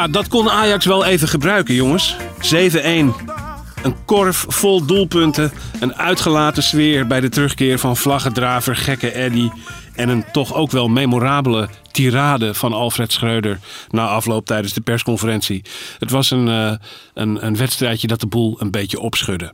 Ja, 0.00 0.08
dat 0.08 0.28
kon 0.28 0.50
Ajax 0.50 0.84
wel 0.84 1.04
even 1.04 1.28
gebruiken, 1.28 1.74
jongens. 1.74 2.16
7-1. 2.40 2.76
Een 3.82 4.04
korf 4.04 4.44
vol 4.48 4.84
doelpunten. 4.86 5.52
Een 5.80 5.94
uitgelaten 5.94 6.62
sfeer 6.62 7.06
bij 7.06 7.20
de 7.20 7.28
terugkeer 7.28 7.78
van 7.78 7.96
vlaggedraver 7.96 8.76
Gekke 8.76 9.10
Eddy. 9.10 9.48
En 9.94 10.08
een 10.08 10.24
toch 10.32 10.54
ook 10.54 10.70
wel 10.70 10.88
memorabele 10.88 11.68
tirade 11.90 12.54
van 12.54 12.72
Alfred 12.72 13.12
Schreuder 13.12 13.58
na 13.88 14.06
afloop 14.06 14.46
tijdens 14.46 14.72
de 14.72 14.80
persconferentie. 14.80 15.64
Het 15.98 16.10
was 16.10 16.30
een, 16.30 16.48
eh, 16.48 16.72
een, 17.14 17.46
een 17.46 17.56
wedstrijdje 17.56 18.06
dat 18.06 18.20
de 18.20 18.26
boel 18.26 18.56
een 18.60 18.70
beetje 18.70 19.00
opschudde. 19.00 19.52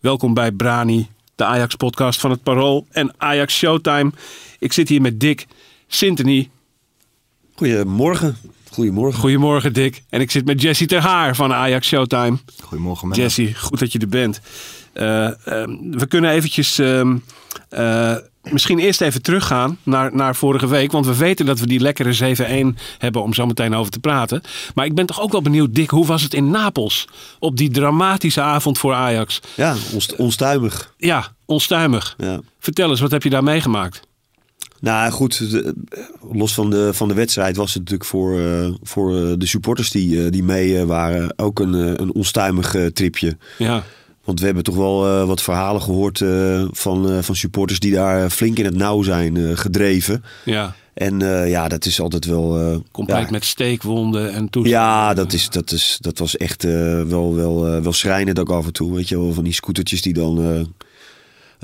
Welkom 0.00 0.34
bij 0.34 0.52
Brani, 0.52 1.08
de 1.34 1.44
Ajax-podcast 1.44 2.20
van 2.20 2.30
het 2.30 2.42
Parool 2.42 2.86
en 2.90 3.14
Ajax 3.16 3.56
Showtime. 3.56 4.12
Ik 4.58 4.72
zit 4.72 4.88
hier 4.88 5.00
met 5.00 5.20
Dick 5.20 5.46
Sintony. 5.86 6.50
Goedemorgen. 7.54 8.36
Goedemorgen. 8.74 9.20
Goedemorgen, 9.20 9.72
Dick. 9.72 10.02
En 10.08 10.20
ik 10.20 10.30
zit 10.30 10.44
met 10.44 10.60
Jesse 10.62 10.86
Ter 10.86 11.00
Haar 11.00 11.36
van 11.36 11.52
Ajax 11.52 11.86
Showtime. 11.88 12.38
Goedemorgen, 12.62 13.08
Menno. 13.08 13.22
Jesse, 13.22 13.54
goed 13.54 13.78
dat 13.78 13.92
je 13.92 13.98
er 13.98 14.08
bent. 14.08 14.40
Eh, 14.92 15.24
ehm, 15.26 15.70
we 15.90 16.06
kunnen 16.08 16.30
eventjes 16.30 16.78
ehm, 16.78 17.16
eh, 17.68 18.14
misschien 18.42 18.78
eerst 18.78 19.00
even 19.00 19.22
teruggaan 19.22 19.78
naar, 19.82 20.14
naar 20.14 20.36
vorige 20.36 20.66
week. 20.66 20.92
Want 20.92 21.06
we 21.06 21.16
weten 21.16 21.46
dat 21.46 21.58
we 21.58 21.66
die 21.66 21.80
lekkere 21.80 22.12
7-1 22.12 22.76
hebben 22.98 23.22
om 23.22 23.34
zo 23.34 23.46
meteen 23.46 23.74
over 23.74 23.92
te 23.92 23.98
praten. 23.98 24.42
Maar 24.74 24.84
ik 24.84 24.94
ben 24.94 25.06
toch 25.06 25.20
ook 25.20 25.32
wel 25.32 25.42
benieuwd, 25.42 25.74
Dick, 25.74 25.90
hoe 25.90 26.06
was 26.06 26.22
het 26.22 26.34
in 26.34 26.50
Napels? 26.50 27.08
Op 27.38 27.56
die 27.56 27.70
dramatische 27.70 28.40
avond 28.40 28.78
voor 28.78 28.94
Ajax. 28.94 29.40
Ja, 29.56 29.74
onst- 29.92 30.16
onstuimig. 30.16 30.94
Ja, 30.96 31.28
onstuimig. 31.44 32.14
Ja. 32.18 32.40
Vertel 32.60 32.90
eens, 32.90 33.00
wat 33.00 33.10
heb 33.10 33.22
je 33.22 33.30
daar 33.30 33.42
meegemaakt? 33.44 34.00
Nou 34.84 35.10
goed, 35.12 35.50
de- 35.50 35.74
los 36.32 36.54
van 36.54 36.70
de, 36.70 36.94
van 36.94 37.08
de 37.08 37.14
wedstrijd 37.14 37.56
was 37.56 37.68
het 37.74 37.78
natuurlijk 37.82 38.08
voor, 38.10 38.40
eh, 38.40 38.68
voor 38.82 39.16
eh, 39.16 39.32
de 39.38 39.46
supporters 39.46 39.90
die, 39.90 40.24
eh, 40.24 40.30
die 40.30 40.42
mee 40.42 40.84
waren 40.84 41.32
ook 41.36 41.60
een, 41.60 41.72
een 42.02 42.14
onstuimig 42.14 42.76
tripje. 42.92 43.36
Ja, 43.58 43.82
Want 44.24 44.38
we 44.40 44.44
hebben 44.46 44.64
toch 44.64 44.76
wel 44.76 45.26
wat 45.26 45.42
verhalen 45.42 45.82
gehoord 45.82 46.20
eh, 46.20 46.64
van, 46.70 47.22
van 47.24 47.36
supporters 47.36 47.78
die 47.80 47.92
daar 47.92 48.30
flink 48.30 48.58
in 48.58 48.64
het 48.64 48.76
nauw 48.76 49.02
zijn 49.02 49.56
gedreven. 49.58 50.24
ja. 50.44 50.74
En 50.94 51.18
ja, 51.48 51.68
dat 51.68 51.84
is 51.86 52.00
altijd 52.00 52.24
wel... 52.24 52.58
eh, 52.60 52.76
compleet 52.92 53.24
ja, 53.24 53.30
met 53.30 53.44
steekwonden 53.44 54.32
en 54.32 54.48
toestanden. 54.50 54.70
Ja, 54.80 55.14
dat, 55.14 55.32
is, 55.32 55.48
dat, 55.50 55.72
is, 55.72 55.96
dat 56.00 56.18
was 56.18 56.36
echt 56.36 56.62
wel, 56.62 57.34
wel, 57.34 57.80
wel 57.82 57.92
schrijnend 57.92 58.38
ook 58.38 58.50
af 58.50 58.66
en 58.66 58.72
toe. 58.72 58.94
Weet 58.94 59.08
je 59.08 59.18
wel, 59.18 59.32
van 59.32 59.44
die 59.44 59.52
scootertjes 59.52 60.02
die 60.02 60.12
dan 60.12 60.66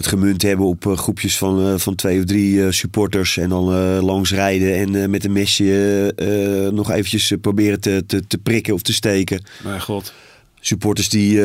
het 0.01 0.09
gemunt 0.09 0.43
hebben 0.43 0.67
op 0.67 0.87
eh, 0.87 0.97
groepjes 0.97 1.39
van, 1.39 1.67
eh, 1.67 1.79
van 1.79 1.95
twee 1.95 2.19
of 2.19 2.25
drie 2.25 2.65
eh, 2.65 2.71
supporters. 2.71 3.37
En 3.37 3.49
dan 3.49 3.65
langs 4.05 4.33
rijden 4.33 4.75
en 4.75 5.11
met 5.11 5.25
een 5.25 5.33
mesje 5.33 6.71
nog 6.73 6.91
eventjes 6.91 7.33
proberen 7.41 7.81
te, 7.81 8.05
te, 8.07 8.27
te 8.27 8.39
prikken 8.39 8.75
of 8.75 8.83
te 8.83 8.93
steken. 8.93 9.45
Mijn 9.63 9.81
god. 9.81 10.13
Supporters 10.61 11.09
die, 11.09 11.43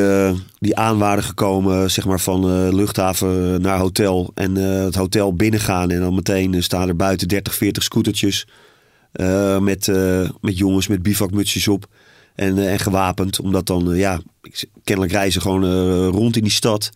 die 0.58 0.76
aan 0.76 0.98
waren 0.98 1.24
gekomen 1.24 1.90
zeg 1.90 2.06
maar, 2.06 2.20
van 2.20 2.74
luchthaven 2.74 3.60
naar 3.60 3.78
hotel. 3.78 4.30
En 4.34 4.54
het 4.54 4.94
hotel 4.94 5.34
binnengaan. 5.34 5.90
En 5.90 6.00
dan 6.00 6.14
meteen 6.14 6.62
staan 6.62 6.88
er 6.88 6.96
buiten 6.96 7.28
30, 7.28 7.54
40 7.54 7.82
scootertjes. 7.82 8.46
met, 9.60 9.86
met 10.40 10.58
jongens 10.58 10.86
met 10.86 11.02
bivakmutsjes 11.02 11.68
op. 11.68 11.86
En, 12.34 12.68
en 12.68 12.78
gewapend. 12.78 13.40
Omdat 13.40 13.66
dan, 13.66 13.96
ja, 13.96 14.20
kennelijk 14.84 15.14
reizen 15.14 15.40
gewoon 15.40 15.64
rond 16.06 16.36
in 16.36 16.42
die 16.42 16.52
stad. 16.52 16.90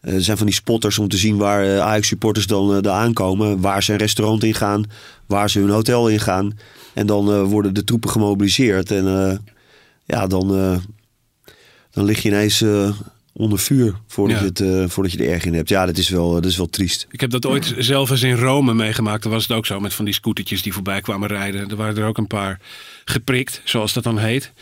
Eh, 0.00 0.14
er 0.14 0.22
zijn 0.22 0.36
van 0.36 0.46
die 0.46 0.54
spotters 0.54 0.98
om 0.98 1.08
te 1.08 1.16
zien 1.16 1.36
waar 1.36 1.64
eh, 1.64 1.80
Ajax-supporters 1.80 2.46
dan 2.46 2.84
eh, 2.84 2.92
aankomen. 2.92 3.60
Waar 3.60 3.82
ze 3.82 3.92
een 3.92 3.98
restaurant 3.98 4.44
ingaan. 4.44 4.84
Waar 5.26 5.50
ze 5.50 5.58
hun 5.58 5.70
hotel 5.70 6.08
ingaan. 6.08 6.58
En 6.94 7.06
dan 7.06 7.44
worden 7.44 7.74
de 7.74 7.84
troepen 7.84 8.10
gemobiliseerd. 8.10 8.90
En 8.90 9.04
ja, 10.04 10.26
dan, 10.26 10.48
dan 11.90 12.04
lig 12.04 12.22
je 12.22 12.28
ineens 12.28 12.62
onder 13.32 13.58
vuur 13.58 13.94
voordat, 14.06 14.36
Ja. 14.36 14.42
je 14.42 14.48
het, 14.48 14.60
eh, 14.60 14.88
voordat 14.88 15.12
je 15.12 15.18
er 15.18 15.32
erg 15.32 15.44
in 15.44 15.54
hebt. 15.54 15.68
Ja, 15.68 15.86
dat 15.86 15.96
is 15.98 16.08
wel, 16.08 16.32
dat 16.32 16.44
is 16.44 16.56
wel 16.56 16.68
triest. 16.68 17.06
Ik 17.10 17.20
heb 17.20 17.30
dat 17.30 17.46
ooit 17.46 17.74
zelf 17.78 18.10
eens 18.10 18.22
in 18.22 18.36
Rome 18.36 18.74
meegemaakt. 18.74 19.22
Daar 19.22 19.32
was 19.32 19.42
het 19.42 19.56
ook 19.56 19.66
zo 19.66 19.80
met 19.80 19.94
van 19.94 20.04
die 20.04 20.14
scootertjes 20.14 20.62
die 20.62 20.72
voorbij 20.72 21.00
kwamen 21.00 21.28
rijden. 21.28 21.68
Er 21.70 21.76
waren 21.76 21.96
er 21.96 22.06
ook 22.06 22.18
een 22.18 22.26
paar 22.26 22.60
geprikt, 23.04 23.60
zoals 23.64 23.92
dat 23.92 24.04
dan 24.04 24.18
heet. 24.18 24.52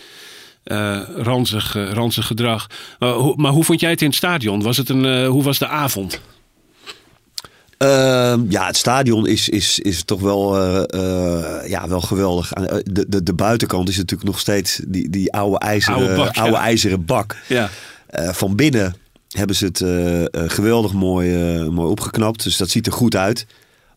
Eh 0.68 1.00
ranzig, 1.16 1.76
eh, 1.76 1.92
ranzig 1.92 2.26
gedrag. 2.26 2.66
Maar 2.98 3.12
hoe, 3.12 3.36
maar 3.36 3.52
hoe 3.52 3.64
vond 3.64 3.80
jij 3.80 3.90
het 3.90 4.00
in 4.00 4.06
het 4.06 4.16
stadion? 4.16 4.62
Was 4.62 4.76
het 4.76 4.88
een, 4.88 5.04
eh, 5.04 5.28
hoe 5.28 5.42
was 5.42 5.58
de 5.58 5.66
avond? 5.66 6.20
Ehm, 7.78 8.40
ja, 8.48 8.66
het 8.66 8.76
stadion 8.76 9.26
is, 9.26 9.48
is, 9.48 9.78
is 9.78 10.04
toch 10.04 10.20
wel, 10.20 10.56
ja, 11.66 11.88
wel 11.88 12.00
geweldig. 12.00 12.48
De, 12.48 13.04
de, 13.08 13.22
de 13.22 13.34
buitenkant 13.34 13.88
is 13.88 13.96
natuurlijk 13.96 14.30
nog 14.30 14.38
steeds 14.38 14.80
die, 14.86 15.10
die 15.10 15.32
oude 15.32 15.58
ijzeren, 15.58 15.98
Oude 15.98 16.14
bak, 16.14 16.34
ja. 16.34 16.52
ijzeren 16.52 17.04
bak. 17.04 17.36
Ja, 17.46 17.70
van 18.12 18.56
binnen 18.56 18.94
hebben 19.28 19.56
ze 19.56 19.64
het 19.64 19.84
geweldig 20.52 20.92
mooi, 20.92 21.28
mooi 21.70 21.90
opgeknapt. 21.90 22.42
Dus 22.44 22.56
dat 22.56 22.70
ziet 22.70 22.86
er 22.86 22.92
goed 22.92 23.16
uit. 23.16 23.46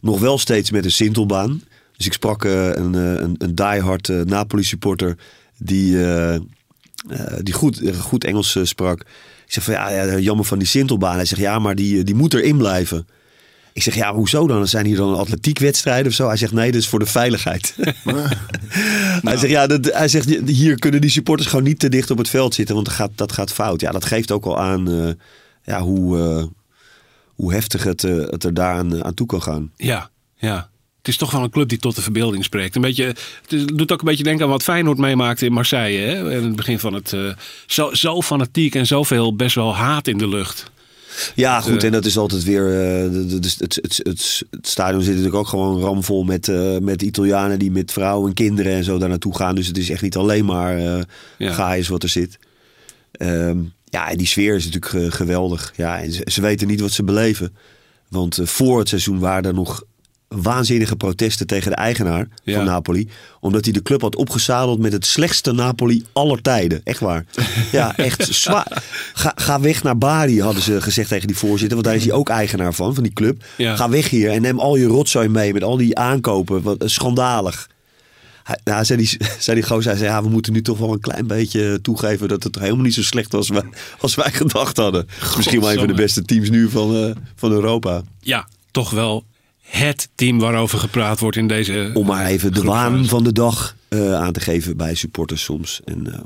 Nog 0.02 0.20
wel 0.20 0.38
steeds 0.38 0.72
met 0.72 0.86
een 0.86 0.92
sintelbaan. 0.92 1.62
Dus 1.98 2.06
ik 2.06 2.14
sprak 2.14 2.44
een, 2.44 2.94
een, 2.94 3.36
een 3.38 3.56
diehard 3.56 4.10
eh, 4.10 4.22
Napoli 4.22 4.64
supporter 4.64 5.18
die, 5.58 5.98
die 7.42 7.54
goed, 7.54 7.82
eh, 7.82 8.00
goed 8.00 8.24
Engels 8.24 8.56
eh, 8.56 8.64
sprak. 8.64 9.00
Ik 9.46 9.54
zeg 9.58 9.64
van 9.64 9.74
ja, 9.74 9.90
ja, 9.90 10.18
jammer 10.18 10.46
van 10.46 10.60
die 10.60 10.68
sintelbaan. 10.68 11.16
Hij 11.16 11.26
zegt 11.26 11.42
ja, 11.42 11.60
maar 11.60 11.76
die, 11.76 11.98
eh, 11.98 12.06
die 12.06 12.16
moet 12.16 12.34
erin 12.34 12.58
blijven. 12.58 13.08
Ik 13.74 13.84
zeg 13.84 13.96
ja, 13.96 14.14
hoezo 14.14 14.48
dan? 14.48 14.68
Zijn 14.68 14.86
hier 14.86 14.96
dan 14.96 15.18
atletiekwedstrijden 15.18 16.08
of 16.08 16.14
zo? 16.14 16.28
Hij 16.28 16.38
zegt 16.38 16.52
nee, 16.52 16.72
dat 16.72 16.82
is 16.82 16.88
voor 16.88 17.00
de 17.00 17.06
veiligheid. 17.06 17.76
Hij 19.22 19.38
zegt 19.38 19.52
ja, 19.52 19.68
dat, 19.68 19.94
hij 19.94 20.08
zegt 20.08 20.30
hier 20.46 20.80
kunnen 20.80 21.02
die 21.02 21.10
supporters 21.10 21.50
gewoon 21.50 21.66
niet 21.66 21.80
te 21.80 21.90
dicht 21.90 22.12
op 22.12 22.18
het 22.18 22.30
veld 22.30 22.54
zitten, 22.54 22.76
want 22.76 22.88
dat 22.88 22.96
gaat, 22.96 23.12
dat 23.16 23.32
gaat 23.32 23.54
fout. 23.54 23.82
Ja, 23.82 23.92
dat 23.92 24.06
geeft 24.06 24.32
ook 24.32 24.46
al 24.46 24.60
aan 24.60 24.92
eh, 24.92 25.10
ja, 25.64 25.82
hoe, 25.82 26.20
eh, 26.20 26.46
hoe 27.36 27.54
heftig 27.54 27.84
het, 27.84 28.04
eh, 28.04 28.16
het 28.16 28.44
er 28.44 28.54
daar 28.54 28.76
aan, 28.76 29.04
aan 29.04 29.14
toe 29.14 29.28
kan 29.28 29.42
gaan. 29.42 29.72
ja, 29.76 30.10
ja. 30.36 30.70
Het 31.02 31.10
is 31.10 31.18
toch 31.18 31.32
wel 31.32 31.44
een 31.44 31.50
club 31.50 31.70
die 31.70 31.78
tot 31.78 31.96
de 31.96 32.02
verbeelding 32.02 32.44
spreekt. 32.44 32.76
Een 32.76 32.82
beetje, 32.82 33.16
het 33.48 33.78
doet 33.78 33.92
ook 33.92 34.00
een 34.00 34.06
beetje 34.08 34.24
denken 34.24 34.46
aan 34.46 34.52
wat 34.52 34.64
Feyenoord 34.64 34.98
meemaakte 34.98 35.46
in 35.46 35.54
Marseille. 35.54 36.00
Hè? 36.00 36.38
In 36.38 36.44
het 36.44 36.56
begin 36.56 36.80
van 36.80 36.94
het... 36.94 37.14
eh, 37.14 37.34
zo, 37.66 37.94
zo 37.94 38.22
fanatiek 38.22 38.76
en 38.76 38.88
zoveel 38.88 39.36
best 39.36 39.56
wel 39.56 39.76
haat 39.76 40.08
in 40.08 40.18
de 40.18 40.28
lucht. 40.28 40.72
Ja, 41.36 41.62
goed, 41.62 41.78
eh, 41.78 41.84
en 41.84 41.92
dat 41.92 42.06
is 42.06 42.18
altijd 42.18 42.44
weer. 42.44 42.82
eh, 42.82 43.02
het, 43.32 43.60
het, 43.60 43.80
het, 43.82 44.02
het 44.52 44.68
stadion 44.68 45.02
zit 45.02 45.10
natuurlijk 45.10 45.38
ook 45.40 45.48
gewoon 45.48 45.80
ramvol 45.82 46.24
met, 46.24 46.52
met 46.82 47.02
Italianen 47.02 47.60
die 47.60 47.72
met 47.72 47.92
vrouwen 47.92 48.28
en 48.28 48.34
kinderen 48.36 48.74
en 48.74 48.84
zo 48.84 48.98
daar 48.98 49.10
naartoe 49.10 49.36
gaan. 49.36 49.56
Dus 49.56 49.68
het 49.68 49.78
is 49.78 49.90
echt 49.90 50.02
niet 50.02 50.16
alleen 50.16 50.46
maar 50.46 50.78
eh 50.78 51.02
Ja. 51.38 51.80
wat 51.90 52.04
er 52.04 52.10
zit. 52.10 52.40
Ehm, 53.12 53.58
ja, 53.86 54.10
en 54.12 54.18
die 54.18 54.28
sfeer 54.28 54.56
is 54.56 54.70
natuurlijk 54.70 55.14
geweldig. 55.16 55.74
Ja, 55.76 56.02
en 56.02 56.12
ze, 56.12 56.22
ze 56.32 56.42
weten 56.42 56.68
niet 56.68 56.82
wat 56.82 56.92
ze 56.92 57.04
beleven. 57.04 57.56
Want 58.10 58.40
voor 58.44 58.80
het 58.80 58.90
seizoen 58.90 59.20
waren 59.20 59.44
er 59.44 59.54
nog 59.54 59.84
waanzinnige 60.36 60.96
protesten 60.96 61.48
tegen 61.48 61.70
de 61.70 61.76
eigenaar 61.76 62.28
Ja. 62.44 62.56
van 62.56 62.66
Napoli. 62.66 63.10
Omdat 63.40 63.64
hij 63.64 63.74
de 63.74 63.82
club 63.82 64.02
had 64.02 64.16
opgezadeld 64.16 64.80
met 64.80 64.92
het 64.92 65.06
slechtste 65.06 65.52
Napoli 65.52 66.06
aller 66.14 66.42
tijden. 66.42 66.82
Echt 66.84 67.00
waar. 67.00 67.26
Ja, 67.72 67.98
echt 67.98 68.28
zwaar. 68.44 68.84
Ga, 69.14 69.32
ga 69.36 69.60
weg 69.60 69.84
naar 69.84 69.98
Bari, 69.98 70.42
hadden 70.42 70.64
ze 70.64 70.82
gezegd 70.82 71.10
tegen 71.10 71.28
die 71.28 71.38
voorzitter. 71.38 71.74
Want 71.74 71.86
daar 71.86 71.96
is 71.96 72.04
hij 72.04 72.14
ook 72.14 72.30
eigenaar 72.30 72.74
van, 72.74 72.94
van 72.94 73.04
die 73.04 73.14
club. 73.14 73.44
Ja. 73.58 73.76
Ga 73.76 73.90
weg 73.90 74.10
hier 74.10 74.30
en 74.32 74.42
neem 74.42 74.60
al 74.60 74.76
je 74.76 74.86
rotzooi 74.86 75.28
mee 75.28 75.54
met 75.54 75.64
al 75.64 75.78
die 75.78 75.98
aankopen. 75.98 76.62
Wat, 76.62 76.78
eh, 76.78 76.88
schandalig. 76.88 77.70
Hij, 78.44 78.60
nou, 78.64 78.86
zei 78.86 79.00
die, 79.00 79.18
zei 79.40 79.60
die 79.60 79.66
gozer, 79.70 79.90
hij 79.92 80.00
zei, 80.00 80.10
ja, 80.12 80.24
we 80.24 80.30
moeten 80.30 80.54
nu 80.54 80.62
toch 80.62 80.78
wel 80.78 80.94
een 80.94 81.00
klein 81.00 81.28
beetje 81.28 81.80
toegeven 81.82 82.28
dat 82.28 82.44
het 82.44 82.60
helemaal 82.60 82.84
niet 82.84 82.94
zo 82.94 83.04
slecht 83.04 83.32
was 83.32 83.50
als 83.52 83.62
wij, 83.62 83.70
als 84.00 84.16
wij 84.16 84.32
gedacht 84.32 84.78
hadden. 84.78 85.08
Misschien 85.36 85.60
wel 85.60 85.72
een 85.72 85.78
van 85.80 85.88
de 85.88 85.94
beste 85.94 86.22
teams 86.22 86.50
nu 86.50 86.70
van, 86.70 86.96
eh, 86.96 87.12
van 87.36 87.52
Europa. 87.52 88.02
Ja, 88.20 88.48
toch 88.72 88.90
wel 88.90 89.26
het 89.72 90.10
team 90.16 90.40
waarover 90.40 90.80
gepraat 90.80 91.20
wordt 91.20 91.38
in 91.38 91.48
deze... 91.48 91.92
Om 91.94 92.06
maar 92.06 92.26
even 92.26 92.54
de 92.54 92.64
waan 92.64 93.06
van 93.06 93.24
de 93.24 93.32
dag 93.34 93.76
eh, 93.90 94.14
aan 94.16 94.32
te 94.34 94.40
geven 94.40 94.78
bij 94.78 94.96
supporters 94.96 95.44
soms. 95.44 95.82
En 95.86 96.14
eh, 96.14 96.20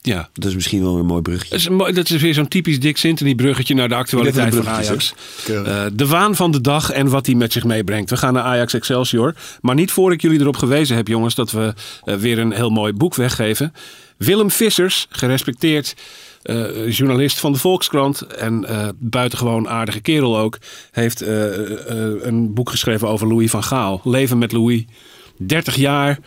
Ja. 0.00 0.28
dat 0.32 0.44
is 0.48 0.54
misschien 0.54 0.82
wel 0.82 0.96
een 0.96 1.06
mooi 1.06 1.22
bruggetje. 1.22 1.50
Dat 1.50 1.58
is, 1.60 1.66
een 1.66 1.74
mooi- 1.74 1.92
dat 1.92 2.10
is 2.10 2.20
weer 2.22 2.34
zo'n 2.34 2.48
typisch 2.48 2.80
Dick 2.80 2.96
Sintony 2.96 3.34
bruggetje 3.34 3.74
naar 3.74 3.88
de 3.88 3.94
actualiteit 3.94 4.54
van 4.54 4.68
Ajax. 4.68 5.14
Eh, 5.48 5.84
de 5.92 6.06
waan 6.06 6.36
van 6.36 6.50
de 6.50 6.60
dag 6.60 6.90
en 6.90 7.08
wat 7.08 7.26
hij 7.26 7.34
met 7.34 7.52
zich 7.52 7.64
meebrengt. 7.64 8.10
We 8.10 8.16
gaan 8.16 8.32
naar 8.32 8.42
Ajax 8.42 8.74
Excelsior. 8.74 9.34
Maar 9.60 9.74
niet 9.74 9.90
voor 9.90 10.12
ik 10.12 10.22
jullie 10.22 10.40
erop 10.40 10.56
gewezen 10.56 10.96
heb, 10.96 11.08
jongens, 11.08 11.34
dat 11.34 11.50
we 11.50 11.74
weer 12.04 12.38
een 12.38 12.52
heel 12.52 12.70
mooi 12.70 12.92
boek 12.92 13.14
weggeven. 13.14 13.72
Willem 14.16 14.50
Vissers, 14.50 15.06
gerespecteerd 15.10 15.94
eh, 16.42 16.90
journalist 16.90 17.38
van 17.38 17.52
de 17.52 17.58
Volkskrant 17.58 18.20
en 18.20 18.64
eh, 18.64 18.88
buitengewoon 18.98 19.68
aardige 19.68 20.00
kerel 20.00 20.38
ook, 20.38 20.58
heeft 20.90 21.22
eh, 21.22 21.44
een 22.20 22.54
boek 22.54 22.70
geschreven 22.70 23.08
over 23.08 23.28
Louis 23.28 23.50
van 23.50 23.62
Gaal. 23.62 24.00
Leven 24.04 24.38
met 24.38 24.52
Louis. 24.52 24.84
30 25.38 25.76
jaar 25.76 26.18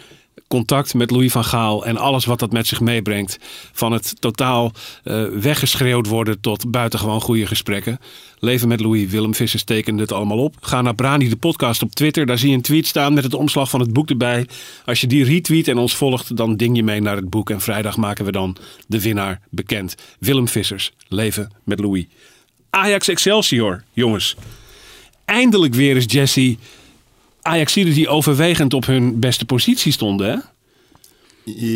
contact 0.53 0.93
met 0.93 1.11
Louis 1.11 1.31
van 1.31 1.43
Gaal 1.43 1.85
en 1.85 1.97
alles 1.97 2.25
wat 2.25 2.39
dat 2.39 2.51
met 2.51 2.67
zich 2.67 2.79
meebrengt. 2.79 3.37
Van 3.71 3.91
het 3.91 4.21
totaal 4.21 4.71
eh, 5.03 5.25
weggeschreeuwd 5.25 6.07
worden 6.07 6.39
tot 6.39 6.71
buitengewoon 6.71 7.21
goede 7.21 7.45
gesprekken. 7.45 7.99
Leven 8.39 8.67
met 8.67 8.79
Louis. 8.79 9.09
Willem 9.09 9.35
Vissers 9.35 9.63
tekende 9.63 10.01
het 10.01 10.11
allemaal 10.11 10.37
op. 10.37 10.55
Ga 10.59 10.81
naar 10.81 10.95
Brani 10.95 11.29
de 11.29 11.35
podcast 11.35 11.81
op 11.81 11.91
Twitter. 11.95 12.25
Daar 12.25 12.37
zie 12.37 12.49
je 12.49 12.55
een 12.55 12.61
tweet 12.61 12.87
staan 12.87 13.13
met 13.13 13.23
het 13.23 13.33
omslag 13.33 13.69
van 13.69 13.79
het 13.79 13.93
boek 13.93 14.09
erbij. 14.09 14.47
Als 14.85 15.01
je 15.01 15.07
die 15.07 15.23
retweet 15.23 15.67
en 15.67 15.77
ons 15.77 15.95
volgt, 15.95 16.37
dan 16.37 16.57
ding 16.57 16.75
je 16.75 16.83
mee 16.83 17.01
naar 17.01 17.15
het 17.15 17.29
boek. 17.29 17.49
En 17.49 17.61
vrijdag 17.61 17.97
maken 17.97 18.25
we 18.25 18.31
dan 18.31 18.55
de 18.87 19.01
winnaar 19.01 19.41
bekend. 19.49 19.95
Willem 20.19 20.47
Vissers. 20.47 20.91
Leven 21.07 21.51
met 21.63 21.79
Louis. 21.79 22.05
Ajax 22.69 23.07
Excelsior, 23.07 23.83
jongens. 23.91 24.35
Eindelijk 25.25 25.73
weer 25.73 25.95
eens 25.95 26.13
Jesse 26.13 26.57
Ajaxiden 27.43 27.93
die 27.93 28.09
overwegend 28.09 28.73
op 28.73 28.85
hun 28.85 29.19
beste 29.19 29.45
positie 29.45 29.91
stonden, 29.91 30.31
hè? 30.31 30.37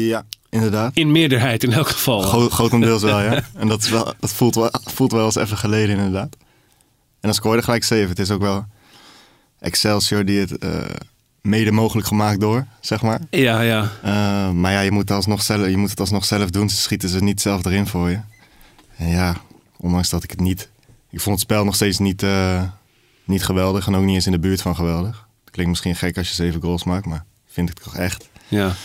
Ja, 0.09 0.25
inderdaad. 0.49 0.91
In 0.95 1.11
meerderheid 1.11 1.63
in 1.63 1.73
elk 1.73 1.89
geval. 1.89 2.21
Gro 2.21 2.49
grotendeels 2.49 3.01
wel, 3.01 3.21
ja. 3.21 3.43
En 3.53 3.67
dat, 3.67 3.83
is 3.83 3.89
wel, 3.89 4.13
dat 4.19 4.33
voelt, 4.33 4.55
wel, 4.55 4.69
voelt 4.71 5.11
wel 5.11 5.25
eens 5.25 5.35
even 5.35 5.57
geleden, 5.57 5.95
inderdaad. 5.95 6.37
En 7.19 7.33
dan 7.33 7.33
scoorde 7.33 7.61
gelijk 7.61 7.83
7. 7.83 8.09
Het 8.09 8.19
is 8.19 8.31
ook 8.31 8.41
wel 8.41 8.65
Excelsior 9.59 10.25
die 10.25 10.39
het 10.39 10.63
uh, 10.63 10.81
mede 11.41 11.71
mogelijk 11.71 12.07
gemaakt 12.07 12.39
door, 12.39 12.65
zeg 12.81 13.01
maar. 13.01 13.21
Ja, 13.29 13.61
ja. 13.61 13.91
Uh, 14.05 14.51
maar 14.51 14.71
ja, 14.71 14.79
je 14.79 14.91
moet, 14.91 15.11
alsnog 15.11 15.43
zelf, 15.43 15.67
je 15.67 15.77
moet 15.77 15.89
het 15.89 15.99
alsnog 15.99 16.25
zelf 16.25 16.49
doen. 16.49 16.69
Ze 16.69 16.75
schieten 16.75 17.09
ze 17.09 17.23
niet 17.23 17.41
zelf 17.41 17.65
erin 17.65 17.87
voor 17.87 18.09
je. 18.09 18.19
En 18.97 19.07
ja, 19.07 19.35
ondanks 19.77 20.09
dat 20.09 20.23
ik 20.23 20.29
het 20.29 20.39
niet... 20.39 20.69
Ik 21.09 21.21
vond 21.21 21.35
het 21.35 21.43
spel 21.49 21.65
nog 21.65 21.75
steeds 21.75 21.97
niet, 21.97 22.23
uh, 22.23 22.63
niet 23.23 23.43
geweldig 23.43 23.87
en 23.87 23.95
ook 23.95 24.03
niet 24.03 24.15
eens 24.15 24.25
in 24.25 24.31
de 24.31 24.39
buurt 24.39 24.61
van 24.61 24.75
geweldig. 24.75 25.26
Klinkt 25.57 25.75
misschien 25.75 25.95
gek 26.07 26.17
als 26.17 26.29
je 26.29 26.35
zeven 26.35 26.61
goals 26.61 26.83
maakt, 26.83 27.05
maar 27.05 27.25
vind 27.45 27.69
ik 27.69 27.79
toch 27.79 27.95
echt. 27.95 28.29
Ja. 28.47 28.75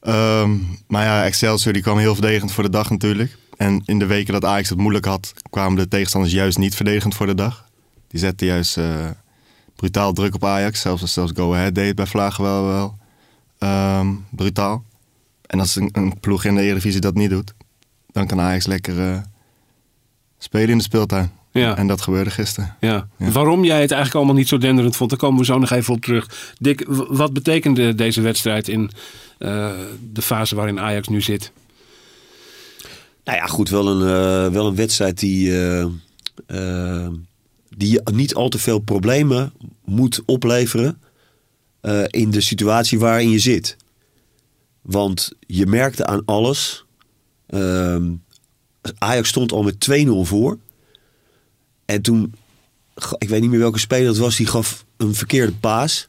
Um, 0.00 0.78
maar 0.86 1.04
ja, 1.04 1.24
Excelsior 1.24 1.72
die 1.72 1.82
kwam 1.82 1.98
heel 1.98 2.14
verdedigend 2.14 2.52
voor 2.52 2.62
de 2.62 2.70
dag 2.70 2.90
natuurlijk. 2.90 3.36
En 3.56 3.82
in 3.84 3.98
de 3.98 4.06
weken 4.06 4.32
dat 4.32 4.44
Ajax 4.44 4.68
het 4.68 4.78
moeilijk 4.78 5.04
had, 5.04 5.32
kwamen 5.50 5.76
de 5.76 5.88
tegenstanders 5.88 6.32
juist 6.34 6.58
niet 6.58 6.74
verdedigend 6.74 7.14
voor 7.14 7.26
de 7.26 7.34
dag. 7.34 7.68
Die 8.08 8.20
zetten 8.20 8.46
juist 8.46 8.76
uh, 8.76 9.10
brutaal 9.76 10.12
druk 10.12 10.34
op 10.34 10.44
Ajax. 10.44 10.80
Zelfs, 10.80 11.12
zelfs 11.12 11.32
Go 11.34 11.54
Ahead 11.54 11.74
deed 11.74 11.94
bij 11.94 12.06
Vlagen 12.06 12.44
wel, 12.44 12.64
wel 12.64 12.98
um, 13.98 14.26
brutaal. 14.30 14.84
En 15.46 15.60
als 15.60 15.76
een, 15.76 15.88
een, 15.92 16.20
ploeg 16.20 16.44
in 16.44 16.54
de 16.54 16.62
Eredivisie 16.62 17.00
dat 17.00 17.14
niet 17.14 17.30
doet, 17.30 17.54
dan 18.12 18.26
kan 18.26 18.40
Ajax 18.40 18.66
lekker 18.66 18.98
uh, 18.98 19.18
spelen 20.38 20.68
in 20.68 20.78
de 20.78 20.84
speeltuin. 20.84 21.30
Ja. 21.60 21.76
En 21.76 21.86
dat 21.86 22.00
gebeurde 22.00 22.30
gisteren. 22.30 22.76
Ja. 22.80 23.08
ja. 23.16 23.30
Waarom 23.30 23.64
jij 23.64 23.80
het 23.80 23.90
eigenlijk 23.90 24.14
allemaal 24.14 24.34
niet 24.34 24.48
zo 24.48 24.58
denderend 24.58 24.96
vond, 24.96 25.10
daar 25.10 25.18
komen 25.18 25.38
we 25.38 25.44
zo 25.44 25.58
nog 25.58 25.70
even 25.70 25.94
op 25.94 26.00
terug. 26.00 26.54
Dick, 26.58 26.84
wat 27.08 27.32
betekende 27.32 27.94
deze 27.94 28.20
wedstrijd 28.20 28.68
in 28.68 28.90
uh, 29.38 29.70
de 30.12 30.22
fase 30.22 30.54
waarin 30.54 30.80
Ajax 30.80 31.08
nu 31.08 31.20
zit? 31.20 31.52
Nou 33.24 33.38
ja, 33.38 33.46
goed, 33.46 33.68
wel 33.68 33.88
een, 33.88 34.00
uh, 34.00 34.52
wel 34.52 34.66
een 34.66 34.74
wedstrijd 34.74 35.18
die, 35.18 35.50
uh, 36.46 37.08
die 37.76 38.00
niet 38.12 38.34
al 38.34 38.48
te 38.48 38.58
veel 38.58 38.78
problemen 38.78 39.52
moet 39.84 40.22
opleveren 40.24 40.98
in 42.06 42.30
de 42.30 42.40
situatie 42.40 42.98
waarin 42.98 43.30
je 43.30 43.38
zit. 43.38 43.76
Want 44.82 45.32
je 45.40 45.66
merkte 45.66 46.06
aan 46.06 46.22
alles. 46.24 46.84
Ehm, 47.46 48.12
Ajax 48.98 49.28
stond 49.28 49.52
al 49.52 49.62
met 49.62 49.80
2-0 49.80 50.24
voor. 50.24 50.58
En 51.84 52.02
toen, 52.02 52.34
ik 53.18 53.28
weet 53.28 53.40
niet 53.40 53.50
meer 53.50 53.58
welke 53.58 53.78
speler 53.78 54.08
het 54.08 54.18
was, 54.18 54.36
die 54.36 54.46
gaf 54.46 54.84
een 54.96 55.14
verkeerde 55.14 55.52
paas. 55.52 56.06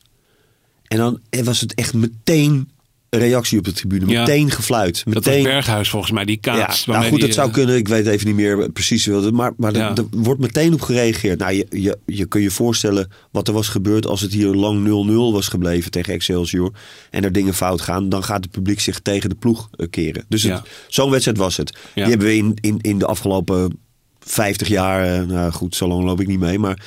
En 0.87 0.97
dan 0.97 1.19
was 1.43 1.61
het 1.61 1.73
echt 1.73 1.93
meteen 1.93 2.69
reactie 3.17 3.57
op 3.57 3.63
de 3.63 3.71
tribune. 3.71 4.05
Meteen 4.05 4.45
ja, 4.45 4.53
gefluit. 4.53 5.05
Meteen... 5.05 5.23
Dat 5.23 5.33
was 5.33 5.43
Berghuis 5.43 5.89
volgens 5.89 6.11
mij, 6.11 6.25
die 6.25 6.37
kaats. 6.37 6.85
Ja, 6.85 6.91
nou 6.91 7.05
goed, 7.05 7.21
dat 7.21 7.33
zou 7.33 7.51
kunnen. 7.51 7.75
Ik 7.75 7.87
weet 7.87 8.07
even 8.07 8.27
niet 8.27 8.35
meer 8.35 8.71
precies. 8.71 9.07
Maar, 9.07 9.53
maar 9.57 9.73
ja. 9.73 9.95
er, 9.95 10.05
wordt 10.11 10.41
meteen 10.41 10.73
op 10.73 10.81
gereageerd. 10.81 11.39
Nou, 11.39 11.53
je, 11.53 11.67
je, 11.69 11.97
je 12.05 12.25
kun 12.25 12.41
je 12.41 12.51
voorstellen 12.51 13.11
wat 13.31 13.47
er 13.47 13.53
was 13.53 13.67
gebeurd 13.67 14.07
als 14.07 14.21
het 14.21 14.33
hier 14.33 14.53
lang 14.53 14.87
0-0 14.87 14.89
was 15.33 15.47
gebleven 15.47 15.91
tegen 15.91 16.13
Excelsior. 16.13 16.71
En 17.09 17.23
er 17.23 17.31
dingen 17.31 17.53
fout 17.53 17.81
gaan. 17.81 18.09
Dan 18.09 18.23
gaat 18.23 18.43
het 18.43 18.51
publiek 18.51 18.79
zich 18.79 18.99
tegen 18.99 19.29
de 19.29 19.35
ploeg 19.35 19.69
keren. 19.89 20.25
Dus 20.27 20.41
ja. 20.41 20.63
zo'n 20.87 21.09
wedstrijd 21.09 21.37
was 21.37 21.57
het. 21.57 21.77
Die 21.93 22.03
hebben 22.03 22.27
we 22.27 22.35
in, 22.35 22.57
in, 22.61 22.79
in 22.81 22.99
de 22.99 23.05
afgelopen 23.05 23.79
50 24.25 24.67
jaar, 24.67 25.25
nou 25.25 25.51
goed, 25.51 25.75
zo 25.75 25.87
lang 25.87 26.03
loop 26.03 26.21
ik 26.21 26.27
niet 26.27 26.39
mee, 26.39 26.59
maar 26.59 26.79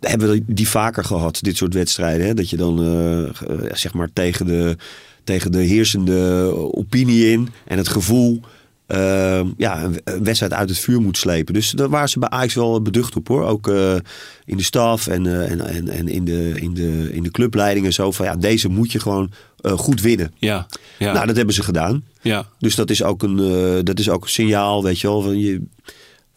hebben 0.00 0.30
we 0.30 0.42
die 0.46 0.68
vaker 0.68 1.04
gehad, 1.04 1.38
dit 1.42 1.56
soort 1.56 1.74
wedstrijden. 1.74 2.26
Hè? 2.26 2.34
Dat 2.34 2.50
je 2.50 2.56
dan 2.56 2.84
uh, 2.84 3.30
zeg 3.72 3.92
maar 3.92 4.08
tegen 4.12 4.46
de, 4.46 4.76
tegen 5.24 5.52
de 5.52 5.62
heersende 5.62 6.50
opinie 6.74 7.30
in 7.30 7.48
en 7.64 7.78
het 7.78 7.88
gevoel 7.88 8.40
uh, 8.88 9.40
ja, 9.56 9.82
een 10.04 10.24
wedstrijd 10.24 10.52
uit 10.52 10.68
het 10.68 10.78
vuur 10.78 11.00
moet 11.00 11.16
slepen. 11.16 11.54
Dus 11.54 11.70
daar 11.70 11.88
waren 11.88 12.08
ze 12.08 12.18
bij 12.18 12.28
Ajax 12.28 12.54
wel 12.54 12.82
beducht 12.82 13.16
op 13.16 13.28
hoor. 13.28 13.44
Ook 13.44 13.66
uh, 13.66 13.94
in 14.44 14.56
de 14.56 14.62
staf 14.62 15.06
en, 15.06 15.24
uh, 15.24 15.50
en, 15.50 15.60
en, 15.60 15.88
en 15.88 16.08
in, 16.08 16.24
de, 16.24 16.52
in, 16.54 16.74
de, 16.74 17.08
in 17.12 17.22
de 17.22 17.30
clubleiding 17.30 17.86
en 17.86 17.92
zo. 17.92 18.10
Van 18.10 18.26
ja, 18.26 18.36
deze 18.36 18.68
moet 18.68 18.92
je 18.92 19.00
gewoon 19.00 19.30
goed 19.62 20.00
winnen. 20.00 20.32
Ja, 20.38 20.66
ja. 20.98 21.12
Nou, 21.12 21.26
dat 21.26 21.36
hebben 21.36 21.54
ze 21.54 21.62
gedaan. 21.62 22.04
Ja. 22.20 22.48
Dus 22.58 22.74
dat 22.74 22.90
is 22.90 23.02
ook 23.02 23.22
een, 23.22 23.36
dat 23.84 23.98
is 23.98 24.08
ook 24.08 24.22
een 24.22 24.30
signaal, 24.30 24.82
weet 24.82 25.00
je 25.00 25.06
wel. 25.06 25.22
Van 25.22 25.38
je, 25.38 25.60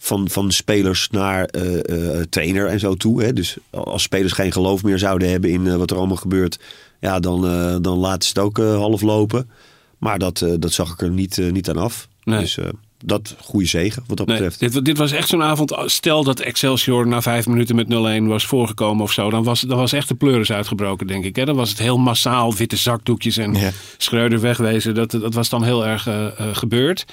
van, 0.05 0.29
van 0.29 0.51
spelers 0.51 1.09
naar 1.11 1.49
uh, 1.57 1.73
uh, 1.73 2.21
trainer 2.29 2.67
en 2.67 2.79
zo 2.79 2.93
toe. 2.93 3.23
Hè? 3.23 3.33
Dus 3.33 3.57
als 3.69 4.03
spelers 4.03 4.33
geen 4.33 4.51
geloof 4.51 4.83
meer 4.83 4.99
zouden 4.99 5.29
hebben 5.29 5.49
in 5.49 5.65
uh, 5.65 5.75
wat 5.75 5.91
er 5.91 5.97
allemaal 5.97 6.15
gebeurt, 6.15 6.59
ja, 6.99 7.19
dan, 7.19 7.41
dan 7.81 7.97
laten 7.97 8.21
ze 8.21 8.29
het 8.29 8.39
ook 8.39 8.57
half 8.57 9.01
lopen. 9.01 9.49
Maar 9.97 10.19
dat, 10.19 10.45
dat 10.59 10.71
zag 10.71 10.91
ik 10.91 11.01
er 11.01 11.09
niet, 11.09 11.37
niet 11.51 11.69
aan 11.69 11.77
af. 11.77 12.07
Nee. 12.23 12.39
Dus 12.39 12.57
dat 13.05 13.35
goede 13.39 13.67
zegen 13.67 14.03
wat 14.07 14.17
dat 14.17 14.27
nee, 14.27 14.37
betreft. 14.37 14.59
Dit, 14.59 14.85
dit 14.85 14.97
was 14.97 15.11
echt 15.11 15.27
zo'n 15.27 15.43
avond. 15.43 15.75
Stel 15.85 16.23
dat 16.23 16.39
Excelsior 16.39 17.07
na 17.07 17.21
vijf 17.21 17.47
minuten 17.47 17.75
met 17.75 18.21
0-1 18.21 18.27
was 18.27 18.45
voorgekomen 18.45 19.03
of 19.03 19.11
zo. 19.11 19.29
Dan 19.29 19.43
was, 19.43 19.61
dan 19.61 19.77
was 19.77 19.93
echt 19.93 20.07
de 20.07 20.15
pleuris 20.15 20.51
uitgebroken, 20.51 21.07
denk 21.07 21.23
ik. 21.23 21.35
Hè? 21.35 21.45
Dan 21.45 21.55
was 21.55 21.69
het 21.69 21.79
heel 21.79 21.97
massaal 21.97 22.55
witte 22.55 22.75
zakdoekjes 22.75 23.37
en 23.37 23.53
ja. 23.53 23.71
Schreuder 23.97 24.39
wegwezen. 24.39 24.95
Dat, 24.95 25.11
dat 25.11 25.33
was 25.33 25.49
dan 25.49 25.63
heel 25.63 25.85
erg 25.85 26.07
gebeurd. 26.37 27.05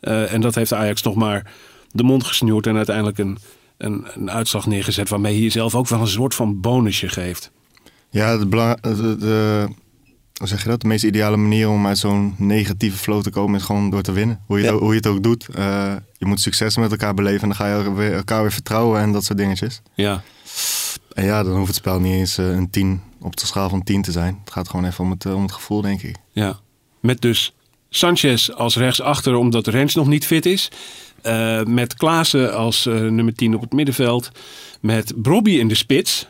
en 0.00 0.40
dat 0.40 0.54
heeft 0.54 0.72
Ajax 0.72 1.02
toch 1.02 1.14
maar 1.14 1.52
de 1.90 2.02
mond 2.02 2.24
gesnoerd 2.24 2.66
en 2.66 2.76
uiteindelijk 2.76 3.18
een, 3.18 3.38
een, 3.76 4.06
een, 4.14 4.30
uitslag 4.30 4.66
neergezet 4.66 5.08
waarmee 5.08 5.34
je 5.34 5.42
jezelf 5.42 5.74
ook 5.74 5.88
wel 5.88 6.00
een 6.00 6.06
soort 6.06 6.34
van 6.34 6.60
bonusje 6.60 7.08
geeft. 7.08 7.50
Ja, 8.10 8.36
de, 8.36 8.48
de, 8.80 9.16
de, 9.18 9.68
hoe 10.38 10.48
zeg 10.48 10.62
je 10.62 10.68
dat? 10.68 10.80
De 10.80 10.86
meest 10.86 11.04
ideale 11.04 11.36
manier 11.36 11.68
om 11.68 11.86
uit 11.86 11.98
zo'n 11.98 12.34
negatieve 12.38 12.96
flow 12.96 13.22
te 13.22 13.30
komen 13.30 13.58
is 13.58 13.64
gewoon 13.64 13.90
door 13.90 14.02
te 14.02 14.12
winnen. 14.12 14.40
Hoe 14.46 14.58
je, 14.58 14.64
ja. 14.64 14.72
het, 14.72 14.80
hoe 14.80 14.90
je 14.90 14.96
het 14.96 15.06
ook 15.06 15.22
doet. 15.22 15.46
Uh, 15.58 15.94
je 16.18 16.26
moet 16.26 16.40
succes 16.40 16.76
met 16.76 16.90
elkaar 16.90 17.14
beleven 17.14 17.40
en 17.40 17.48
dan 17.48 17.56
ga 17.56 17.76
je 17.76 17.94
weer, 17.94 18.12
elkaar 18.12 18.42
weer 18.42 18.52
vertrouwen 18.52 19.00
en 19.00 19.12
dat 19.12 19.24
soort 19.24 19.38
dingetjes. 19.38 19.82
Ja. 19.94 20.22
En 21.12 21.24
ja, 21.24 21.42
dan 21.42 21.56
hoeft 21.56 21.66
het 21.66 21.76
spel 21.76 22.00
niet 22.00 22.14
eens 22.14 22.38
uh, 22.38 22.50
een 22.50 22.70
10 22.70 23.00
op 23.20 23.36
de 23.36 23.46
schaal 23.46 23.68
van 23.68 23.82
10 23.82 24.02
te 24.02 24.12
zijn. 24.12 24.38
Het 24.44 24.52
gaat 24.52 24.68
gewoon 24.68 24.84
even 24.84 25.04
om 25.04 25.10
het, 25.10 25.24
uh, 25.24 25.34
om 25.34 25.42
het 25.42 25.52
gevoel, 25.52 25.80
denk 25.80 26.02
ik. 26.02 26.16
Ja. 26.32 26.58
Met 27.00 27.20
dus 27.20 27.54
Sanchez 27.90 28.48
als 28.48 28.76
rechtsachter 28.76 29.34
omdat 29.34 29.66
Rens 29.66 29.94
nog 29.94 30.06
niet 30.06 30.26
fit 30.26 30.46
is. 30.46 30.70
Uh, 31.22 31.62
met 31.62 31.94
Klaassen 31.94 32.54
als 32.54 32.86
uh, 32.86 32.94
nummer 32.94 33.34
10 33.34 33.54
op 33.54 33.60
het 33.60 33.72
middenveld. 33.72 34.30
Met 34.80 35.12
Brobby 35.22 35.50
in 35.50 35.68
de 35.68 35.74
spits. 35.74 36.28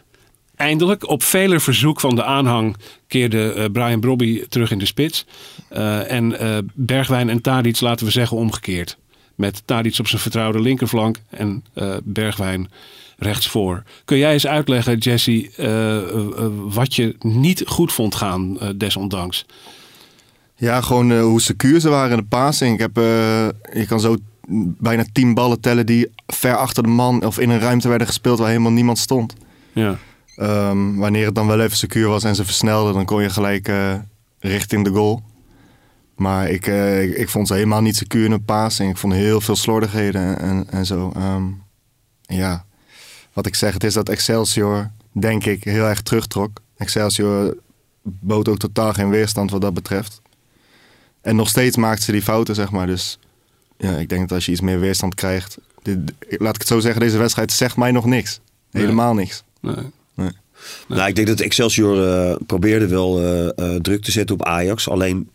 Eindelijk, 0.57 1.09
op 1.09 1.23
vele 1.23 1.61
verzoek 1.61 2.01
van 2.01 2.15
de 2.15 2.25
aanhang, 2.25 2.77
keerde 3.07 3.55
uh, 3.57 3.65
Brian 3.73 4.01
Brobby 4.01 4.47
terug 4.49 4.71
in 4.71 4.79
de 4.79 4.87
spits. 4.87 5.27
en 6.07 6.37
Bergwijn 6.75 7.29
en 7.29 7.41
Tadic, 7.41 7.81
laten 7.81 8.07
we 8.07 8.13
zeggen, 8.13 8.37
omgekeerd. 8.37 8.99
Met 9.35 9.63
Tadic 9.65 9.99
op 9.99 10.07
zijn 10.07 10.21
vertrouwde 10.21 10.61
linkerflank 10.61 11.19
en 11.31 11.65
Bergwijn 12.05 12.71
rechtsvoor. 13.19 13.83
Kun 14.05 14.19
jij 14.19 14.33
eens 14.33 14.47
uitleggen, 14.47 14.99
Jesse, 14.99 15.51
wat 16.69 16.95
je 16.95 17.17
niet 17.19 17.63
goed 17.67 17.93
vond 17.93 18.15
gaan, 18.15 18.59
desondanks? 18.77 19.47
Ja, 20.55 20.81
gewoon 20.81 21.19
hoe 21.19 21.41
secuur 21.41 21.81
ze 21.81 21.89
waren 21.89 22.11
in 22.11 22.17
de 22.17 22.29
passing. 22.29 22.75
Ik 22.75 22.81
heb, 22.81 22.97
je 23.73 23.87
kan 23.89 24.01
zo 24.01 24.17
bijna 24.79 25.05
tien 25.13 25.35
ballen 25.35 25.61
tellen 25.61 25.87
die 25.87 26.11
ver 26.27 26.57
achter 26.57 26.83
de 26.83 26.89
man 26.89 27.25
of 27.25 27.39
in 27.39 27.51
een 27.51 27.61
ruimte 27.61 27.89
werden 27.89 28.07
gespeeld 28.07 28.39
waar 28.39 28.49
helemaal 28.49 28.73
niemand 28.73 28.99
stond. 28.99 29.35
Ja. 29.73 29.99
Um, 30.37 30.97
wanneer 30.97 31.27
het 31.27 31.35
dan 31.35 31.47
wel 31.47 31.61
even 31.61 31.77
secuur 31.77 32.09
was 32.09 32.25
en 32.25 32.35
ze 32.35 32.45
versnelden, 32.45 32.95
dan 32.95 33.05
kon 33.05 33.23
je 33.23 33.31
gelijk 33.31 33.69
uh, 33.69 33.95
richting 34.39 34.85
de 34.85 34.91
goal. 34.91 35.23
Maar 36.17 36.49
ik, 36.49 36.67
uh, 36.67 37.03
ik, 37.03 37.17
ik, 37.17 37.29
vond 37.29 37.47
ze 37.47 37.55
helemaal 37.55 37.83
niet 37.83 37.97
secuur 37.97 38.25
in 38.25 38.33
een 38.33 38.45
passing. 38.45 38.91
Ik 38.91 38.97
vond 38.97 39.13
heel 39.13 39.41
veel 39.41 39.57
slordigheden 39.57 40.39
en, 40.39 40.67
en 40.71 40.87
zo. 40.87 41.13
Um, 41.17 41.63
ja, 42.23 42.65
wat 43.33 43.47
ik 43.47 43.55
zeg, 43.55 43.73
het 43.73 43.85
is 43.85 43.95
dat 43.95 44.09
Excelsior, 44.09 44.91
denk 45.13 45.45
ik, 45.45 45.65
heel 45.65 45.85
erg 45.85 46.03
terugtrok. 46.03 46.61
Excelsior 46.77 47.57
bood 48.03 48.49
ook 48.49 48.59
totaal 48.59 48.93
geen 48.93 49.11
weerstand 49.11 49.51
wat 49.51 49.61
dat 49.61 49.75
betreft. 49.75 50.21
En 51.21 51.37
nog 51.37 51.49
steeds 51.49 51.77
maakt 51.77 52.03
ze 52.03 52.13
die 52.13 52.23
fouten, 52.23 52.55
zeg 52.55 52.71
maar. 52.71 52.87
Dus 52.87 53.19
ja, 53.79 53.97
ik 53.97 54.09
denk 54.09 54.21
dat 54.21 54.33
als 54.33 54.47
je 54.47 54.53
iets 54.53 54.61
meer 54.61 54.81
weerstand 54.81 55.15
krijgt. 55.15 55.59
Dit, 55.83 55.99
laat 56.29 56.55
ik 56.55 56.61
het 56.61 56.69
zo 56.69 56.81
zeggen, 56.81 57.01
deze 57.01 57.19
wedstrijd 57.19 57.53
zegt 57.53 57.77
mij 57.77 57.91
nog 57.91 58.05
niks. 58.05 58.41
Helemaal 58.71 59.15
nee. 59.15 59.25
niks. 59.25 59.43
Nee. 59.61 59.75
nee. 60.15 60.31
Nou, 60.89 61.09
ik 61.09 61.15
denk 61.15 61.27
dat 61.27 61.41
Excelsior 61.41 62.09
eh, 62.09 62.37
probeerde 62.47 62.87
wel 62.87 63.21
eh, 63.21 63.49
eh, 63.49 63.81
druk 63.81 64.03
te 64.03 64.11
zetten 64.11 64.35
op 64.35 64.45
Ajax. 64.45 64.89
Alleen 64.89 65.29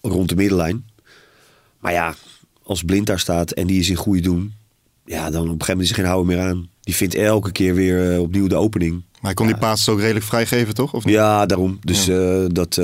rond 0.00 0.28
de 0.28 0.36
middenlijn. 0.36 0.84
Maar 1.78 1.92
ja, 1.92 2.14
als 2.62 2.82
Blind 2.82 3.06
daar 3.06 3.20
staat 3.20 3.50
en 3.50 3.66
die 3.66 3.80
is 3.80 3.88
in 3.88 3.96
goede 3.96 4.20
doen. 4.20 4.54
Ja, 5.04 5.30
dan 5.30 5.42
op 5.42 5.46
een 5.46 5.50
gegeven 5.50 5.66
moment 5.66 5.82
is 5.82 5.90
er 5.90 5.96
geen 5.96 6.06
houden 6.12 6.36
meer 6.36 6.44
aan. 6.44 6.68
Die 6.80 6.94
vindt 6.94 7.14
elke 7.14 7.52
keer 7.52 7.74
weer 7.74 8.20
opnieuw 8.20 8.46
de 8.46 8.56
opening. 8.56 8.92
Maar 8.92 9.20
hij 9.20 9.34
kon 9.34 9.46
die 9.46 9.56
paas 9.56 9.88
ook 9.88 10.00
redelijk 10.00 10.24
vrijgeven, 10.24 10.74
toch? 10.74 10.94
Of 10.94 11.04
niet? 11.04 11.14
Ja, 11.14 11.46
daarom. 11.46 11.78
Dus 11.80 12.10
dat... 12.52 12.80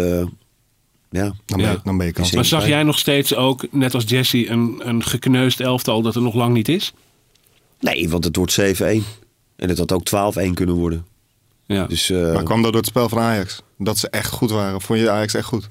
ja. 1.10 1.32
Dan, 1.46 1.58
ben 1.58 1.60
Ja. 1.60 1.80
dan 1.84 1.96
ben 1.96 2.06
je 2.06 2.12
kans. 2.12 2.32
Maar 2.32 2.44
zag 2.44 2.66
jij 2.66 2.82
nog 2.82 2.98
steeds 2.98 3.34
ook, 3.34 3.66
net 3.70 3.94
als 3.94 4.04
Jesse, 4.06 4.48
een, 4.48 4.80
een 4.84 5.04
gekneusd 5.04 5.60
elftal 5.60 6.02
dat 6.02 6.14
er 6.14 6.22
nog 6.22 6.34
lang 6.34 6.54
niet 6.54 6.68
is? 6.68 6.92
Nee, 7.80 8.08
want 8.08 8.24
het 8.24 8.36
wordt 8.36 8.60
7-1. 8.60 8.84
En 9.56 9.68
het 9.68 9.78
had 9.78 9.92
ook 9.92 10.34
12-1 10.48 10.50
kunnen 10.54 10.74
worden. 10.74 11.06
Ja. 11.66 11.86
Dus 11.86 12.10
eh, 12.10 12.32
Maar 12.32 12.42
kwam 12.42 12.62
dat 12.62 12.72
door 12.72 12.80
het 12.80 12.90
spel 12.90 13.08
van 13.08 13.18
Ajax? 13.18 13.62
Dat 13.78 13.98
ze 13.98 14.08
echt 14.08 14.30
goed 14.30 14.50
waren? 14.50 14.80
Vond 14.80 14.98
je 14.98 15.10
Ajax 15.10 15.34
echt 15.34 15.46
goed? 15.46 15.68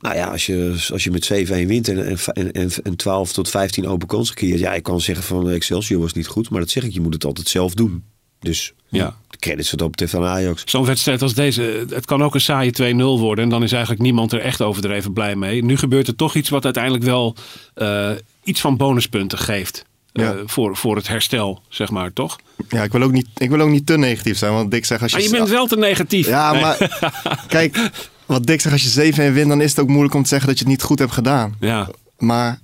nou 0.00 0.16
ja, 0.16 0.26
als 0.26 0.46
je, 0.46 0.86
als 0.92 1.04
je 1.04 1.10
met 1.10 1.32
7-1 1.32 1.66
wint 1.66 1.88
en, 1.88 2.06
en, 2.06 2.18
en, 2.32 2.52
en, 2.52 2.70
en 2.82 2.96
12 2.96 3.32
tot 3.32 3.48
15 3.48 3.86
open 3.86 4.06
kansen 4.06 4.34
creëert. 4.34 4.58
Ja, 4.58 4.74
ik 4.74 4.82
kan 4.82 5.00
zeggen 5.00 5.24
van 5.24 5.50
Excelsior 5.50 6.00
was 6.00 6.12
niet 6.12 6.26
goed. 6.26 6.50
Maar 6.50 6.60
dat 6.60 6.70
zeg 6.70 6.84
ik, 6.84 6.92
je 6.92 7.00
moet 7.00 7.14
het 7.14 7.24
altijd 7.24 7.48
zelf 7.48 7.74
doen. 7.74 8.04
Dus 8.40 8.72
Ja. 8.88 9.16
De 9.40 9.46
credits 9.48 9.74
betreft 9.74 10.14
aan 10.14 10.24
Ajax. 10.24 10.62
Zo'n 10.66 10.84
wedstrijd 10.84 11.22
als 11.22 11.34
deze, 11.34 11.86
het 11.90 12.04
kan 12.06 12.22
ook 12.22 12.34
een 12.34 12.40
saaie 12.40 12.94
2-0 12.94 12.96
worden. 12.96 13.44
En 13.44 13.50
dan 13.50 13.62
is 13.62 13.72
eigenlijk 13.72 14.02
niemand 14.02 14.32
er 14.32 14.40
echt 14.40 14.62
overdreven 14.62 15.12
blij 15.12 15.36
mee. 15.36 15.64
Nu 15.64 15.76
gebeurt 15.76 16.08
er 16.08 16.16
toch 16.16 16.34
iets 16.34 16.48
wat 16.48 16.64
uiteindelijk 16.64 17.04
wel 17.04 17.34
eh, 17.74 18.10
iets 18.44 18.60
van 18.60 18.76
bonuspunten 18.76 19.38
geeft. 19.38 19.84
eh, 20.12 20.30
voor, 20.46 20.76
voor 20.76 20.96
het 20.96 21.08
herstel, 21.08 21.62
zeg 21.68 21.90
maar, 21.90 22.12
toch? 22.12 22.36
Ja, 22.68 22.82
ik 22.82 22.92
wil 22.92 23.02
ook 23.02 23.12
niet, 23.12 23.26
ik 23.36 23.50
wil 23.50 23.60
ook 23.60 23.68
niet 23.70 23.86
te 23.86 23.98
negatief 23.98 24.38
zijn. 24.38 24.52
Want 24.52 24.70
Dick 24.70 24.84
zegt 24.84 25.02
als 25.02 25.10
je... 25.10 25.16
Maar 25.16 25.26
je 25.26 25.32
bent 25.32 25.48
wel 25.48 25.66
te 25.66 25.76
negatief. 25.76 26.26
Ja, 26.26 26.52
Nee. 26.52 26.60
maar 26.60 26.98
kijk, 27.48 27.90
wat 28.26 28.46
Dick 28.46 28.60
zegt, 28.60 28.74
als 28.74 28.82
je 28.82 28.88
7 28.88 29.32
wint, 29.32 29.48
dan 29.48 29.60
is 29.60 29.70
het 29.70 29.80
ook 29.80 29.88
moeilijk 29.88 30.14
om 30.14 30.22
te 30.22 30.28
zeggen 30.28 30.48
dat 30.48 30.58
je 30.58 30.64
het 30.64 30.72
niet 30.72 30.82
goed 30.82 30.98
hebt 30.98 31.12
gedaan. 31.12 31.54
Ja, 31.60 31.88
Maar 32.18 32.58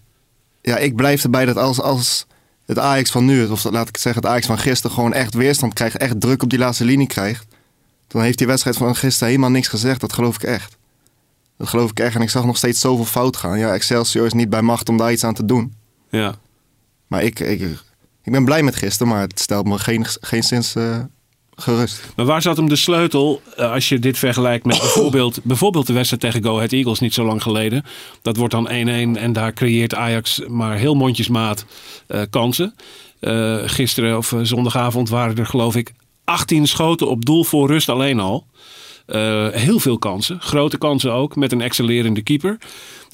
ja, 0.62 0.76
ik 0.78 0.96
blijf 0.96 1.22
erbij 1.22 1.44
dat 1.44 1.56
als, 1.56 1.80
als 1.80 2.26
het 2.66 2.78
Ajax 2.78 3.10
van 3.10 3.24
nu, 3.24 3.46
of 3.46 3.64
laat 3.64 3.88
ik 3.88 3.94
het 3.94 4.00
zeggen, 4.00 4.22
het 4.22 4.30
Ajax 4.30 4.46
van 4.46 4.58
gisteren 4.58 4.96
gewoon 4.96 5.12
echt 5.12 5.34
weerstand 5.34 5.72
krijgt, 5.72 5.96
echt 5.96 6.20
druk 6.20 6.42
op 6.42 6.50
die 6.50 6.58
laatste 6.58 6.84
linie 6.84 7.06
krijgt, 7.06 7.46
dan 8.06 8.22
heeft 8.22 8.38
die 8.38 8.46
wedstrijd 8.46 8.76
van 8.76 8.96
gisteren 8.96 9.28
helemaal 9.28 9.50
niks 9.50 9.68
gezegd. 9.68 10.00
Dat 10.00 10.12
geloof 10.12 10.34
ik 10.34 10.42
echt. 10.42 10.76
Dat 11.56 11.68
geloof 11.68 11.90
ik 11.90 12.00
echt. 12.00 12.14
En 12.14 12.22
ik 12.22 12.30
zag 12.30 12.44
nog 12.44 12.56
steeds 12.56 12.80
zoveel 12.80 13.04
fout 13.04 13.36
gaan. 13.36 13.58
Ja, 13.58 13.72
Excelsior 13.72 14.26
is 14.26 14.32
niet 14.32 14.50
bij 14.50 14.62
macht 14.62 14.88
om 14.88 14.96
daar 14.96 15.12
iets 15.12 15.24
aan 15.24 15.34
te 15.34 15.44
doen. 15.44 15.74
ja. 16.10 16.34
Maar 17.06 17.22
ik, 17.22 17.40
ik, 17.40 17.60
ik 18.22 18.32
ben 18.32 18.44
blij 18.44 18.62
met 18.62 18.76
gisteren, 18.76 19.12
maar 19.12 19.20
het 19.20 19.40
stelt 19.40 19.66
me 19.66 19.78
geen, 19.78 20.06
geen 20.20 20.42
sinds 20.42 20.74
eh, 20.74 20.98
Maar 22.16 22.26
waar 22.26 22.42
zat 22.42 22.56
hem 22.56 22.68
de 22.68 22.76
sleutel 22.76 23.42
eh, 23.56 23.72
als 23.72 23.88
je 23.88 23.98
dit 23.98 24.18
vergelijkt 24.18 24.64
met 24.64 24.78
bijvoorbeeld, 24.78 25.40
bijvoorbeeld 25.44 25.86
de 25.86 25.92
wedstrijd 25.92 26.22
tegen 26.22 26.42
Go 26.42 26.56
Ahead 26.56 26.72
Eagles 26.72 27.00
niet 27.00 27.14
zo 27.14 27.24
lang 27.24 27.42
geleden? 27.42 27.84
Dat 28.22 28.36
wordt 28.36 28.52
dan 28.52 28.68
1-1 28.68 28.72
en 29.18 29.32
daar 29.32 29.52
creëert 29.52 29.94
Ajax 29.94 30.40
maar 30.48 30.76
heel 30.76 30.94
mondjesmaat 30.94 31.64
eh, 32.06 32.20
kansen. 32.30 32.74
Eh, 33.20 33.58
gisteren 33.64 34.16
of 34.16 34.34
zondagavond 34.42 35.08
waren 35.08 35.36
er 35.36 35.46
geloof 35.46 35.76
ik 35.76 35.92
18 36.24 36.66
schoten 36.66 37.08
op 37.08 37.24
doel 37.24 37.44
voor 37.44 37.68
rust 37.68 37.88
alleen 37.88 38.20
al. 38.20 38.46
Heel 39.52 39.78
veel 39.78 39.98
kansen, 39.98 40.40
grote 40.40 40.78
kansen 40.78 41.12
ook, 41.12 41.36
met 41.36 41.52
een 41.52 41.60
excellerende 41.60 42.22
keeper. 42.22 42.58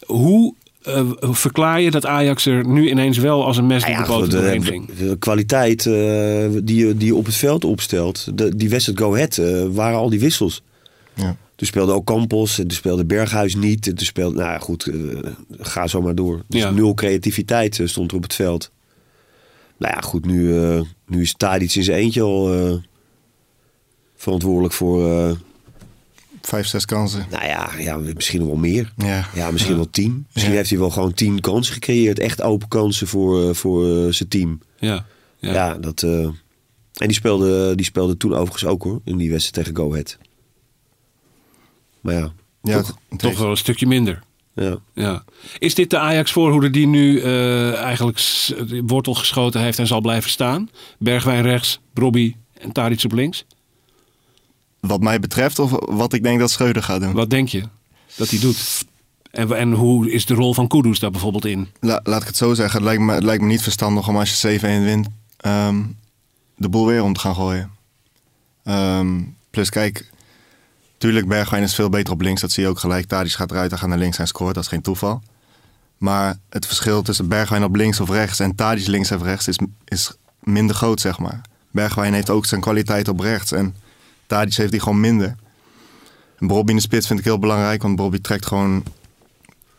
Hoe 0.07 0.55
eh, 0.89 1.11
verklaar 1.21 1.81
je 1.81 1.91
dat 1.91 2.07
Ajax 2.07 2.47
er 2.47 2.67
nu 2.69 2.91
ineens 2.91 3.19
wel 3.19 3.45
als 3.45 3.57
een 3.57 3.67
mes 3.67 3.83
door 3.85 3.91
Nou 3.93 4.05
de 4.05 4.11
ja, 4.13 4.19
boter 4.19 4.33
goed, 4.33 4.41
doorheen 4.43 4.61
de, 4.61 4.67
ging? 4.67 4.87
de 5.11 5.17
kwaliteit 5.19 5.87
eh, 5.87 5.93
die, 6.65 6.87
je, 6.87 6.97
die 6.97 7.07
je 7.07 7.15
op 7.15 7.27
het 7.27 7.35
veld 7.35 7.65
opstelt. 7.65 8.39
De, 8.39 8.57
die 8.57 8.69
wedstrijd 8.69 8.99
Go 8.99 9.15
Ahead 9.15 9.39
eh, 9.39 9.65
waren 9.71 9.99
al 9.99 10.11
die 10.11 10.21
wissels. 10.21 10.63
Ja. 11.15 11.37
Toen 11.57 11.67
speelde 11.67 11.93
ook 11.93 12.05
Campos, 12.07 12.59
en 12.59 12.67
toen 12.67 12.77
speelde 12.77 13.05
Berghuis 13.05 13.55
niet. 13.55 13.87
En 13.87 13.95
toen 13.95 14.07
speelde, 14.07 14.37
nou 14.37 14.49
ja, 14.51 14.59
goed, 14.59 14.87
eh, 14.87 14.95
ga 15.59 15.87
zo 15.87 16.03
maar 16.03 16.15
door. 16.15 16.43
Dus 16.49 16.61
Ja. 16.61 16.71
nul 16.71 16.95
creativiteit 16.95 17.79
eh, 17.81 17.87
stond 17.87 18.11
er 18.11 18.17
op 18.17 18.23
het 18.23 18.35
veld. 18.35 18.71
Nou 19.79 19.95
ja, 19.95 20.01
goed, 20.01 20.27
nu, 20.27 20.59
eh, 20.63 20.81
nu 21.07 21.21
is 21.23 21.35
Tadic 21.37 21.75
in 21.75 21.83
zijn 21.85 21.99
eentje 21.99 22.23
al 22.23 22.53
eh, 22.55 22.73
verantwoordelijk 24.17 24.75
voor, 24.75 25.11
eh, 25.11 25.31
Vijf, 26.49 26.67
zes 26.67 26.85
kansen. 26.85 27.27
nou 27.31 27.45
ja, 27.47 27.71
ja, 27.79 27.97
misschien 27.97 28.47
wel 28.47 28.57
meer. 28.57 28.93
Ja. 28.97 29.27
Ja, 29.35 29.51
misschien 29.51 29.77
wel 29.77 29.91
tien. 29.91 30.27
Misschien 30.27 30.53
Ja. 30.53 30.59
heeft 30.59 30.71
hij 30.71 30.79
wel 30.79 30.91
gewoon 30.91 31.15
tien 31.15 31.41
kansen 31.41 31.75
gecreëerd. 31.75 32.19
Echt 32.19 32.43
open 32.43 32.69
kansen 32.69 33.07
voor, 33.07 33.49
eh, 33.49 33.55
voor 33.55 33.85
eh, 34.07 34.13
zijn 34.13 34.29
team. 34.29 34.61
Ja, 34.79 35.07
ja. 35.39 35.53
Ja, 35.53 35.75
dat. 35.75 36.03
eh, 36.03 36.11
en 36.23 36.35
die 37.07 37.13
speelde, 37.13 37.75
die 37.75 37.85
speelde 37.85 38.17
toen 38.17 38.33
overigens 38.35 38.65
ook 38.65 38.83
hoor, 38.83 39.01
in 39.05 39.17
die 39.17 39.31
wedstrijd 39.31 39.67
tegen 39.67 39.83
Go 39.83 39.91
Ahead. 39.93 40.19
Maar 42.01 42.15
ja, 42.15 42.33
Ja, 42.63 42.77
toch, 42.77 42.87
het- 42.87 42.97
het 43.09 43.19
toch 43.19 43.29
heeft- 43.31 43.43
wel 43.43 43.51
een 43.51 43.57
stukje 43.57 43.87
minder. 43.87 44.23
ja. 44.55 44.77
Ja. 44.95 45.25
Is 45.59 45.75
dit 45.75 45.91
de 45.91 45.99
Ajax 45.99 46.33
voorhoede 46.33 46.71
die 46.71 46.87
nu 46.87 47.21
eh, 47.21 47.75
eigenlijk 47.75 48.19
wortel 48.87 49.15
geschoten 49.15 49.61
heeft 49.61 49.79
en 49.79 49.87
zal 49.87 50.01
blijven 50.01 50.31
staan? 50.31 50.71
Bergwijn 50.99 51.43
rechts, 51.43 51.81
Robbie 51.95 52.37
en 52.61 52.73
Tadic 52.73 53.05
op 53.05 53.13
links. 53.13 53.45
Wat 54.81 55.01
mij 55.01 55.21
betreft, 55.21 55.59
of 55.59 55.71
wat 55.81 56.13
ik 56.13 56.23
denk 56.23 56.39
dat 56.39 56.51
Schreuder 56.51 56.83
gaat 56.83 57.01
doen. 57.01 57.13
Wat 57.13 57.31
denk 57.31 57.49
je 57.49 57.63
dat 58.17 58.31
hij 58.31 58.39
doet? 58.39 58.85
En, 59.31 59.57
en 59.57 59.73
hoe 59.73 60.13
is 60.13 60.27
de 60.27 60.35
rol 60.35 60.55
van 60.55 60.69
Kudus 60.69 60.99
daar 60.99 61.11
bijvoorbeeld 61.11 61.45
in? 61.45 61.69
La- 61.81 62.01
laat 62.03 62.21
ik 62.21 62.27
het 62.27 62.37
zo 62.37 62.55
zeggen. 62.55 62.75
Het 62.75 62.85
lijkt 62.89 63.03
me, 63.03 63.13
het 63.13 63.23
lijkt 63.23 63.43
me 63.43 63.49
niet 63.49 63.63
verstandig 63.63 64.09
om 64.09 64.17
als 64.17 64.41
je 64.41 64.59
7-1 64.59 64.85
wint, 64.85 65.09
ehm, 65.37 65.83
de 66.57 66.69
boel 66.69 66.87
weer 66.87 67.03
om 67.03 67.13
te 67.13 67.21
gaan 67.21 67.35
gooien. 67.35 67.71
Ehm, 68.65 69.21
plus 69.51 69.71
kijk, 69.71 70.11
tuurlijk 70.99 71.29
Bergwijn 71.29 71.63
is 71.63 71.75
veel 71.75 71.89
beter 71.89 72.13
op 72.13 72.21
links. 72.21 72.41
Dat 72.41 72.51
zie 72.53 72.63
je 72.63 72.69
ook 72.69 72.79
gelijk. 72.79 73.07
Tadic 73.07 73.33
gaat 73.33 73.51
eruit, 73.51 73.71
hij 73.71 73.79
gaat 73.79 73.89
naar 73.89 73.99
links 73.99 74.19
en 74.19 74.27
scoort. 74.27 74.55
Dat 74.55 74.63
is 74.63 74.69
geen 74.69 74.83
toeval. 74.83 75.23
Maar 75.99 76.37
het 76.49 76.67
verschil 76.67 77.03
tussen 77.03 77.29
Bergwijn 77.29 77.65
op 77.65 77.77
links 77.77 78.01
of 78.01 78.11
rechts 78.11 78.41
en 78.41 78.55
Tadic 78.55 78.87
links 78.87 79.13
of 79.13 79.23
rechts 79.23 79.49
is, 79.49 79.59
is 79.85 80.13
minder 80.41 80.77
groot, 80.77 81.01
zeg 81.01 81.19
maar. 81.19 81.41
Bergwijn 81.71 82.15
heeft 82.15 82.31
ook 82.31 82.47
zijn 82.47 82.61
kwaliteit 82.61 83.09
op 83.09 83.21
rechts 83.21 83.53
en 83.53 83.75
Tadic 84.29 84.55
heeft 84.55 84.71
die 84.71 84.81
gewoon 84.81 85.01
minder. 85.01 85.35
En 86.39 86.47
Bobby 86.47 86.71
in 86.71 86.77
de 86.77 86.83
spits 86.83 87.07
vind 87.07 87.19
ik 87.19 87.25
heel 87.25 87.39
belangrijk, 87.39 87.83
want 87.83 87.97
Bobby 87.97 88.19
trekt 88.19 88.47
gewoon 88.47 88.83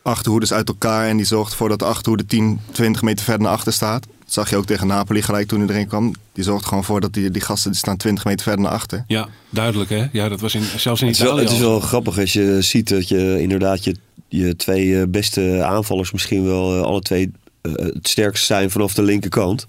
achterhoeders 0.02 0.52
uit 0.52 0.68
elkaar 0.68 1.08
en 1.08 1.16
die 1.16 1.26
zorgt 1.26 1.50
ervoor 1.50 1.68
dat 1.68 1.78
de 1.78 1.84
achterhoede 1.84 2.26
10, 2.26 2.60
20 2.72 3.02
meter 3.02 3.24
verder 3.24 3.42
naar 3.42 3.52
achter 3.52 3.72
staat. 3.72 4.02
Dat 4.02 4.32
zag 4.32 4.50
je 4.50 4.56
ook 4.56 4.66
tegen 4.66 4.86
Napoli 4.86 5.22
gelijk 5.22 5.48
toen 5.48 5.60
hij 5.60 5.68
erin 5.68 5.86
kwam. 5.86 6.12
Die 6.32 6.44
zorgt 6.44 6.66
gewoon 6.66 6.84
voor 6.84 7.00
dat 7.00 7.12
die, 7.12 7.30
die 7.30 7.42
gasten 7.42 7.70
die 7.70 7.80
staan 7.80 7.96
20 7.96 8.24
meter 8.24 8.42
verder 8.42 8.62
naar 8.64 8.72
achter. 8.72 9.04
Ja, 9.06 9.28
duidelijk 9.50 9.90
hè? 9.90 10.06
Ja, 10.12 10.28
dat 10.28 10.40
was 10.40 10.54
in, 10.54 10.62
zelfs 10.76 11.00
in 11.00 11.06
Het, 11.06 11.16
is 11.16 11.22
wel, 11.22 11.32
Italië 11.32 11.44
het 11.44 11.54
is 11.54 11.60
wel 11.60 11.80
grappig 11.80 12.18
als 12.18 12.32
je 12.32 12.62
ziet 12.62 12.88
dat 12.88 13.08
je 13.08 13.40
inderdaad 13.40 13.84
je, 13.84 13.96
je 14.28 14.56
twee 14.56 15.00
eh, 15.00 15.06
beste 15.08 15.64
aanvallers 15.64 16.12
misschien 16.12 16.44
wel 16.44 16.76
eh, 16.76 16.82
alle 16.82 17.00
twee 17.00 17.32
eh, 17.60 17.72
het 17.72 18.08
sterkste 18.08 18.46
zijn 18.46 18.70
vanaf 18.70 18.94
de 18.94 19.02
linkerkant. 19.02 19.66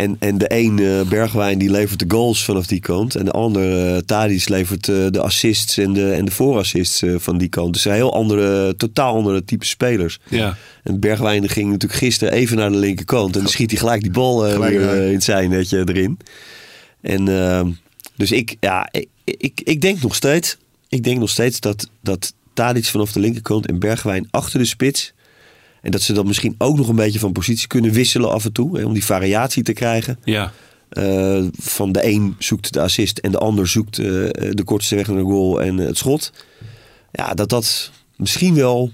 En, 0.00 0.16
en 0.18 0.38
de 0.38 0.44
een, 0.48 0.78
eh, 0.78 1.08
Bergwijn, 1.08 1.58
die 1.58 1.70
levert 1.70 1.98
de 1.98 2.04
goals 2.08 2.44
vanaf 2.44 2.66
die 2.66 2.80
kant. 2.80 3.14
En 3.14 3.24
de 3.24 3.30
ander, 3.30 4.02
uh, 4.08 4.38
levert 4.44 4.88
eh, 4.88 5.06
de 5.10 5.20
assists 5.20 5.78
en 5.78 5.92
de, 5.92 6.12
en 6.12 6.24
de 6.24 6.30
voorassists 6.30 7.02
van 7.16 7.38
die 7.38 7.48
kant. 7.48 7.72
Dus 7.72 7.82
zijn 7.82 7.94
heel 7.94 8.14
andere, 8.14 8.76
totaal 8.76 9.14
andere 9.14 9.44
type 9.44 9.64
spelers. 9.64 10.18
Ja, 10.28 10.56
En 10.82 11.00
Bergwijn 11.00 11.48
ging 11.48 11.70
natuurlijk 11.70 12.00
gisteren 12.00 12.34
even 12.34 12.56
naar 12.56 12.70
de 12.70 12.76
linkerkant. 12.76 13.34
En 13.34 13.42
dan 13.42 13.50
schiet 13.50 13.70
hij 13.70 13.80
gelijk 13.80 14.02
die 14.02 14.10
bal 14.10 14.38
Gelijk 14.38 14.72
weer 14.72 14.82
eruit. 14.82 15.06
in 15.06 15.14
het 15.14 15.24
zijnetje 15.24 15.82
erin. 15.84 16.18
En 17.00 17.28
ehm, 17.28 17.70
dus 18.16 18.32
ik, 18.32 18.56
ja, 18.60 18.88
ik, 18.90 19.08
ik, 19.24 19.60
ik 19.64 19.80
denk 19.80 20.02
nog 20.02 20.14
steeds, 20.14 20.56
ik 20.88 21.04
denk 21.04 21.18
nog 21.18 21.30
steeds 21.30 21.60
dat, 21.60 21.88
dat 22.02 22.32
Tadic 22.54 22.84
vanaf 22.84 23.12
de 23.12 23.20
linkerkant 23.20 23.66
en 23.66 23.78
Bergwijn 23.78 24.28
achter 24.30 24.58
de 24.58 24.64
spits. 24.64 25.12
En 25.82 25.90
dat 25.90 26.02
ze 26.02 26.12
dan 26.12 26.26
misschien 26.26 26.54
ook 26.58 26.76
nog 26.76 26.88
een 26.88 26.96
beetje 26.96 27.18
van 27.18 27.32
positie 27.32 27.66
kunnen 27.66 27.92
wisselen 27.92 28.30
af 28.30 28.44
en 28.44 28.52
toe. 28.52 28.78
Hè, 28.78 28.84
om 28.84 28.92
die 28.92 29.04
variatie 29.04 29.62
te 29.62 29.72
krijgen. 29.72 30.18
ja. 30.24 30.52
Eh, 30.90 31.44
van 31.58 31.92
de 31.92 32.06
een 32.06 32.36
zoekt 32.38 32.72
de 32.72 32.80
assist 32.80 33.18
en 33.18 33.30
de 33.30 33.38
ander 33.38 33.68
zoekt 33.68 33.98
eh, 33.98 34.04
de 34.50 34.62
kortste 34.64 34.94
weg 34.94 35.06
naar 35.06 35.16
de 35.16 35.22
goal 35.22 35.62
en 35.62 35.80
eh, 35.80 35.86
het 35.86 35.98
schot. 35.98 36.32
Ja, 37.12 37.34
dat 37.34 37.48
dat 37.48 37.90
misschien 38.16 38.54
wel 38.54 38.92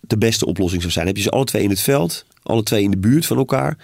de 0.00 0.18
beste 0.18 0.46
oplossing 0.46 0.82
zou 0.82 0.92
zijn. 0.92 1.06
Heb 1.06 1.16
je 1.16 1.22
ze 1.22 1.30
alle 1.30 1.44
twee 1.44 1.62
in 1.62 1.70
het 1.70 1.80
veld, 1.80 2.24
alle 2.42 2.62
twee 2.62 2.82
in 2.82 2.90
de 2.90 2.96
buurt 2.98 3.26
van 3.26 3.36
elkaar. 3.36 3.78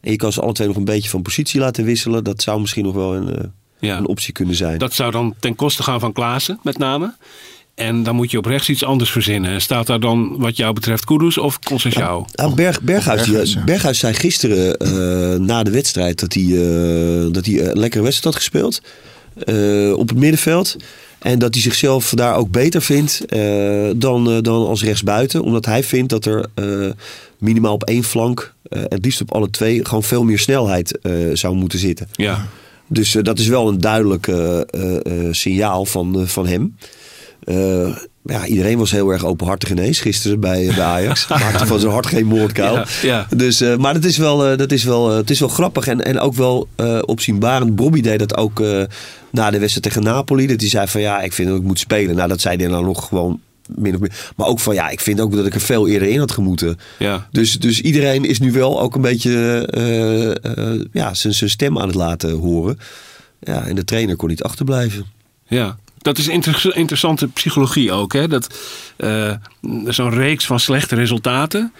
En 0.00 0.10
je 0.10 0.16
kan 0.16 0.32
ze 0.32 0.40
alle 0.40 0.52
twee 0.52 0.66
nog 0.66 0.76
een 0.76 0.84
beetje 0.84 1.10
van 1.10 1.22
positie 1.22 1.60
laten 1.60 1.84
wisselen. 1.84 2.24
Dat 2.24 2.42
zou 2.42 2.60
misschien 2.60 2.84
nog 2.84 2.94
wel 2.94 3.14
een, 3.14 3.52
ja. 3.78 3.98
een 3.98 4.06
optie 4.06 4.32
kunnen 4.32 4.54
zijn. 4.54 4.78
Dat 4.78 4.94
zou 4.94 5.10
dan 5.10 5.34
ten 5.40 5.54
koste 5.54 5.82
gaan 5.82 6.00
van 6.00 6.12
Klaassen, 6.12 6.60
met 6.62 6.78
name. 6.78 7.14
En 7.76 8.02
dan 8.02 8.14
moet 8.14 8.30
je 8.30 8.38
op 8.38 8.44
rechts 8.46 8.68
iets 8.68 8.84
anders 8.84 9.10
verzinnen. 9.10 9.60
Staat 9.60 9.86
daar 9.86 10.00
dan 10.00 10.34
wat 10.38 10.56
jou 10.56 10.72
betreft 10.74 11.04
Kudus 11.04 11.38
of 11.38 11.58
Conceição? 11.70 12.24
Nou, 12.34 12.54
Berg, 12.54 12.80
Berghuis, 12.82 13.20
Berghuis, 13.24 13.52
ja. 13.52 13.64
Berghuis 13.64 13.98
zei 13.98 14.14
gisteren 14.14 14.76
eh, 14.76 15.38
na 15.40 15.62
de 15.62 15.70
wedstrijd 15.70 16.20
dat 16.20 16.32
hij, 16.34 16.42
eh, 16.44 17.26
dat 17.32 17.46
hij 17.46 17.66
een 17.70 17.78
lekkere 17.78 18.02
wedstrijd 18.02 18.24
had 18.34 18.34
gespeeld. 18.34 18.80
eh, 19.44 19.92
op 19.96 20.08
het 20.08 20.18
middenveld. 20.18 20.76
En 21.18 21.38
dat 21.38 21.54
hij 21.54 21.62
zichzelf 21.62 22.10
daar 22.14 22.34
ook 22.36 22.50
beter 22.50 22.82
vindt 22.82 23.24
eh, 23.26 23.90
dan, 23.96 24.42
dan 24.42 24.66
als 24.66 24.82
rechtsbuiten. 24.84 25.42
Omdat 25.42 25.66
hij 25.66 25.82
vindt 25.84 26.10
dat 26.10 26.24
er 26.24 26.46
eh, 26.54 26.64
minimaal 27.38 27.72
op 27.74 27.84
één 27.84 28.04
flank, 28.04 28.54
eh, 28.62 28.80
het 28.88 29.04
liefst 29.04 29.20
op 29.20 29.32
alle 29.34 29.50
twee, 29.50 29.84
gewoon 29.84 30.02
veel 30.02 30.24
meer 30.24 30.38
snelheid 30.38 30.98
eh, 30.98 31.12
zou 31.32 31.54
moeten 31.54 31.78
zitten. 31.78 32.08
Ja, 32.12 32.46
Dus 32.86 33.16
dat 33.22 33.38
is 33.38 33.46
wel 33.46 33.68
een 33.68 33.80
duidelijk 33.80 34.28
eh, 34.28 34.60
eh, 34.60 34.66
eh, 35.06 35.32
signaal 35.32 35.84
van, 35.84 36.22
van 36.28 36.46
hem. 36.46 36.76
Eh, 37.46 37.96
ja, 38.24 38.46
iedereen 38.46 38.78
was 38.78 38.90
heel 38.90 39.10
erg 39.10 39.24
openhartig 39.24 39.70
ineens 39.70 40.00
gisteren 40.00 40.40
bij, 40.40 40.66
bij 40.74 40.84
Ajax. 40.84 41.28
Maakte 41.28 41.66
van 41.66 41.80
zijn 41.80 41.92
hart 41.92 42.06
geen 42.06 42.26
moordkuil. 42.26 42.74
Ja, 42.74 42.86
ja. 43.02 43.26
Dus, 43.36 43.60
eh, 43.60 43.76
maar 43.76 43.94
dat 43.94 44.04
is 44.04 44.16
wel, 44.16 44.46
eh, 44.46 44.58
dat 44.58 44.72
is 44.72 44.84
wel, 44.84 45.10
eh, 45.10 45.16
het 45.16 45.30
is 45.30 45.40
wel 45.40 45.48
grappig 45.48 45.86
en, 45.86 46.04
en 46.04 46.18
ook 46.18 46.34
wel 46.34 46.68
eh, 46.76 46.98
opzienbarend. 47.04 47.76
Bobby 47.76 48.00
deed 48.00 48.18
dat 48.18 48.36
ook 48.36 48.60
eh, 48.60 48.82
na 49.30 49.50
de 49.50 49.58
wedstrijd 49.58 49.82
tegen 49.82 50.02
Napoli. 50.02 50.46
Dat 50.46 50.60
hij 50.60 50.68
zei 50.68 50.86
van 50.86 51.00
ja, 51.00 51.20
ik 51.22 51.32
vind 51.32 51.48
dat 51.48 51.56
ik 51.58 51.62
moet 51.64 51.78
spelen. 51.78 52.16
Nou, 52.16 52.28
dat 52.28 52.40
zei 52.40 52.56
hij 52.56 52.68
dan 52.68 52.84
nog 52.84 53.08
gewoon 53.08 53.40
min 53.74 53.94
of 53.94 54.00
meer. 54.00 54.32
Maar 54.36 54.46
ook 54.46 54.60
van 54.60 54.74
ja, 54.74 54.88
ik 54.88 55.00
vind 55.00 55.20
ook 55.20 55.36
dat 55.36 55.46
ik 55.46 55.54
er 55.54 55.60
veel 55.60 55.88
eerder 55.88 56.08
in 56.08 56.18
had 56.18 56.32
gemoeten. 56.32 56.78
Ja. 56.98 57.28
Dus, 57.30 57.58
dus 57.58 57.80
iedereen 57.80 58.24
is 58.24 58.38
nu 58.38 58.52
wel 58.52 58.80
ook 58.80 58.94
een 58.94 59.00
beetje 59.00 59.66
eh, 59.70 60.30
eh, 60.30 60.80
ja, 60.92 61.14
zijn 61.14 61.34
zijn 61.34 61.50
stem 61.50 61.78
aan 61.78 61.86
het 61.86 61.96
laten 61.96 62.30
horen. 62.30 62.78
Ja, 63.40 63.66
en 63.66 63.74
de 63.74 63.84
trainer 63.84 64.16
kon 64.16 64.28
niet 64.28 64.42
achterblijven. 64.42 65.06
Ja, 65.48 65.76
dat 65.98 66.18
is 66.18 66.28
inter- 66.28 66.76
interessante 66.76 67.28
psychologie 67.28 67.92
ook. 67.92 68.12
Hè? 68.12 68.28
Dat 68.28 68.58
eh, 68.96 69.32
zo'n 69.84 70.10
reeks 70.10 70.46
van 70.46 70.60
slechte 70.60 70.94
resultaten. 70.94 71.72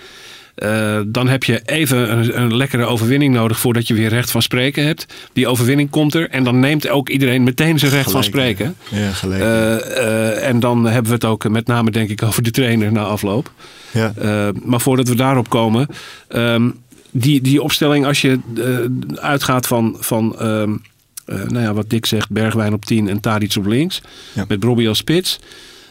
eh, 0.55 1.01
dan 1.07 1.29
heb 1.29 1.45
je 1.45 1.61
even 1.65 2.13
een, 2.19 2.41
een 2.41 2.57
lekkere 2.57 2.85
overwinning 2.85 3.35
nodig 3.35 3.59
voordat 3.59 3.87
je 3.87 3.95
weer 3.95 4.09
recht 4.09 4.31
van 4.31 4.43
spreken 4.43 4.85
hebt. 4.87 5.07
Die 5.33 5.49
overwinning 5.49 5.91
komt 5.91 6.15
er 6.15 6.31
en 6.31 6.45
dan 6.45 6.61
neemt 6.61 6.89
ook 6.89 7.09
iedereen 7.09 7.43
meteen 7.43 7.79
zijn 7.79 7.93
recht 7.93 8.11
van 8.11 8.25
spreken. 8.25 8.77
Ja, 8.89 9.11
gelijk. 9.11 9.43
Eh, 9.43 10.49
en 10.49 10.61
dan 10.61 10.85
hebben 10.85 11.07
we 11.11 11.15
het 11.15 11.25
ook 11.25 11.49
met 11.49 11.67
name 11.67 11.91
denk 11.91 12.11
ik 12.11 12.23
over 12.23 12.43
de 12.43 12.51
trainer 12.51 12.93
na 12.93 13.03
afloop. 13.03 13.51
ja. 13.91 14.13
Maar 14.63 14.81
voordat 14.81 15.09
we 15.09 15.15
daarop 15.15 15.49
komen. 15.49 15.87
ehm, 16.29 16.71
die, 17.11 17.41
die 17.41 17.63
opstelling, 17.63 18.07
als 18.07 18.21
je 18.21 18.39
uitgaat 19.15 19.67
van, 19.67 19.97
van 20.01 20.39
ehm, 20.39 20.75
eh, 21.27 21.37
nou 21.43 21.61
ja, 21.65 21.73
wat 21.75 21.91
Dick 21.91 22.07
zegt, 22.07 22.31
Bergwijn 22.31 22.73
op 22.73 22.85
10 22.85 23.09
en 23.09 23.21
Tadic 23.21 23.55
op 23.59 23.67
links. 23.67 24.01
Ja. 24.33 24.45
Met 24.49 24.65
Robbie 24.65 24.89
als 24.89 24.99
spits. 24.99 25.39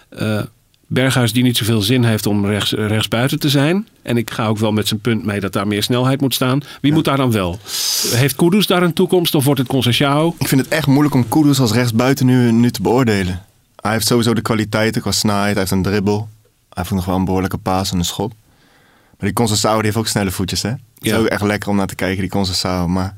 Eh, 0.09 0.41
Berghuis 0.87 1.33
die 1.33 1.43
niet 1.43 1.57
zoveel 1.57 1.81
zin 1.81 2.03
heeft 2.03 2.25
om 2.25 2.45
rechts, 2.45 2.71
rechtsbuiten 2.71 3.39
te 3.39 3.49
zijn. 3.49 3.87
En 4.01 4.17
ik 4.17 4.29
ga 4.31 4.47
ook 4.47 4.57
wel 4.57 4.71
met 4.71 4.87
zijn 4.87 4.99
punt 4.99 5.25
mee 5.25 5.39
dat 5.39 5.53
daar 5.53 5.67
meer 5.67 5.83
snelheid 5.83 6.21
moet 6.21 6.33
staan. 6.33 6.61
Wie 6.81 6.93
moet 6.93 7.05
daar 7.05 7.17
dan 7.17 7.31
wel? 7.31 7.59
Heeft 8.11 8.35
Kudus 8.35 8.67
daar 8.67 8.83
een 8.83 8.93
toekomst 8.93 9.35
of 9.35 9.43
wordt 9.45 9.59
het 9.59 9.67
Conceição? 9.69 10.33
Ik 10.39 10.47
vind 10.47 10.61
het 10.61 10.69
echt 10.69 10.87
moeilijk 10.87 11.15
om 11.15 11.29
Kudus 11.29 11.59
als 11.59 11.71
rechtsbuiten 11.71 12.25
nu, 12.25 12.51
nu 12.51 12.71
te 12.71 12.81
beoordelen. 12.81 13.41
Hij 13.75 13.91
heeft 13.91 14.07
sowieso 14.07 14.33
de 14.33 14.41
kwaliteiten 14.41 15.01
qua 15.01 15.11
snelheid. 15.11 15.51
Hij 15.51 15.59
heeft 15.59 15.71
een 15.71 15.81
dribbel. 15.81 16.17
Hij 16.47 16.83
heeft 16.83 16.91
nog 16.91 17.05
wel 17.05 17.15
een 17.15 17.25
behoorlijke 17.25 17.57
paas 17.57 17.91
en 17.91 17.97
een 17.97 18.05
schot. 18.05 18.33
Maar 19.19 19.29
die 19.33 19.45
Conceição 19.47 19.73
die 19.73 19.81
heeft 19.83 19.95
ook 19.97 20.07
snelle 20.07 20.31
voetjes, 20.31 20.61
hè? 20.61 20.69
Het 20.69 20.79
is 20.99 21.09
Ja. 21.11 21.17
ook 21.17 21.25
echt 21.25 21.41
lekker 21.41 21.69
om 21.69 21.75
naar 21.75 21.87
te 21.87 21.95
kijken, 21.95 22.21
die 22.21 22.29
Conceição. 22.29 22.87
Maar 22.87 23.17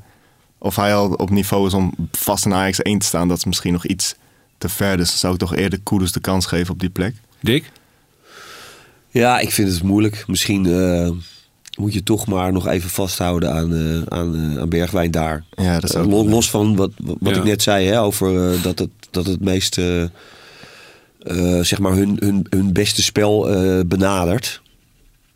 of 0.58 0.76
hij 0.76 0.94
al 0.94 1.08
op 1.12 1.30
niveau 1.30 1.66
is 1.66 1.74
om 1.74 1.92
vast 2.12 2.44
in 2.46 2.54
Ajax 2.54 2.82
1 2.82 2.98
te 2.98 3.06
staan, 3.06 3.28
dat 3.28 3.36
is 3.36 3.44
misschien 3.44 3.72
nog 3.72 3.86
iets 3.86 4.14
te 4.58 4.68
ver. 4.68 4.96
Dus 4.96 5.08
dan 5.08 5.18
zou 5.18 5.32
ik 5.32 5.38
toch 5.38 5.54
eerder 5.54 5.80
Kudus 5.82 6.12
de 6.12 6.20
kans 6.20 6.46
geven 6.46 6.72
op 6.72 6.80
die 6.80 6.90
plek. 6.90 7.14
Dick? 7.40 7.70
Ja, 9.10 9.38
ik 9.38 9.50
vind 9.52 9.72
het 9.72 9.82
moeilijk. 9.82 10.24
Misschien 10.26 10.66
eh, 10.66 11.10
moet 11.78 11.92
je 11.92 12.02
toch 12.02 12.26
maar 12.26 12.52
nog 12.52 12.66
even 12.66 12.90
vasthouden 12.90 13.52
aan, 13.52 13.74
eh, 13.74 14.02
aan, 14.18 14.34
eh, 14.54 14.60
aan 14.60 14.68
Bergwijn 14.68 15.10
daar. 15.10 15.44
Ja, 15.50 15.80
dat 15.80 15.90
is 15.90 15.96
ook 15.96 16.04
Eh, 16.04 16.10
lo- 16.10 16.28
los 16.28 16.50
van 16.50 16.76
wat, 16.76 16.90
wat 16.96 17.34
Ja. 17.34 17.36
ik 17.40 17.44
net 17.44 17.62
zei 17.62 17.86
hè, 17.86 18.00
over 18.00 18.62
dat, 18.62 18.78
het, 18.78 18.90
dat 19.10 19.26
het 19.26 19.40
meest 19.40 19.74
zeg 21.60 21.78
maar 21.78 21.92
hun, 21.92 22.16
hun, 22.20 22.46
hun 22.50 22.72
beste 22.72 23.02
spel 23.02 23.48
eh, 23.50 23.80
benadert. 23.86 24.62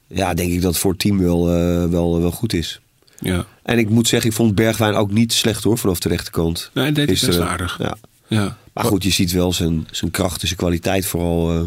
Ja, 0.06 0.34
denk 0.34 0.52
ik 0.52 0.62
dat 0.62 0.70
het 0.72 0.80
voor 0.80 0.90
het 0.90 1.00
team 1.00 1.18
wel, 1.18 1.46
wel, 1.90 2.20
wel 2.20 2.30
goed 2.30 2.52
is. 2.52 2.80
Ja. 3.22 3.44
En 3.62 3.78
ik 3.78 3.88
moet 3.88 4.08
zeggen, 4.08 4.30
ik 4.30 4.36
vond 4.36 4.54
Bergwijn 4.54 4.94
ook 4.94 5.10
niet 5.10 5.32
slecht 5.32 5.64
hoor, 5.64 5.78
vanaf 5.78 5.98
de 5.98 6.08
rechterkant. 6.08 6.70
Nee, 6.74 6.84
hij 6.84 6.92
deed 6.92 7.02
het 7.08 7.12
best 7.14 7.24
Gisteren. 7.24 7.50
aardig. 7.50 7.78
Ja. 7.78 7.96
Ja. 8.26 8.56
Maar 8.72 8.84
goed, 8.84 9.02
je 9.02 9.10
ziet 9.10 9.32
wel 9.32 9.52
zijn, 9.52 9.88
zijn 9.90 10.10
kracht 10.10 10.40
en 10.40 10.46
zijn 10.46 10.58
kwaliteit 10.58 11.06
vooral 11.06 11.52
eh, 11.54 11.60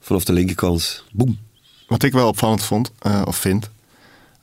vanaf 0.00 0.24
de 0.24 0.32
linkerkant. 0.32 1.04
Boem. 1.12 1.38
Wat 1.86 2.02
ik 2.02 2.12
wel 2.12 2.28
opvallend 2.28 2.62
vond, 2.62 2.90
eh, 2.98 3.22
of 3.24 3.36
vind. 3.36 3.70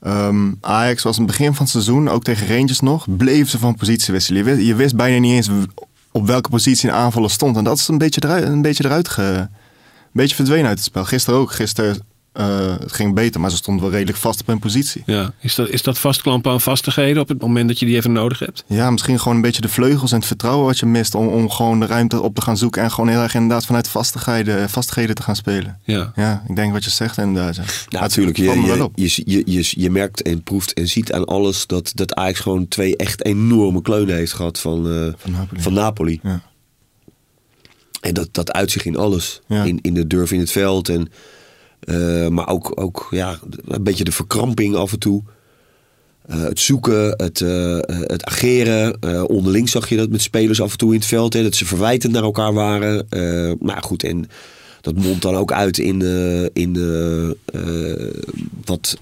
ehm, 0.01 0.51
Ajax 0.61 1.03
was 1.03 1.17
in 1.17 1.23
het 1.23 1.31
begin 1.31 1.53
van 1.53 1.63
het 1.63 1.69
seizoen, 1.73 2.09
ook 2.09 2.23
tegen 2.23 2.47
Rangers 2.47 2.79
nog, 2.79 3.05
bleef 3.17 3.49
ze 3.49 3.59
van 3.59 3.75
positie 3.75 4.13
wisselen. 4.13 4.43
Je 4.45 4.45
wist, 4.55 4.67
je 4.67 4.75
wist 4.75 4.95
bijna 4.95 5.17
niet 5.17 5.31
eens 5.33 5.49
op 6.11 6.27
welke 6.27 6.49
positie 6.49 6.89
een 6.89 6.95
aanvaller 6.95 7.29
stond. 7.31 7.57
En 7.57 7.63
dat 7.63 7.77
is 7.77 7.87
een 7.87 7.97
beetje 7.97 8.21
eruit, 8.23 8.43
een 8.43 8.61
beetje 8.61 8.85
eruit 8.85 9.07
ge, 9.09 9.21
een 9.23 9.49
beetje 10.11 10.35
verdwenen 10.35 10.67
uit 10.67 10.77
het 10.77 10.87
spel. 10.87 11.05
Gisteren 11.05 11.39
ook. 11.39 11.51
Gisteren 11.51 12.01
eh, 12.35 12.79
het 12.79 12.93
ging 12.93 13.13
beter, 13.13 13.41
maar 13.41 13.49
ze 13.49 13.55
stonden 13.55 13.83
wel 13.83 13.93
redelijk 13.93 14.17
vast 14.17 14.41
op 14.41 14.47
hun 14.47 14.59
positie. 14.59 15.03
Ja. 15.05 15.33
Is, 15.39 15.55
dat, 15.55 15.69
is 15.69 15.81
dat 15.81 15.99
vastklampen 15.99 16.51
aan 16.51 16.61
vastigheden 16.61 17.21
op 17.21 17.27
het 17.27 17.41
moment 17.41 17.67
dat 17.67 17.79
je 17.79 17.85
die 17.85 17.95
even 17.95 18.11
nodig 18.11 18.39
hebt? 18.39 18.63
Ja, 18.67 18.91
misschien 18.91 19.19
gewoon 19.19 19.35
een 19.35 19.41
beetje 19.41 19.61
de 19.61 19.69
vleugels 19.69 20.11
en 20.11 20.17
het 20.17 20.27
vertrouwen 20.27 20.65
wat 20.65 20.79
je 20.79 20.85
mist 20.85 21.15
om, 21.15 21.27
om 21.27 21.49
gewoon 21.49 21.79
de 21.79 21.85
ruimte 21.85 22.21
op 22.21 22.35
te 22.35 22.41
gaan 22.41 22.57
zoeken 22.57 22.83
en 22.83 22.91
gewoon 22.91 23.09
heel 23.09 23.21
erg 23.21 23.33
inderdaad 23.33 23.65
vanuit 23.65 23.87
vastigheden, 23.87 24.69
vastigheden 24.69 25.15
te 25.15 25.23
gaan 25.23 25.35
spelen. 25.35 25.79
Ja. 25.83 26.11
Ja, 26.15 26.43
ik 26.47 26.55
denk 26.55 26.73
wat 26.73 26.83
je 26.83 26.89
zegt 26.89 27.17
inderdaad. 27.17 27.55
Ja, 27.89 27.99
natuurlijk. 28.01 28.37
Je, 28.37 28.43
je, 28.43 28.89
je, 28.95 29.23
je, 29.25 29.43
je, 29.45 29.73
je 29.81 29.89
merkt 29.89 30.21
en 30.21 30.43
proeft 30.43 30.73
en 30.73 30.87
ziet 30.87 31.13
aan 31.13 31.25
alles 31.25 31.67
dat, 31.67 31.91
dat 31.95 32.13
Ajax 32.13 32.39
gewoon 32.39 32.67
twee 32.67 32.97
echt 32.97 33.25
enorme 33.25 33.81
kleunen 33.81 34.15
heeft 34.15 34.33
gehad 34.33 34.59
van, 34.59 34.91
eh, 34.91 35.13
Van 35.17 35.31
Napoli. 35.31 35.61
van 35.61 35.73
Napoli. 35.73 36.19
Ja. 36.23 36.41
En 38.01 38.13
dat, 38.13 38.27
dat 38.31 38.51
uit 38.51 38.71
zich 38.71 38.85
in 38.85 38.97
alles. 38.97 39.41
Ja. 39.47 39.63
In, 39.63 39.79
in 39.81 39.93
de 39.93 40.07
durf 40.07 40.31
in 40.31 40.39
het 40.39 40.51
veld. 40.51 40.89
En, 40.89 41.11
eh, 41.79 42.27
maar 42.27 42.47
ook, 42.47 42.71
ook 42.75 43.07
ja, 43.11 43.39
een 43.67 43.83
beetje 43.83 44.03
de 44.03 44.11
verkramping 44.11 44.75
af 44.75 44.91
en 44.91 44.99
toe. 44.99 45.23
Eh, 46.25 46.41
het 46.41 46.59
zoeken, 46.59 47.13
het, 47.17 47.41
eh, 47.41 47.77
het 47.87 48.25
ageren. 48.25 49.01
Onderling 49.29 49.69
zag 49.69 49.89
je 49.89 49.97
dat 49.97 50.09
met 50.09 50.21
spelers 50.21 50.61
af 50.61 50.71
en 50.71 50.77
toe 50.77 50.93
in 50.93 50.99
het 50.99 51.07
veld. 51.07 51.33
Hè, 51.33 51.43
dat 51.43 51.55
ze 51.55 51.65
verwijtend 51.65 52.13
naar 52.13 52.23
elkaar 52.23 52.53
waren. 52.53 53.07
Maar 53.59 53.83
goed, 53.83 54.03
en 54.03 54.29
dat 54.81 54.95
mondt 54.95 55.21
dan 55.21 55.35
ook 55.35 55.51
uit 55.51 55.77
in, 55.77 56.01
in 56.53 56.77
wat 58.65 58.97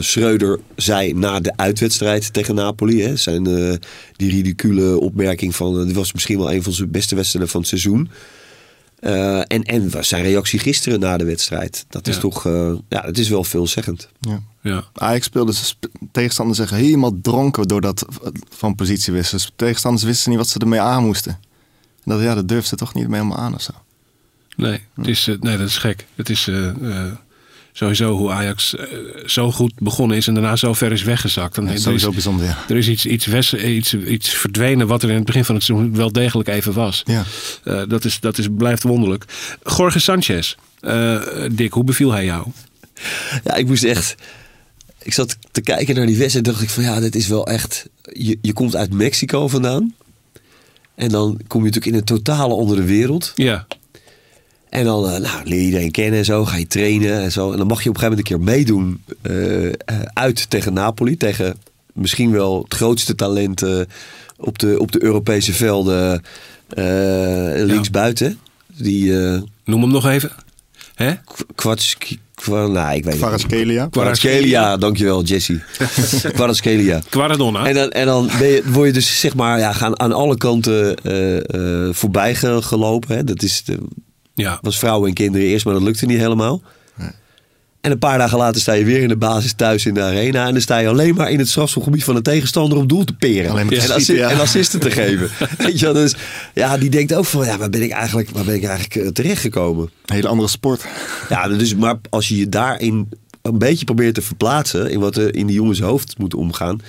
Schreuder 0.00 0.60
zei 0.76 1.12
na 1.12 1.40
de 1.40 1.52
uitwedstrijd 1.56 2.32
tegen 2.32 2.54
Napoli. 2.54 3.02
Hè, 3.02 3.16
zijn, 3.16 3.44
die 4.16 4.30
ridicule 4.30 5.00
opmerking 5.00 5.56
van... 5.56 5.86
dit 5.86 5.94
was 5.94 6.12
misschien 6.12 6.38
wel 6.38 6.52
een 6.52 6.62
van 6.62 6.72
zijn 6.72 6.90
beste 6.90 7.14
wedstrijden 7.14 7.50
van 7.50 7.60
het 7.60 7.68
seizoen. 7.68 8.08
Eh, 9.04 9.38
en, 9.38 9.62
en 9.62 9.90
was 9.90 10.08
zijn 10.08 10.22
reactie 10.22 10.58
gisteren 10.58 11.00
na 11.00 11.16
de 11.16 11.24
wedstrijd. 11.24 11.84
Dat 11.88 12.06
is 12.06 12.14
Ja. 12.14 12.20
toch... 12.20 12.46
eh, 12.46 12.72
ja, 12.88 13.02
het 13.04 13.18
is 13.18 13.28
wel 13.28 13.44
veelzeggend. 13.44 14.08
Ja. 14.20 14.40
Ja. 14.60 14.84
Ajax 14.94 15.26
speelde 15.26 15.52
zijn 15.52 15.64
sp- 15.66 15.86
tegenstanders 16.12 16.58
zeggen 16.58 16.76
helemaal 16.76 17.18
dronken 17.22 17.68
door 17.68 17.80
dat 17.80 18.04
van 18.50 18.74
positiewisselen. 18.74 19.40
Dus 19.42 19.52
tegenstanders 19.56 20.04
wisten 20.04 20.30
niet 20.30 20.38
wat 20.38 20.48
ze 20.48 20.58
ermee 20.58 20.80
aan 20.80 21.04
moesten. 21.04 21.32
En 22.04 22.10
dat, 22.12 22.20
ja, 22.20 22.34
dat 22.34 22.48
durfden 22.48 22.68
ze 22.68 22.76
toch 22.76 22.94
niet 22.94 23.08
mee 23.08 23.20
helemaal 23.20 23.38
aan 23.44 23.54
of 23.54 23.62
zo. 23.62 23.72
Nee, 24.56 24.80
het 24.94 25.06
is, 25.06 25.28
eh, 25.28 25.34
nee, 25.40 25.56
dat 25.56 25.68
is 25.68 25.78
gek. 25.78 26.06
Het 26.14 26.30
is 26.30 26.48
eh, 26.48 26.68
eh, 26.68 27.12
sowieso 27.76 28.16
hoe 28.16 28.30
Ajax 28.30 28.76
eh, 28.76 28.86
zo 29.26 29.52
goed 29.52 29.72
begonnen 29.78 30.16
is 30.16 30.26
en 30.26 30.34
daarna 30.34 30.56
zo 30.56 30.72
ver 30.72 30.92
is 30.92 31.02
weggezakt. 31.02 31.54
Dan, 31.54 31.64
Dat 31.64 31.72
is 31.72 31.78
is, 31.78 31.84
sowieso 31.84 32.10
bijzonder, 32.10 32.46
ja. 32.46 32.58
er 32.68 32.76
is 32.76 32.88
iets, 32.88 33.06
iets, 33.06 33.26
wes- 33.26 33.54
iets, 33.54 33.94
iets 33.94 34.28
verdwenen 34.28 34.86
wat 34.86 35.02
er 35.02 35.08
in 35.08 35.14
het 35.14 35.24
begin 35.24 35.44
van 35.44 35.54
het 35.54 35.64
seizoen 35.64 35.96
wel 35.96 36.12
degelijk 36.12 36.48
even 36.48 36.72
was. 36.72 37.02
Ja. 37.04 37.24
Eh, 37.64 37.82
dat 37.88 38.04
is, 38.04 38.20
dat 38.20 38.38
is, 38.38 38.46
blijft 38.56 38.82
wonderlijk. 38.82 39.24
Jorge 39.76 39.98
Sanchez. 39.98 40.54
Eh, 40.80 41.20
Dick, 41.52 41.72
hoe 41.72 41.84
beviel 41.84 42.12
hij 42.12 42.24
jou? 42.24 42.46
Ja, 43.44 43.54
ik 43.54 43.66
moest 43.66 43.84
echt... 43.84 44.14
Ik 45.02 45.12
zat 45.12 45.36
te 45.52 45.60
kijken 45.60 45.94
naar 45.94 46.06
die 46.06 46.16
wedstrijd 46.16 46.46
en 46.46 46.52
dacht 46.52 46.64
ik 46.64 46.70
van 46.70 46.82
ja, 46.82 47.00
dit 47.00 47.14
is 47.14 47.26
wel 47.26 47.46
echt... 47.46 47.86
Je, 48.12 48.38
je 48.42 48.52
komt 48.52 48.76
uit 48.76 48.92
Mexico 48.92 49.48
vandaan. 49.48 49.94
En 50.94 51.08
dan 51.08 51.40
kom 51.46 51.60
je 51.60 51.66
natuurlijk 51.66 51.92
in 51.92 51.94
een 51.94 52.04
totale 52.18 52.54
andere 52.54 52.82
wereld. 52.82 53.32
Ja, 53.34 53.66
En 54.74 54.84
dan 54.84 55.08
eh, 55.10 55.20
nou, 55.20 55.44
leer 55.44 55.58
je 55.58 55.64
iedereen 55.64 55.90
kennen 55.90 56.18
en 56.18 56.24
zo, 56.24 56.44
ga 56.44 56.56
je 56.56 56.66
trainen 56.66 57.20
en 57.20 57.32
zo. 57.32 57.52
En 57.52 57.58
dan 57.58 57.66
mag 57.66 57.82
je 57.82 57.88
op 57.88 57.94
een 57.94 58.00
gegeven 58.00 58.24
moment 58.24 58.48
een 58.48 58.54
keer 58.54 58.54
meedoen 58.54 59.02
eh, 59.22 59.66
eh, 59.66 59.74
uit 60.14 60.50
tegen 60.50 60.72
Napoli. 60.72 61.16
Tegen 61.16 61.56
misschien 61.92 62.30
wel 62.30 62.62
het 62.62 62.74
grootste 62.74 63.14
talent 63.14 63.62
op, 64.36 64.58
de, 64.58 64.76
op 64.78 64.92
de 64.92 65.02
Europese 65.02 65.52
velden 65.52 66.22
eh 66.68 67.64
linksbuiten. 67.64 68.38
Die 68.76 69.12
noem 69.64 69.80
hem 69.82 69.90
nog 69.90 70.06
even. 70.08 70.30
Hè? 70.94 71.12
Kwatski... 71.54 72.18
Kwa, 72.34 72.66
nou, 72.66 72.94
ik 72.96 73.04
weet 73.04 73.14
dankjewel 74.76 75.22
Jesse. 75.22 75.60
Kvaratskhelia. 76.34 77.00
Quaradonna. 77.08 77.66
En 77.66 77.74
dan, 77.74 77.90
en 77.90 78.06
dan 78.06 78.30
ben 78.38 78.48
je, 78.48 78.62
word 78.66 78.86
je 78.86 78.92
dus 78.92 79.20
zeg 79.20 79.34
maar 79.34 79.58
ja, 79.58 79.72
gaan 79.72 80.00
aan 80.00 80.12
alle 80.12 80.36
kanten 80.36 80.96
eh, 80.96 81.36
eh, 81.86 81.94
voorbij 81.94 82.34
ge- 82.34 82.62
gelopen. 82.62 83.16
Hè. 83.16 83.24
Dat 83.24 83.42
is 83.42 83.62
de, 83.64 83.78
Ja, 84.34 84.58
was 84.62 84.78
vrouwen 84.78 85.08
en 85.08 85.14
kinderen 85.14 85.46
eerst, 85.46 85.64
maar 85.64 85.74
dat 85.74 85.82
lukte 85.82 86.06
niet 86.06 86.18
helemaal. 86.18 86.62
En 87.80 87.90
een 87.90 87.98
paar 87.98 88.18
dagen 88.18 88.38
later 88.38 88.60
sta 88.60 88.72
je 88.72 88.84
weer 88.84 89.00
in 89.02 89.08
de 89.08 89.16
basis 89.16 89.52
thuis 89.52 89.86
in 89.86 89.94
de 89.94 90.02
arena. 90.02 90.46
En 90.46 90.52
dan 90.52 90.60
sta 90.60 90.78
je 90.78 90.88
alleen 90.88 91.14
maar 91.14 91.30
in 91.30 91.38
het 91.38 91.48
strafschopgebied 91.48 92.04
van 92.04 92.14
de 92.14 92.22
tegenstander 92.22 92.78
op 92.78 92.88
doel 92.88 93.04
te 93.04 93.12
peren. 93.12 93.50
Alleen 93.50 93.66
maar 93.66 93.74
te 93.74 93.80
en, 93.80 93.82
schieten, 93.82 94.14
assi- 94.14 94.16
ja. 94.16 94.30
en 94.30 94.40
assisten 94.40 94.80
te 94.80 94.90
geven. 94.90 95.30
Weet 95.58 95.78
je 95.78 95.84
wel, 95.84 95.94
dus 95.94 96.14
ja, 96.54 96.78
die 96.78 96.90
denkt 96.90 97.14
ook 97.14 97.24
van, 97.24 97.44
ja, 97.46 97.58
waar 97.58 97.70
ben 97.70 97.82
ik 97.82 97.90
eigenlijk, 97.90 98.30
waar 98.30 98.44
ben 98.44 98.54
ik 98.54 98.64
eigenlijk 98.64 98.94
eh, 98.94 99.08
terechtgekomen? 99.08 99.90
Een 100.04 100.14
hele 100.14 100.28
andere 100.28 100.48
sport. 100.48 100.84
Ja, 101.28 101.48
dus, 101.48 101.74
maar 101.74 101.96
als 102.10 102.28
je 102.28 102.36
je 102.36 102.48
daarin 102.48 103.08
een 103.42 103.58
beetje 103.58 103.84
probeert 103.84 104.14
te 104.14 104.22
verplaatsen... 104.22 104.90
in 104.90 105.00
wat 105.00 105.16
er 105.16 105.34
in 105.34 105.46
die 105.46 105.56
jongens 105.56 105.80
hoofd 105.80 106.18
moet 106.18 106.34
omgaan... 106.34 106.80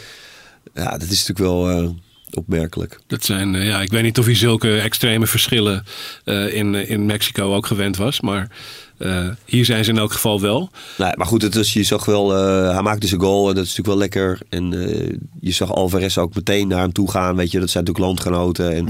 Ja, 0.74 0.92
dat 0.98 1.10
is 1.10 1.28
natuurlijk 1.28 1.40
wel... 1.40 1.70
eh, 1.70 1.90
opmerkelijk. 2.34 3.00
Dat 3.08 3.24
zijn, 3.26 3.56
eh, 3.56 3.68
ja, 3.68 3.82
ik 3.82 3.92
weet 3.92 4.04
niet 4.04 4.20
of 4.20 4.26
hij 4.26 4.36
zulke 4.36 4.80
extreme 4.80 5.28
verschillen 5.28 5.84
eh, 6.24 6.54
in, 6.54 6.76
eh, 6.76 6.90
in 6.90 7.06
Mexico 7.06 7.56
ook 7.56 7.66
gewend 7.66 7.98
was. 7.98 8.22
Maar 8.22 8.50
eh, 8.98 9.28
hier 9.46 9.66
zijn 9.66 9.84
ze 9.86 9.92
in 9.92 9.98
elk 9.98 10.12
geval 10.12 10.42
wel. 10.42 10.70
Nee, 10.98 11.12
maar 11.16 11.28
goed, 11.28 11.42
het 11.42 11.56
is, 11.56 11.74
je 11.74 11.84
zag 11.84 12.06
wel, 12.06 12.36
eh, 12.36 12.74
hij 12.74 12.82
maakte 12.82 13.08
zijn 13.08 13.22
goal 13.22 13.50
en 13.50 13.56
dat 13.56 13.64
is 13.66 13.76
natuurlijk 13.76 13.88
wel 13.88 13.98
lekker. 13.98 14.40
En 14.50 14.74
eh, 14.90 15.18
je 15.40 15.52
zag 15.52 15.74
Alvarez 15.74 16.18
ook 16.18 16.36
meteen 16.36 16.68
naar 16.68 16.80
hem 16.82 16.92
toe 16.94 17.12
gaan. 17.12 17.36
Weet 17.36 17.52
je, 17.52 17.60
dat 17.60 17.70
zijn 17.70 17.84
natuurlijk 17.84 18.14
landgenoten. 18.14 18.74
En 18.76 18.86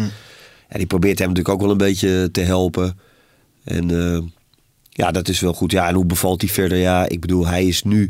ja, 0.70 0.78
die 0.78 0.86
probeert 0.86 1.20
hem 1.20 1.28
natuurlijk 1.28 1.56
ook 1.56 1.62
wel 1.62 1.72
een 1.72 1.78
beetje 1.78 2.30
te 2.32 2.42
helpen. 2.42 3.00
En 3.64 3.92
eh, 4.14 4.22
ja, 4.90 5.12
dat 5.12 5.28
is 5.30 5.40
wel 5.40 5.54
goed. 5.54 5.72
Ja, 5.72 5.88
en 5.88 5.96
hoe 5.96 6.06
bevalt 6.06 6.42
hij 6.42 6.50
verder? 6.50 6.78
Ja, 6.78 7.08
ik 7.10 7.22
bedoel, 7.22 7.48
hij 7.48 7.66
is 7.66 7.84
nu... 7.84 8.10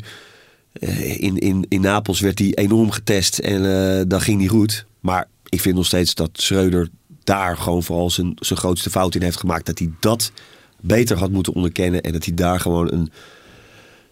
eh, 0.73 1.21
in, 1.21 1.37
in, 1.37 1.65
in 1.69 1.81
Napels 1.81 2.19
werd 2.19 2.39
hij 2.39 2.51
enorm 2.53 2.91
getest 2.91 3.37
en 3.39 3.65
eh 3.97 4.03
dan 4.07 4.21
ging 4.21 4.39
hij 4.39 4.47
goed. 4.47 4.85
Maar 5.05 5.27
ik 5.49 5.61
vind 5.61 5.75
nog 5.75 5.85
steeds 5.85 6.13
dat 6.15 6.29
Schreuder 6.33 6.89
daar 7.23 7.57
gewoon 7.57 7.83
vooral 7.83 8.09
zijn, 8.09 8.33
zijn 8.39 8.59
grootste 8.59 8.89
fout 8.89 9.15
in 9.15 9.21
heeft 9.21 9.39
gemaakt. 9.39 9.65
Dat 9.65 9.79
hij 9.79 9.89
dat 9.99 10.31
beter 10.81 11.17
had 11.17 11.31
moeten 11.31 11.53
onderkennen. 11.53 12.01
En 12.01 12.11
dat 12.11 12.25
hij 12.25 12.33
daar 12.33 12.59
gewoon 12.59 12.91
een, 12.91 13.11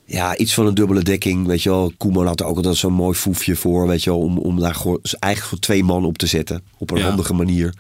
ja, 0.05 0.37
iets 0.37 0.53
van 0.53 0.67
een 0.67 0.73
dubbele 0.73 1.01
dekking. 1.03 1.47
Weet 1.47 1.63
je 1.63 1.69
wel, 1.69 1.93
Koeman 1.97 2.27
had 2.27 2.39
er 2.39 2.45
ook 2.45 2.55
altijd 2.55 2.75
zo'n 2.75 2.93
mooi 2.93 3.15
foefje 3.17 3.55
voor. 3.55 3.87
Weet 3.87 4.03
je 4.03 4.09
wel, 4.09 4.19
om, 4.19 4.37
om 4.37 4.59
daar 4.59 4.75
gewoon 4.75 4.99
eigenlijk 5.19 5.49
voor 5.53 5.59
twee 5.59 5.83
man 5.83 6.05
op 6.05 6.17
te 6.17 6.27
zetten. 6.27 6.61
Op 6.77 6.91
een 6.91 6.97
Ja. 6.97 7.03
handige 7.07 7.33
manier. 7.33 7.73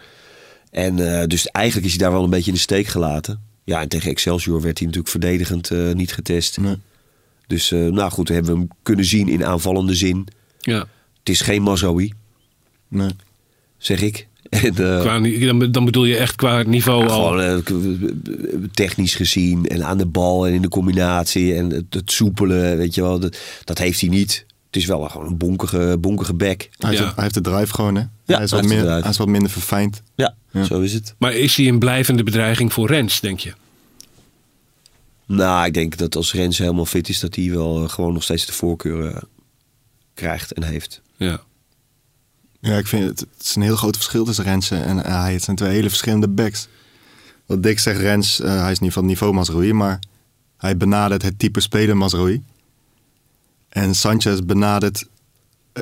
En 0.71 1.19
eh, 1.19 1.27
dus 1.27 1.47
eigenlijk 1.47 1.85
is 1.85 1.93
hij 1.93 2.01
daar 2.03 2.11
wel 2.13 2.23
een 2.23 2.29
beetje 2.29 2.47
in 2.49 2.53
de 2.53 2.59
steek 2.59 2.87
gelaten. 2.87 3.41
Ja, 3.63 3.81
en 3.81 3.87
tegen 3.87 4.09
Excelsior 4.11 4.61
werd 4.61 4.77
hij 4.77 4.87
natuurlijk 4.87 5.11
verdedigend 5.13 5.71
eh, 5.71 5.91
niet 5.91 6.13
getest. 6.13 6.57
Nee. 6.59 6.77
Dus 7.47 7.71
eh, 7.71 7.79
nou 7.87 8.11
goed, 8.11 8.27
we 8.27 8.33
hebben 8.33 8.55
hem 8.57 8.67
kunnen 8.83 9.05
zien 9.05 9.27
in 9.27 9.45
aanvallende 9.45 9.95
zin. 9.95 10.27
Ja. 10.59 10.79
Het 11.19 11.29
is 11.29 11.41
geen 11.41 11.61
Mazoui, 11.61 12.13
Nee. 12.93 13.09
zeg 13.77 14.01
ik. 14.01 14.27
Eh, 14.53 14.99
Qua, 14.99 15.19
dan, 15.19 15.71
dan 15.71 15.85
bedoel 15.85 16.05
je 16.05 16.17
echt 16.17 16.35
qua 16.35 16.61
niveau 16.61 17.03
ja, 17.03 17.09
al. 17.09 17.23
gewoon 17.23 17.39
eh, 17.41 18.63
technisch 18.73 19.15
gezien 19.15 19.67
en 19.67 19.83
aan 19.85 19.97
de 19.97 20.05
bal 20.05 20.47
en 20.47 20.53
in 20.53 20.61
de 20.61 20.67
combinatie 20.67 21.55
en 21.55 21.69
het, 21.69 21.85
het 21.93 22.11
soepelen, 22.11 22.77
weet 22.77 22.95
je 22.95 23.01
wel, 23.01 23.19
dat, 23.19 23.37
dat 23.63 23.77
heeft 23.77 24.01
hij 24.01 24.09
niet. 24.09 24.45
Het 24.67 24.75
is 24.75 24.85
wel 24.85 25.09
gewoon 25.09 25.27
een 25.27 25.37
bonkige, 25.37 25.97
bonkige 25.99 26.33
back. 26.33 26.69
Hij, 26.77 26.89
heeft, 26.89 27.01
Ja. 27.01 27.11
hij 27.13 27.23
heeft 27.23 27.33
de 27.33 27.41
drive 27.41 27.73
gewoon, 27.73 27.95
hè? 27.95 28.03
hij, 28.25 28.43
is 28.43 28.51
wat 28.51 28.63
meer, 28.63 28.79
drive. 28.79 29.01
hij 29.01 29.09
is 29.09 29.17
wat 29.17 29.27
minder 29.27 29.49
verfijnd. 29.49 30.01
Ja, 30.15 30.35
Ja. 30.51 30.63
zo 30.63 30.79
is 30.81 30.93
het. 30.93 31.15
Maar 31.17 31.33
is 31.33 31.55
hij 31.57 31.67
een 31.67 31.79
blijvende 31.79 32.23
bedreiging 32.23 32.73
voor 32.73 32.87
Rens, 32.87 33.19
denk 33.19 33.39
je? 33.39 33.53
Nou, 35.25 35.65
ik 35.65 35.73
denk 35.73 35.97
dat 35.97 36.15
als 36.15 36.33
Rens 36.33 36.57
helemaal 36.57 36.85
fit 36.85 37.09
is, 37.09 37.19
dat 37.19 37.35
hij 37.35 37.49
wel 37.51 37.83
eh, 37.83 37.89
gewoon 37.89 38.13
nog 38.13 38.23
steeds 38.23 38.45
de 38.45 38.53
voorkeur 38.53 39.21
krijgt 40.13 40.51
en 40.53 40.63
heeft. 40.63 41.01
Ja. 41.17 41.41
Ja, 42.63 42.77
ik 42.77 42.87
vind 42.87 43.09
het, 43.09 43.19
het 43.19 43.43
is 43.43 43.55
een 43.55 43.61
heel 43.61 43.75
groot 43.75 43.95
verschil 43.95 44.25
tussen 44.25 44.43
Rens 44.43 44.71
en 44.71 45.03
eh, 45.03 45.21
hij. 45.21 45.33
Het 45.33 45.43
zijn 45.43 45.55
twee 45.55 45.71
hele 45.71 45.89
verschillende 45.89 46.27
backs. 46.27 46.67
Wat 47.45 47.63
Dick 47.63 47.79
zegt, 47.79 47.99
Rens, 47.99 48.39
eh, 48.39 48.61
hij 48.61 48.71
is 48.71 48.79
niet 48.79 48.93
van 48.93 49.01
het 49.01 49.11
niveau 49.11 49.33
Mazraoui, 49.33 49.73
maar 49.73 49.99
hij 50.57 50.77
benadert 50.77 51.21
het 51.21 51.39
type 51.39 51.59
speler 51.59 51.97
Mazraoui. 51.97 52.41
En 53.69 53.95
Sanchez 53.95 54.39
benadert 54.39 55.05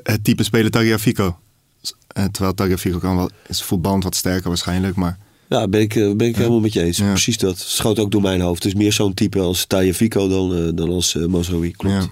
het 0.04 0.24
type 0.24 0.44
speler 0.44 0.72
Tagliafico. 0.72 1.40
Eh, 2.08 2.26
terwijl 2.26 2.54
Tagliafico 2.54 2.98
kan 2.98 3.16
wel, 3.16 3.30
is 3.48 3.64
voetballend 3.64 4.04
wat 4.04 4.16
sterker 4.16 4.48
waarschijnlijk, 4.48 4.96
maar 4.96 5.18
Ja, 5.48 5.68
ben 5.68 5.82
ik, 5.82 5.94
ben 5.94 6.28
ik 6.28 6.36
helemaal 6.36 6.60
met 6.60 6.74
je 6.74 6.84
eens. 6.84 6.98
Ja. 6.98 7.10
Precies 7.10 7.38
dat. 7.38 7.58
Schoot 7.60 8.00
ook 8.00 8.12
door 8.12 8.22
mijn 8.22 8.42
hoofd. 8.42 8.64
Het 8.64 8.74
is 8.74 8.80
meer 8.80 8.94
zo'n 8.94 9.14
type 9.14 9.40
als 9.40 9.66
Tagliafico 9.66 10.28
dan, 10.28 10.76
dan 10.76 10.90
als 10.90 11.14
uh, 11.14 11.26
Mazraoui. 11.26 11.72
Klopt. 11.72 12.10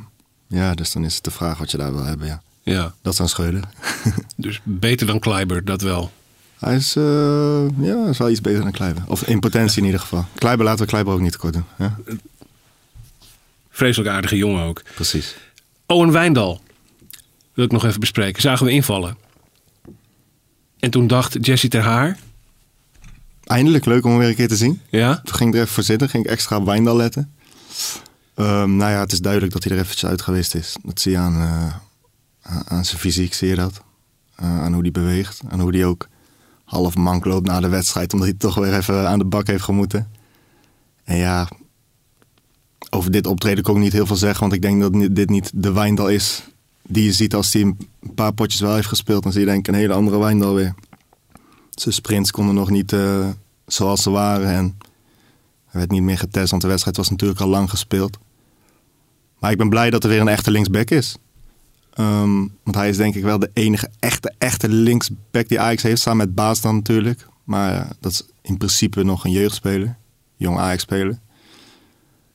ja. 0.48 0.58
ja, 0.58 0.74
dus 0.74 0.92
dan 0.92 1.06
is 1.06 1.16
het 1.16 1.24
de 1.24 1.32
vraag 1.32 1.58
wat 1.58 1.72
je 1.72 1.78
daar 1.78 1.94
wil 1.94 2.04
hebben, 2.04 2.28
ja. 2.28 2.42
Ja. 2.70 2.94
Dat 3.02 3.20
is 3.20 3.36
aan. 3.40 3.62
Dus 4.36 4.60
beter 4.64 5.08
dan 5.08 5.20
Kleiber, 5.20 5.66
dat 5.66 5.82
wel. 5.82 6.12
hij 6.60 6.76
is, 6.76 6.96
eh, 6.96 7.66
ja, 7.82 8.08
is 8.08 8.18
wel 8.18 8.30
iets 8.30 8.42
beter 8.42 8.62
dan 8.62 8.72
Kleiber. 8.72 9.04
Of 9.08 9.24
in 9.24 9.40
potentie 9.40 9.80
in 9.80 9.86
ieder 9.86 10.00
geval. 10.00 10.26
Kleiber 10.36 10.66
laten 10.66 10.82
we 10.84 10.90
Kleiber 10.90 11.14
ook 11.14 11.20
niet 11.20 11.32
tekort 11.32 11.54
doen. 11.54 11.66
Ja? 11.78 11.98
Vreselijk 13.70 14.10
aardige 14.10 14.36
jongen 14.38 14.64
ook. 14.64 14.82
Precies. 14.96 15.36
Owen 15.86 16.12
Wijndal 16.12 16.62
wil 17.54 17.66
ik 17.66 17.72
nog 17.72 17.86
even 17.86 18.00
bespreken. 18.00 18.42
Zagen 18.42 18.66
we 18.66 18.72
invallen. 18.72 19.18
En 20.80 20.90
toen 20.90 21.08
dacht 21.08 21.38
Jesse 21.46 21.68
ter 21.68 21.82
Haar. 21.82 22.18
Eindelijk 23.44 23.86
leuk 23.86 24.04
om 24.04 24.10
hem 24.10 24.20
weer 24.20 24.30
een 24.30 24.36
keer 24.36 24.48
te 24.48 24.56
zien. 24.56 24.82
Ja, 24.90 25.22
Toen 25.24 25.36
ging 25.36 25.50
ik 25.50 25.56
er 25.56 25.62
even 25.62 25.74
voor 25.74 25.84
zitten, 25.84 26.10
ging 26.10 26.26
ik 26.26 26.30
extra 26.32 26.58
op 26.58 26.66
Wijndal 26.66 26.96
letten. 26.96 27.32
Ehm, 28.36 28.76
nou 28.76 28.92
ja, 28.92 29.00
het 29.00 29.12
is 29.12 29.20
duidelijk 29.20 29.54
dat 29.54 29.64
hij 29.64 29.72
er 29.74 29.80
eventjes 29.80 30.10
uit 30.10 30.22
geweest 30.22 30.56
is. 30.56 30.76
Dat 30.84 31.02
zie 31.02 31.12
je 31.12 31.18
aan, 31.18 31.36
eh, 31.36 31.76
aan- 32.50 32.86
zijn 32.86 33.00
fysiek, 33.00 33.34
zie 33.34 33.48
je 33.48 33.56
dat. 33.56 33.82
Aan 34.36 34.74
hoe 34.74 34.82
hij 34.82 34.92
beweegt. 34.92 35.42
Aan 35.50 35.60
hoe 35.60 35.76
hij 35.76 35.86
ook 35.86 36.08
half 36.64 36.96
mank 36.96 37.26
loopt 37.26 37.48
na 37.48 37.60
de 37.60 37.70
wedstrijd. 37.70 38.14
Omdat 38.14 38.28
hij 38.28 38.38
toch 38.38 38.56
weer 38.56 38.74
even 38.74 39.08
aan 39.10 39.20
de 39.20 39.26
bak 39.26 39.48
heeft 39.48 39.64
gemoeten. 39.64 40.12
En 41.04 41.18
ja, 41.18 41.48
over 42.90 43.12
dit 43.12 43.28
optreden 43.28 43.64
kon 43.64 43.76
ik 43.76 43.82
niet 43.82 43.94
heel 43.94 44.06
veel 44.06 44.16
zeggen. 44.16 44.40
Want 44.40 44.54
ik 44.54 44.62
denk 44.62 44.82
dat 44.82 45.16
dit 45.16 45.30
niet 45.30 45.52
de 45.54 45.72
Wijndal 45.72 46.10
is 46.10 46.44
die 46.84 47.04
je 47.04 47.14
ziet 47.14 47.34
als 47.34 47.54
hij 47.54 47.62
een 47.62 47.78
paar 48.16 48.34
potjes 48.34 48.62
wel 48.62 48.76
heeft 48.76 48.88
gespeeld. 48.88 49.24
Dan 49.24 49.32
zie 49.32 49.42
je 49.42 49.48
denk 49.48 49.60
ik 49.60 49.68
een 49.68 49.80
hele 49.80 49.94
andere 49.94 50.20
Wijndal 50.20 50.54
weer. 50.54 50.74
Zijn 51.70 51.94
sprints 51.94 52.32
konden 52.32 52.56
nog 52.56 52.70
niet 52.70 52.94
eh, 52.94 53.28
zoals 53.66 54.04
ze 54.04 54.10
waren. 54.10 54.48
En 54.50 54.78
werd 55.72 55.92
niet 55.92 56.02
meer 56.02 56.18
getest, 56.18 56.50
want 56.50 56.62
de 56.62 56.68
wedstrijd 56.68 56.98
was 56.98 57.10
natuurlijk 57.10 57.40
al 57.40 57.48
lang 57.48 57.70
gespeeld. 57.70 58.18
Maar 59.40 59.52
ik 59.52 59.58
ben 59.58 59.70
blij 59.70 59.90
dat 59.90 60.04
er 60.04 60.10
weer 60.10 60.22
een 60.22 60.28
echte 60.28 60.52
linksback 60.52 60.90
is. 60.90 61.18
Ehm, 62.00 62.38
want 62.64 62.76
hij 62.76 62.90
is 62.90 62.98
denk 62.98 63.16
ik 63.16 63.24
wel 63.24 63.40
de 63.40 63.50
enige 63.54 63.90
echte, 64.00 64.34
echte 64.38 64.70
linksback 64.70 65.48
die 65.48 65.60
Ajax 65.60 65.84
heeft. 65.84 66.02
Samen 66.02 66.26
met 66.26 66.36
Baas 66.36 66.62
dan 66.62 66.76
natuurlijk. 66.76 67.28
Maar 67.44 67.74
eh, 67.74 67.90
dat 68.00 68.12
is 68.12 68.24
in 68.42 68.58
principe 68.58 69.04
nog 69.04 69.26
een 69.26 69.32
jeugdspeler. 69.32 69.98
Jong 70.38 70.58
Ajax-speler. 70.58 71.20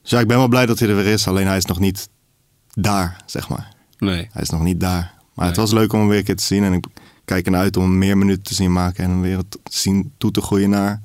Dus 0.03 0.11
ja, 0.11 0.21
ik 0.21 0.27
ben 0.27 0.37
wel 0.37 0.49
blij 0.49 0.67
dat 0.67 0.79
hij 0.79 0.89
er 0.89 0.97
weer 0.97 1.07
is. 1.07 1.29
Alleen 1.29 1.47
hij 1.47 1.57
is 1.57 1.65
nog 1.65 1.79
niet 1.79 2.09
daar, 2.75 3.23
zeg 3.27 3.49
maar. 3.49 3.69
nee. 3.99 4.29
Hij 4.33 4.43
is 4.43 4.51
nog 4.51 4.63
niet 4.63 4.81
daar. 4.81 5.15
Maar 5.35 5.47
het 5.47 5.57
was 5.57 5.73
leuk 5.73 5.93
om 5.93 5.99
hem 5.99 6.09
weer 6.09 6.19
een 6.19 6.25
keer 6.25 6.37
te 6.37 6.45
zien. 6.45 6.65
En 6.65 6.73
ik 6.73 6.87
kijk 7.25 7.45
ernaar 7.45 7.61
uit 7.61 7.77
om 7.77 7.83
hem 7.83 7.99
meer 7.99 8.19
minuten 8.19 8.43
te 8.43 8.55
zien 8.55 8.73
maken. 8.73 9.05
En 9.05 9.11
hem 9.11 9.21
weer 9.21 9.39
te 9.49 9.59
zien 9.71 10.13
toe 10.19 10.31
te 10.31 10.41
groeien 10.41 10.71
naar 10.71 11.03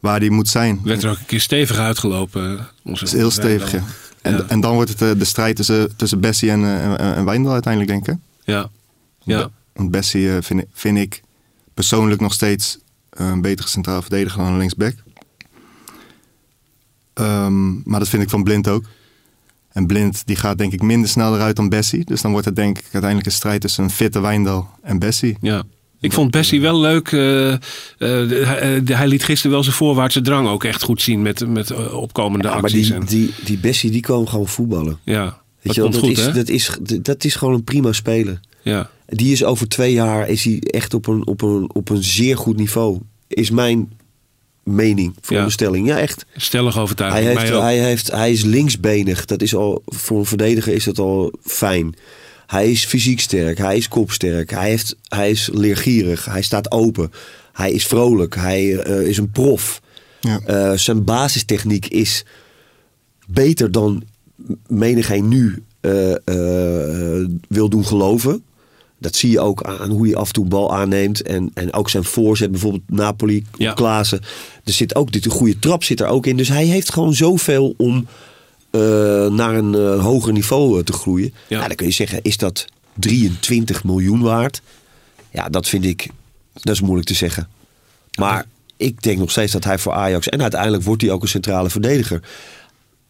waar 0.00 0.18
hij 0.20 0.28
moet 0.28 0.48
zijn. 0.48 0.80
Werd 0.82 1.02
er 1.02 1.10
ook 1.10 1.18
een 1.18 1.26
keer 1.26 1.40
stevig 1.40 1.78
uitgelopen. 1.78 2.68
Onze 2.84 3.04
Het 3.04 3.12
is 3.12 3.18
heel 3.18 3.30
stevig, 3.30 3.72
ja. 3.72 3.82
En, 4.26 4.36
Ja. 4.36 4.44
en 4.48 4.60
dan 4.60 4.74
wordt 4.74 4.90
het 4.90 5.02
eh, 5.02 5.10
de 5.18 5.24
strijd 5.24 5.56
tussen, 5.56 5.96
tussen 5.96 6.20
Bessie 6.20 6.50
en, 6.50 6.64
eh, 6.64 6.84
en, 6.84 6.98
en 7.16 7.24
Wijndal 7.24 7.52
uiteindelijk, 7.52 7.92
denk 7.92 8.08
ik. 8.18 8.24
Ja. 8.44 8.70
Ja. 9.22 9.50
Want 9.72 9.90
Bessie 9.90 10.30
eh, 10.36 10.42
vind, 10.42 10.60
ik- 10.60 10.68
vind 10.72 10.98
ik 10.98 11.22
persoonlijk 11.74 12.20
nog 12.20 12.32
steeds 12.32 12.78
een 13.10 13.40
betere 13.40 13.68
centraal 13.68 14.00
verdediger 14.02 14.42
dan 14.42 14.52
een 14.52 14.58
linksback. 14.58 14.94
Ehm, 17.14 17.88
maar 17.90 17.98
dat 17.98 18.08
vind 18.08 18.22
ik 18.22 18.30
van 18.30 18.42
Blind 18.44 18.68
ook. 18.68 18.84
En 19.72 19.86
Blind 19.86 20.26
die 20.26 20.36
gaat 20.36 20.58
denk 20.58 20.72
ik 20.72 20.82
minder 20.82 21.08
snel 21.08 21.34
eruit 21.34 21.56
dan 21.56 21.68
Bessie. 21.68 22.04
Dus 22.04 22.22
dan 22.22 22.30
wordt 22.30 22.46
het 22.46 22.56
denk 22.56 22.76
ik 22.78 22.82
uiteindelijk 22.84 23.26
een 23.26 23.32
strijd 23.32 23.60
tussen 23.60 23.84
een 23.84 23.90
fitte 23.90 24.20
Wijndal 24.20 24.70
en 24.82 24.98
Bessie. 24.98 25.36
ja. 25.40 25.62
Ik 26.06 26.12
vond 26.12 26.30
Bessie 26.30 26.60
wel 26.60 26.80
leuk. 26.80 27.12
eh, 27.12 27.52
eh, 27.52 27.58
hij, 27.98 28.82
eh, 28.86 28.96
hij 28.96 29.08
liet 29.08 29.24
gisteren 29.24 29.52
wel 29.52 29.62
zijn 29.62 29.74
voorwaartse 29.76 30.20
drang 30.20 30.48
ook 30.48 30.64
echt 30.64 30.82
goed 30.82 31.02
zien 31.02 31.22
met, 31.22 31.48
met 31.48 31.90
opkomende 31.90 32.48
Ja, 32.48 32.54
maar 32.54 32.62
acties. 32.62 32.86
die, 32.86 32.94
en, 32.96 33.04
die, 33.04 33.30
die 33.44 33.58
Bessie, 33.58 33.90
die 33.90 34.00
komen 34.02 34.28
gewoon 34.28 34.48
voetballen. 34.48 34.98
ja, 35.04 35.24
Weet 35.24 35.74
dat 35.76 35.92
je 35.92 35.98
goed 36.00 36.18
is, 36.18 36.32
dat, 36.32 36.48
is, 36.48 36.70
dat 37.02 37.24
is 37.24 37.34
gewoon 37.34 37.54
een 37.54 37.64
prima 37.64 37.92
speler. 37.92 38.40
Ja. 38.62 38.90
Die 39.06 39.32
is 39.32 39.44
over 39.44 39.68
twee 39.68 39.92
jaar 39.92 40.28
is 40.28 40.44
hij 40.44 40.58
echt 40.60 40.94
op 40.94 41.06
een, 41.06 41.26
op 41.26 41.42
een, 41.42 41.70
op 41.72 41.88
een 41.88 42.02
zeer 42.02 42.36
goed 42.36 42.56
niveau. 42.56 42.98
Is 43.28 43.50
mijn 43.50 43.92
mening, 44.64 45.14
veronderstelling. 45.20 45.86
Ja, 45.86 45.98
echt. 45.98 46.26
Stellig 46.36 46.74
Hij, 46.74 46.82
overtuiging. 46.82 47.24
heeft, 47.26 47.36
Mij 47.40 47.54
ook. 47.54 47.62
hij, 47.62 47.78
heeft, 47.78 48.10
hij 48.10 48.32
is 48.32 48.44
linksbenig. 48.44 49.24
Dat 49.24 49.42
is 49.42 49.54
al, 49.54 49.82
voor 49.86 50.18
een 50.18 50.26
verdediger 50.26 50.72
is 50.72 50.84
dat 50.84 50.98
al 50.98 51.32
fijn. 51.42 51.94
Hij 52.46 52.70
is 52.70 52.84
fysiek 52.84 53.20
sterk. 53.20 53.58
Hij 53.58 53.76
is 53.76 53.88
kopsterk. 53.88 54.50
Hij, 54.50 54.68
heeft, 54.68 54.96
hij 55.08 55.30
is 55.30 55.48
leergierig. 55.52 56.24
Hij 56.24 56.42
staat 56.42 56.70
open. 56.70 57.12
Hij 57.52 57.72
is 57.72 57.86
vrolijk. 57.86 58.34
Hij 58.34 58.78
eh, 58.78 59.00
is 59.00 59.18
een 59.18 59.30
prof. 59.30 59.80
Ja. 60.20 60.40
Eh, 60.44 60.72
zijn 60.78 61.04
basistechniek 61.04 61.86
is 61.86 62.24
beter 63.26 63.72
dan 63.72 64.02
menigeen 64.66 65.28
nu 65.28 65.62
eh, 65.80 66.12
eh, 66.12 67.28
wil 67.48 67.68
doen 67.68 67.84
geloven. 67.84 68.42
Dat 68.98 69.16
zie 69.16 69.30
je 69.30 69.40
ook 69.40 69.62
aan 69.62 69.90
hoe 69.90 70.06
hij 70.06 70.16
af 70.16 70.26
en 70.26 70.32
toe 70.32 70.42
een 70.42 70.50
bal 70.50 70.74
aanneemt. 70.74 71.22
En, 71.22 71.50
en 71.54 71.72
ook 71.72 71.90
zijn 71.90 72.04
voorzet, 72.04 72.50
bijvoorbeeld 72.50 72.82
Napoli, 72.86 73.44
Ja. 73.58 73.72
Klaassen. 73.72 74.20
Er 74.64 74.72
zit 74.72 74.94
ook 74.94 75.12
dit, 75.12 75.24
een 75.24 75.30
goede 75.30 75.58
trap 75.58 75.84
zit 75.84 76.00
er 76.00 76.06
ook 76.06 76.26
in. 76.26 76.36
Dus 76.36 76.48
hij 76.48 76.64
heeft 76.64 76.92
gewoon 76.92 77.14
zoveel 77.14 77.74
om 77.76 78.06
naar 79.30 79.54
een 79.54 79.74
eh, 79.74 80.02
hoger 80.02 80.32
niveau 80.32 80.78
eh, 80.78 80.84
te 80.84 80.92
groeien. 80.92 81.34
Ja. 81.48 81.60
Ja. 81.60 81.66
dan 81.66 81.76
kun 81.76 81.86
je 81.86 81.92
zeggen, 81.92 82.22
is 82.22 82.36
dat 82.36 82.64
23 82.94 83.84
miljoen 83.84 84.20
waard? 84.20 84.62
Ja, 85.30 85.48
dat 85.48 85.68
vind 85.68 85.84
ik, 85.84 86.08
dat 86.52 86.74
is 86.74 86.80
moeilijk 86.80 87.08
te 87.08 87.14
zeggen. 87.14 87.48
Maar 88.18 88.46
ik 88.76 89.02
denk 89.02 89.18
nog 89.18 89.30
steeds 89.30 89.52
dat 89.52 89.64
hij 89.64 89.78
voor 89.78 89.92
Ajax... 89.92 90.28
en 90.28 90.42
uiteindelijk 90.42 90.82
wordt 90.82 91.02
hij 91.02 91.10
ook 91.10 91.22
een 91.22 91.28
centrale 91.28 91.70
verdediger. 91.70 92.22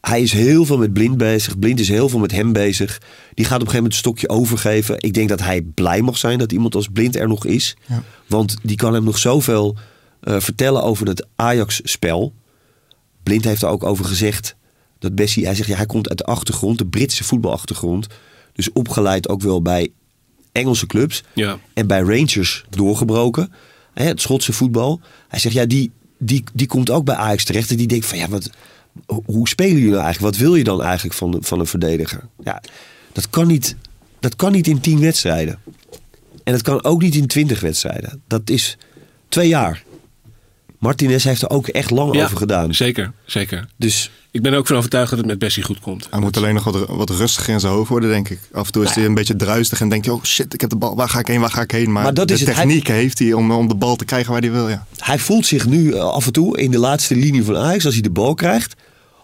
hij 0.00 0.22
is 0.22 0.32
heel 0.32 0.64
veel 0.64 0.78
met 0.78 0.92
Blind 0.92 1.16
bezig. 1.16 1.58
Blind 1.58 1.80
is 1.80 1.88
heel 1.88 2.08
veel 2.08 2.18
met 2.18 2.32
hem 2.32 2.52
bezig. 2.52 3.00
Die 3.34 3.44
gaat 3.44 3.60
op 3.60 3.66
een 3.66 3.72
gegeven 3.72 3.74
moment 3.74 3.92
het 3.92 3.94
stokje 3.94 4.28
overgeven. 4.28 4.96
Ik 4.98 5.14
denk 5.14 5.28
dat 5.28 5.40
hij 5.40 5.62
blij 5.62 6.02
mag 6.02 6.16
zijn 6.16 6.38
dat 6.38 6.52
iemand 6.52 6.74
als 6.74 6.88
Blind 6.88 7.16
er 7.16 7.28
nog 7.28 7.46
is. 7.46 7.76
Ja. 7.86 8.02
Want 8.26 8.56
die 8.62 8.76
kan 8.76 8.94
hem 8.94 9.04
nog 9.04 9.18
zoveel 9.18 9.76
eh, 10.20 10.40
vertellen 10.40 10.82
over 10.82 11.06
het 11.06 11.26
Ajax-spel. 11.36 12.32
Blind 13.22 13.44
heeft 13.44 13.62
er 13.62 13.68
ook 13.68 13.84
over 13.84 14.04
gezegd 14.04 14.55
dat 14.98 15.14
Bessie, 15.14 15.44
hij 15.44 15.54
zegt 15.54 15.68
ja, 15.68 15.76
hij 15.76 15.86
komt 15.86 16.08
uit 16.08 16.18
de 16.18 16.24
achtergrond, 16.24 16.78
de 16.78 16.86
Britse 16.86 17.24
voetbalachtergrond. 17.24 18.06
Dus 18.52 18.72
opgeleid 18.72 19.28
ook 19.28 19.42
wel 19.42 19.62
bij 19.62 19.88
Engelse 20.52 20.86
clubs. 20.86 21.22
Ja. 21.32 21.58
En 21.74 21.86
bij 21.86 22.00
Rangers 22.00 22.64
doorgebroken. 22.70 23.52
Hè, 23.94 24.04
het 24.04 24.20
Schotse 24.20 24.52
voetbal. 24.52 25.00
Hij 25.28 25.38
zegt 25.38 25.54
ja, 25.54 25.66
die, 25.66 25.90
die, 26.18 26.44
die 26.52 26.66
komt 26.66 26.90
ook 26.90 27.04
bij 27.04 27.14
Ajax 27.14 27.44
terecht. 27.44 27.70
En 27.70 27.76
die 27.76 27.86
denkt 27.86 28.06
van 28.06 28.18
ja, 28.18 28.28
wat, 28.28 28.50
ho- 29.06 29.22
hoe 29.26 29.48
spelen 29.48 29.72
jullie 29.74 29.90
nou 29.90 30.02
eigenlijk? 30.02 30.34
Wat 30.34 30.44
wil 30.44 30.54
je 30.54 30.64
dan 30.64 30.82
eigenlijk 30.82 31.14
van, 31.14 31.36
van 31.40 31.60
een 31.60 31.66
verdediger? 31.66 32.28
Ja, 32.44 32.62
dat 33.12 33.30
kan 33.30 33.46
niet, 33.46 33.76
dat 34.20 34.36
kan 34.36 34.52
niet 34.52 34.66
in 34.66 34.80
tien 34.80 35.00
wedstrijden. 35.00 35.58
En 36.44 36.52
dat 36.52 36.62
kan 36.62 36.84
ook 36.84 37.02
niet 37.02 37.14
in 37.14 37.26
twintig 37.26 37.60
wedstrijden. 37.60 38.22
Dat 38.26 38.50
is 38.50 38.76
twee 39.28 39.48
jaar. 39.48 39.84
Martinez 40.78 41.24
heeft 41.24 41.42
er 41.42 41.50
ook 41.50 41.68
echt 41.68 41.90
lang 41.90 42.14
Ja, 42.14 42.24
over 42.24 42.36
gedaan. 42.36 42.74
Zeker, 42.74 43.12
zeker. 43.24 43.66
Dus 43.76 44.10
Ik 44.30 44.42
ben 44.42 44.52
er 44.52 44.58
ook 44.58 44.66
van 44.66 44.76
overtuigd 44.76 45.10
dat 45.10 45.18
het 45.18 45.28
met 45.28 45.38
Bessie 45.38 45.62
goed 45.62 45.80
komt. 45.80 46.06
Hij 46.10 46.20
moet 46.20 46.36
alleen 46.36 46.54
nog 46.54 46.64
wat, 46.64 46.86
wat 46.88 47.10
rustiger 47.10 47.52
in 47.54 47.60
zijn 47.60 47.72
hoofd 47.72 47.88
worden, 47.88 48.10
denk 48.10 48.28
ik. 48.28 48.38
Af 48.52 48.66
en 48.66 48.72
toe 48.72 48.84
is 48.84 48.94
hij 48.94 49.04
een 49.04 49.14
beetje 49.14 49.36
druistig 49.36 49.80
en 49.80 49.88
denkt 49.88 50.06
hij, 50.06 50.14
oh 50.14 50.22
shit, 50.24 50.54
ik 50.54 50.60
heb 50.60 50.70
de 50.70 50.76
bal, 50.76 50.96
waar 50.96 51.08
ga 51.08 51.18
ik 51.18 51.26
heen, 51.26 51.40
waar 51.40 51.50
ga 51.50 51.60
ik 51.62 51.70
heen? 51.70 51.92
Maar, 51.92 52.02
Maar 52.02 52.14
dat 52.14 52.28
de 52.28 52.34
is 52.34 52.40
het, 52.40 52.54
hij- 52.54 52.64
techniek 52.64 52.86
heeft 52.88 53.18
hij 53.18 53.32
om, 53.32 53.50
om 53.50 53.68
de 53.68 53.74
bal 53.74 53.96
te 53.96 54.04
krijgen 54.04 54.32
waar 54.32 54.40
hij 54.40 54.50
wil, 54.52 54.68
ja. 54.68 54.86
hij 54.96 55.18
voelt 55.18 55.46
zich 55.46 55.66
nu 55.66 55.92
eh, 55.92 56.00
af 56.00 56.26
en 56.26 56.32
toe 56.32 56.58
in 56.60 56.70
de 56.70 56.78
laatste 56.78 57.16
linie 57.16 57.44
van 57.44 57.56
Ajax, 57.56 57.84
als 57.84 57.94
hij 57.94 58.02
de 58.02 58.10
bal 58.10 58.34
krijgt, 58.34 58.74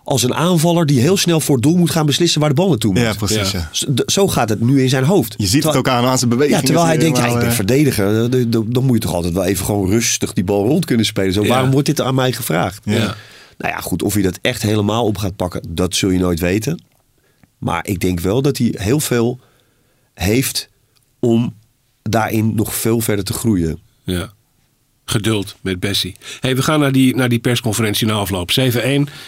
als 0.04 0.22
een 0.22 0.34
aanvaller 0.34 0.86
die 0.86 1.00
heel 1.00 1.16
snel 1.16 1.40
voor 1.40 1.54
het 1.54 1.64
doel 1.64 1.76
moet 1.76 1.90
gaan 1.90 2.06
beslissen 2.06 2.40
waar 2.40 2.48
de 2.48 2.54
bal 2.54 2.68
naartoe 2.68 2.92
moet. 2.92 3.02
Ja, 3.02 3.12
precies, 3.14 3.50
Ja. 3.50 3.70
Zo- 4.06 4.28
gaat 4.28 4.48
het 4.48 4.60
nu 4.60 4.82
in 4.82 4.88
zijn 4.88 5.04
hoofd. 5.04 5.34
Je 5.36 5.46
ziet 5.46 5.64
het 5.64 5.76
ook 5.76 5.88
aan, 5.88 6.04
aan 6.04 6.18
zijn 6.18 6.30
bewegingen. 6.30 6.60
Ja, 6.60 6.66
terwijl 6.66 6.86
hij 6.86 6.98
denkt, 6.98 7.18
ja, 7.18 7.26
ik 7.26 7.34
ben 7.38 7.46
eh, 7.48 7.50
verdediger. 7.54 8.24
eh, 8.24 8.44
Dan 8.66 8.84
moet 8.84 8.94
je 8.94 9.00
toch 9.02 9.14
altijd 9.14 9.34
wel 9.34 9.44
even 9.44 9.64
gewoon 9.64 9.88
rustig 9.90 10.32
die 10.32 10.44
bal 10.44 10.66
rond 10.66 10.84
kunnen 10.84 11.06
spelen. 11.06 11.32
Zo, 11.32 11.42
Ja. 11.42 11.48
Waarom 11.48 11.70
wordt 11.70 11.86
dit 11.86 12.00
aan 12.00 12.14
mij 12.14 12.32
gevraagd? 12.32 12.80
Ja. 12.84 13.16
Nou 13.58 13.74
ja, 13.74 13.80
goed, 13.80 14.02
of 14.02 14.12
hij 14.14 14.22
dat 14.22 14.38
echt 14.42 14.62
helemaal 14.62 15.06
op 15.06 15.18
gaat 15.18 15.36
pakken, 15.36 15.62
dat 15.68 15.94
zul 15.94 16.10
je 16.10 16.18
nooit 16.18 16.40
weten. 16.40 16.82
Maar 17.58 17.86
ik 17.86 18.00
denk 18.00 18.20
wel 18.20 18.42
dat 18.42 18.56
hij 18.58 18.74
heel 18.76 19.00
veel 19.00 19.40
heeft 20.14 20.68
om 21.20 21.54
daarin 22.02 22.54
nog 22.54 22.74
veel 22.74 23.00
verder 23.00 23.24
te 23.24 23.32
groeien. 23.32 23.78
Ja. 24.04 24.32
Geduld 25.04 25.56
met 25.60 25.80
Bessie. 25.80 26.16
Hey, 26.40 26.56
we 26.56 26.62
gaan 26.62 26.80
naar 26.80 26.92
die, 26.92 27.16
naar 27.16 27.28
die 27.28 27.38
persconferentie 27.38 28.06
na 28.06 28.12
afloop. 28.12 28.50
7-1, 28.50 28.54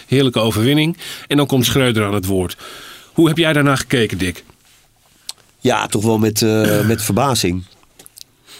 heerlijke 0.07 0.39
overwinning. 0.39 0.97
En 1.27 1.37
dan 1.37 1.45
komt 1.45 1.65
Schreuder 1.65 2.05
aan 2.05 2.13
het 2.13 2.25
woord. 2.25 2.57
Hoe 3.13 3.27
heb 3.27 3.37
jij 3.37 3.53
daarna 3.53 3.75
gekeken, 3.75 4.17
Dick? 4.17 4.43
Ja, 5.59 5.87
toch 5.87 6.03
wel 6.03 6.17
met, 6.17 6.41
eh, 6.41 6.85
met 6.87 7.01
verbazing. 7.01 7.63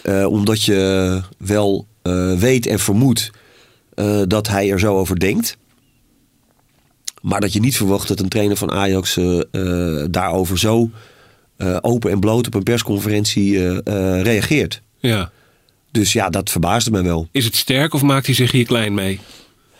Eh, 0.02 0.26
omdat 0.26 0.62
je 0.62 1.22
wel 1.38 1.86
eh, 2.02 2.32
weet 2.32 2.66
en 2.66 2.78
vermoedt 2.78 3.30
dat 4.26 4.48
hij 4.48 4.70
er 4.70 4.78
zo 4.78 4.98
over 4.98 5.18
denkt. 5.18 5.56
Maar 7.22 7.40
dat 7.40 7.52
je 7.52 7.60
niet 7.60 7.76
verwacht 7.76 8.08
dat 8.08 8.20
een 8.20 8.28
trainer 8.28 8.56
van 8.56 8.70
Ajax 8.70 9.18
daarover 10.10 10.58
zo 10.58 10.90
open 11.80 12.10
en 12.10 12.20
bloot 12.20 12.46
op 12.46 12.54
een 12.54 12.62
persconferentie 12.62 13.80
reageert. 14.22 14.82
Ja. 14.98 15.30
Dus 15.96 16.12
ja, 16.12 16.30
dat 16.30 16.50
verbaasde 16.50 16.90
mij 16.90 17.02
wel. 17.02 17.28
Is 17.30 17.44
het 17.44 17.56
sterk 17.56 17.94
of 17.94 18.02
maakt 18.02 18.26
hij 18.26 18.34
zich 18.34 18.52
hier 18.52 18.66
klein 18.66 18.94
mee? 18.94 19.20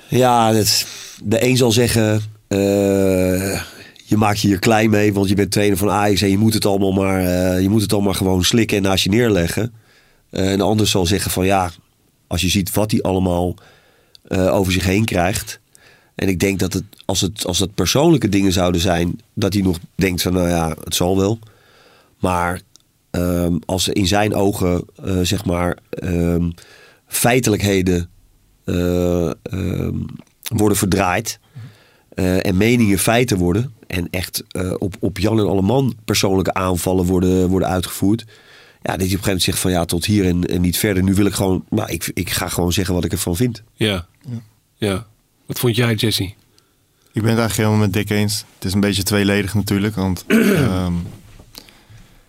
Ja, 0.09 0.53
het, 0.53 0.87
de 1.25 1.45
een 1.45 1.57
zal 1.57 1.73
zeggen, 1.73 2.23
eh, 2.49 2.59
je 4.05 4.17
maakt 4.17 4.41
je 4.41 4.49
hier 4.49 4.59
klein 4.59 4.91
mee, 4.91 5.13
want 5.13 5.29
je 5.29 5.35
bent 5.35 5.51
trainer 5.51 5.79
van 5.79 5.91
Ajax 5.91 6.23
en 6.23 6.31
je 6.31 6.39
moet 6.39 6.55
het 6.55 6.67
allemaal 6.67 6.93
maar, 6.93 7.25
eh, 7.25 7.61
je 7.63 7.69
moet 7.69 7.83
het 7.83 7.93
allemaal 7.93 8.13
gewoon 8.13 8.45
slikken 8.45 8.77
en 8.77 8.83
naast 8.83 9.05
je 9.05 9.11
neerleggen. 9.11 9.73
Eh, 10.31 10.51
en 10.51 10.59
de 10.59 10.65
ander 10.65 10.87
zal 10.87 11.07
zeggen 11.07 11.31
van 11.31 11.47
ja, 11.47 11.71
als 12.27 12.41
je 12.41 12.49
ziet 12.49 12.73
wat 12.73 12.91
hij 12.91 13.03
allemaal 13.03 13.55
over 14.29 14.73
zich 14.73 14.85
heen 14.85 15.05
krijgt. 15.05 15.61
En 16.15 16.29
ik 16.29 16.41
denk 16.41 16.59
dat 16.59 16.73
het 16.73 16.85
als, 17.05 17.21
het, 17.21 17.47
als 17.47 17.59
het 17.59 17.75
persoonlijke 17.75 18.29
dingen 18.29 18.53
zouden 18.53 18.81
zijn, 18.81 19.21
dat 19.35 19.53
hij 19.53 19.63
nog 19.63 19.79
denkt 19.95 20.23
van 20.23 20.33
nou 20.33 20.49
ja, 20.49 20.75
het 20.85 20.95
zal 20.95 21.17
wel. 21.17 21.39
Maar 22.19 22.61
ehm, 23.17 23.57
als 23.65 23.89
er 23.89 23.97
in 23.97 24.07
zijn 24.07 24.35
ogen, 24.35 24.85
eh, 25.05 25.21
zeg 25.23 25.45
maar, 25.45 25.79
ehm, 25.91 26.51
feitelijkheden 27.07 28.09
eh, 28.65 29.31
ehm, 29.43 29.95
worden 30.43 30.77
verdraaid. 30.77 31.39
eh, 32.15 32.47
en 32.47 32.57
meningen 32.57 32.99
feiten 32.99 33.37
worden. 33.39 33.73
En 33.87 34.09
echt 34.11 34.45
eh, 34.51 34.75
op, 34.79 34.97
op 35.01 35.19
Jan 35.19 35.39
en 35.39 35.47
Alleman 35.47 35.97
persoonlijke 36.05 36.55
aanvallen 36.55 37.05
worden, 37.05 37.49
worden 37.49 37.69
uitgevoerd. 37.69 38.25
Ja, 38.25 38.27
dat 38.83 38.83
hij 38.83 38.93
op 38.95 39.01
een 39.01 39.09
gegeven 39.09 39.23
moment 39.27 39.43
zegt 39.43 39.59
van 39.59 39.71
ja, 39.71 39.85
tot 39.85 40.05
hier 40.05 40.27
en, 40.27 40.45
en 40.45 40.61
niet 40.61 40.79
verder. 40.79 41.03
Nu 41.03 41.15
wil 41.15 41.27
ik 41.27 41.33
gewoon, 41.33 41.65
nou, 41.71 41.91
ik, 41.91 42.11
ik 42.15 42.31
ga 42.31 42.49
gewoon 42.49 42.73
zeggen 42.73 42.95
wat 42.95 43.05
ik 43.05 43.13
ervan 43.13 43.37
vind. 43.37 43.63
Ja. 43.75 44.07
Ja. 44.77 45.07
Wat 45.47 45.59
vond 45.59 45.77
jij, 45.77 45.95
Jesse? 45.95 46.25
Ik 47.13 47.23
ben 47.23 47.31
het 47.31 47.39
eigenlijk 47.39 47.57
helemaal 47.57 47.79
met 47.79 47.93
Dick 47.93 48.11
eens. 48.11 48.45
Het 48.55 48.65
is 48.65 48.73
een 48.75 48.81
beetje 48.81 49.03
tweeledig 49.03 49.55
natuurlijk. 49.55 49.95
Want, 49.95 50.25
ehm, 50.27 50.93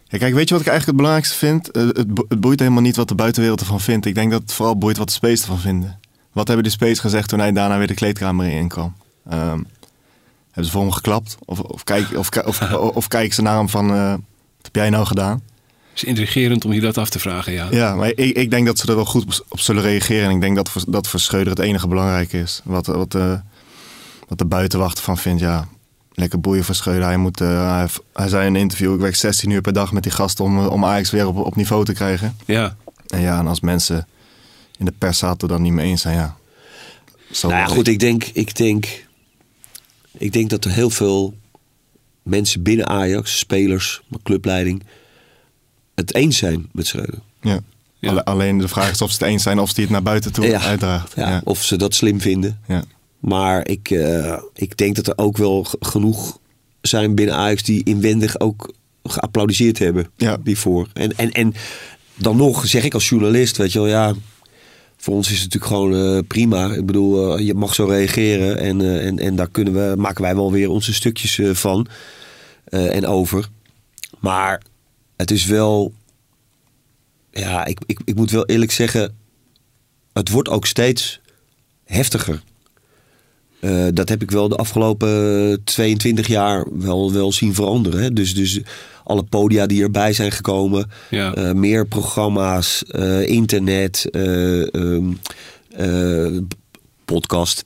ja, 0.08 0.18
kijk, 0.18 0.34
weet 0.34 0.48
je 0.50 0.54
wat 0.56 0.64
ik 0.66 0.70
eigenlijk 0.70 0.86
het 0.86 0.96
belangrijkste 0.96 1.36
vind? 1.38 1.72
Eh, 1.72 1.84
het, 1.84 2.14
bo- 2.14 2.26
het 2.30 2.40
boeit 2.40 2.60
helemaal 2.60 2.82
niet 2.82 2.96
wat 2.96 3.08
de 3.08 3.16
buitenwereld 3.16 3.60
ervan 3.60 3.82
vindt. 3.82 4.06
Ik 4.06 4.16
denk 4.16 4.32
dat 4.32 4.42
het 4.42 4.54
vooral 4.54 4.78
boeit 4.78 4.98
wat 4.98 5.08
de 5.08 5.14
Space 5.14 5.42
ervan 5.42 5.60
vinden. 5.60 6.00
Wat 6.32 6.48
hebben 6.48 6.66
de 6.66 6.72
Space 6.72 7.02
gezegd 7.02 7.30
toen 7.30 7.40
hij 7.40 7.52
daarna 7.52 7.78
weer 7.78 7.88
de 7.88 7.94
kleedkamer 7.94 8.48
in 8.52 8.68
kwam? 8.68 8.94
Ehm, 9.30 9.60
hebben 10.46 10.66
ze 10.66 10.72
voor 10.72 10.82
hem 10.82 10.92
geklapt? 10.92 11.38
Of, 11.46 11.60
of, 11.60 11.84
kijk, 11.84 12.18
of, 12.18 12.30
of, 12.46 12.62
of, 12.62 12.74
of 13.00 13.08
kijken 13.08 13.36
ze 13.36 13.42
naar 13.42 13.58
hem 13.58 13.70
van, 13.70 13.94
eh, 13.94 14.10
wat 14.12 14.20
heb 14.62 14.76
jij 14.76 14.90
nou 14.90 15.06
gedaan? 15.06 15.42
Het 15.90 16.06
is 16.06 16.10
intrigerend 16.10 16.66
om 16.66 16.74
je 16.74 16.80
dat 16.82 16.98
af 16.98 17.10
te 17.10 17.20
vragen, 17.20 17.54
ja. 17.54 17.68
Ja, 17.72 17.96
maar 17.96 18.08
ik, 18.16 18.36
ik 18.38 18.50
denk 18.52 18.66
dat 18.66 18.78
ze 18.80 18.88
er 18.88 18.96
wel 18.96 19.06
goed 19.06 19.44
op- 19.50 19.60
zullen 19.60 19.82
reageren. 19.84 20.30
En 20.30 20.36
ik 20.36 20.42
denk 20.42 20.56
dat 20.56 20.70
voor, 20.70 20.84
dat 20.88 21.08
voor 21.08 21.20
Schreuder 21.20 21.50
het 21.54 21.62
enige 21.62 21.88
belangrijke 21.88 22.40
is. 22.40 22.62
Wat, 22.64 22.86
wat, 22.86 23.16
eh, 23.16 23.34
wat 24.28 24.38
de 24.38 24.46
buitenwacht 24.46 25.00
van 25.00 25.18
vindt, 25.18 25.42
ja, 25.42 25.68
lekker 26.20 26.40
boeien 26.40 26.64
voor 26.64 26.76
Schreuder. 26.76 27.04
Hij, 27.06 27.18
moet, 27.18 27.42
eh, 27.42 27.84
hij, 28.14 28.28
zei 28.30 28.48
in 28.48 28.56
een 28.56 28.62
interview, 28.62 28.94
ik 28.94 29.00
werk 29.00 29.16
16 29.16 29.50
uur 29.50 29.62
per 29.62 29.74
dag 29.74 29.92
met 29.92 30.04
die 30.04 30.12
gasten 30.12 30.46
om, 30.46 30.66
om 30.68 30.86
Ajax 30.86 31.12
weer 31.12 31.28
op, 31.28 31.38
op 31.38 31.56
niveau 31.56 31.86
te 31.86 31.94
krijgen. 31.94 32.36
Ja. 32.46 32.76
En 33.08 33.22
ja, 33.22 33.40
en 33.40 33.48
als 33.48 33.60
mensen 33.60 34.08
in 34.78 34.86
de 34.86 34.94
pers 34.98 35.18
zaten 35.18 35.48
dan 35.48 35.62
niet 35.62 35.74
mee 35.74 35.86
eens 35.88 36.02
zijn, 36.02 36.16
ja. 36.16 36.38
Zo 37.32 37.48
Nou 37.48 37.60
ja, 37.60 37.68
goed, 37.68 37.88
ik 37.88 38.00
denk, 38.00 38.24
ik, 38.24 38.56
denk, 38.56 39.06
ik 40.12 40.34
denk 40.34 40.50
dat 40.50 40.66
er 40.66 40.72
heel 40.72 40.90
veel 40.90 41.34
mensen 42.24 42.64
binnen 42.64 42.88
Ajax, 42.88 43.38
spelers, 43.40 44.02
clubleiding, 44.24 44.84
het 45.96 46.14
eens 46.16 46.38
zijn 46.38 46.70
met 46.72 46.88
Schreuder. 46.88 47.20
Ja. 47.42 47.60
Ja. 48.00 48.10
Alle- 48.10 48.26
Alleen 48.26 48.58
de 48.58 48.68
vraag 48.68 48.92
is 48.92 49.02
of 49.02 49.12
ze 49.12 49.18
het 49.18 49.28
eens 49.28 49.44
zijn 49.44 49.60
of 49.60 49.68
ze 49.68 49.74
die 49.76 49.84
het 49.84 49.94
naar 49.94 50.04
buiten 50.04 50.34
toe 50.34 50.46
Ja. 50.46 50.60
uitdraagt. 50.62 51.14
Ja, 51.16 51.30
Ja. 51.30 51.42
Of 51.44 51.64
ze 51.64 51.76
dat 51.76 51.96
slim 51.96 52.22
vinden. 52.22 52.60
Ja. 52.68 52.84
Maar 53.20 53.68
ik, 53.68 53.90
eh, 53.90 54.42
ik 54.54 54.78
denk 54.78 54.96
dat 54.96 55.08
er 55.08 55.18
ook 55.18 55.38
wel 55.38 55.66
genoeg 55.80 56.40
zijn 56.82 57.16
binnen 57.16 57.36
Ajax 57.36 57.64
die 57.64 57.84
inwendig 57.84 58.40
ook 58.40 58.74
geapplaudiseerd 59.04 59.80
hebben. 59.80 60.10
Ja. 60.16 60.38
Die 60.44 60.58
voor. 60.58 60.88
En, 60.94 61.18
en, 61.18 61.32
en 61.32 61.54
dan 62.16 62.38
nog 62.38 62.68
zeg 62.68 62.84
ik 62.84 62.94
als 62.94 63.10
journalist, 63.10 63.58
weet 63.58 63.72
je 63.72 63.80
wel, 63.80 63.88
ja. 63.88 64.14
Voor 64.98 65.14
ons 65.14 65.32
is 65.32 65.42
het 65.42 65.54
natuurlijk 65.54 65.72
gewoon 65.72 66.16
eh, 66.18 66.24
prima. 66.28 66.74
Ik 66.74 66.86
bedoel, 66.86 67.38
eh, 67.38 67.46
je 67.46 67.54
mag 67.54 67.76
zo 67.76 67.86
reageren. 67.86 68.60
En, 68.60 69.00
en, 69.02 69.20
en 69.20 69.36
daar 69.36 69.50
kunnen 69.50 69.74
we, 69.74 69.96
maken 69.98 70.22
wij 70.22 70.36
wel 70.36 70.52
weer 70.52 70.70
onze 70.70 70.94
stukjes 70.94 71.40
van. 71.60 71.88
en 72.70 73.06
over. 73.06 73.50
Maar 74.20 74.62
het 75.16 75.32
is 75.32 75.46
wel. 75.46 75.94
Ja, 77.32 77.66
ik, 77.66 77.80
ik, 77.86 78.00
ik 78.06 78.16
moet 78.16 78.32
wel 78.32 78.46
eerlijk 78.46 78.72
zeggen. 78.72 79.16
Het 80.14 80.30
wordt 80.30 80.50
ook 80.50 80.66
steeds 80.66 81.22
heftiger. 81.84 82.44
Eh, 83.60 83.86
dat 83.94 84.10
heb 84.10 84.22
ik 84.22 84.32
wel 84.32 84.48
de 84.50 84.56
afgelopen 84.56 85.62
22 85.64 86.28
jaar 86.28 86.66
wel, 86.72 87.14
wel 87.14 87.32
zien 87.32 87.54
veranderen. 87.54 88.02
Hè? 88.02 88.14
Dus, 88.14 88.36
dus 88.36 88.60
alle 89.04 89.24
podia 89.24 89.66
die 89.66 89.84
erbij 89.84 90.14
zijn 90.14 90.32
gekomen. 90.32 90.92
Ja. 91.10 91.34
eh, 91.34 91.52
meer 91.52 91.88
programma's, 91.88 92.84
eh, 92.84 93.28
internet, 93.28 94.06
eh, 94.12 94.74
ehm, 94.76 95.04
eh, 95.76 96.38
podcast. 97.06 97.64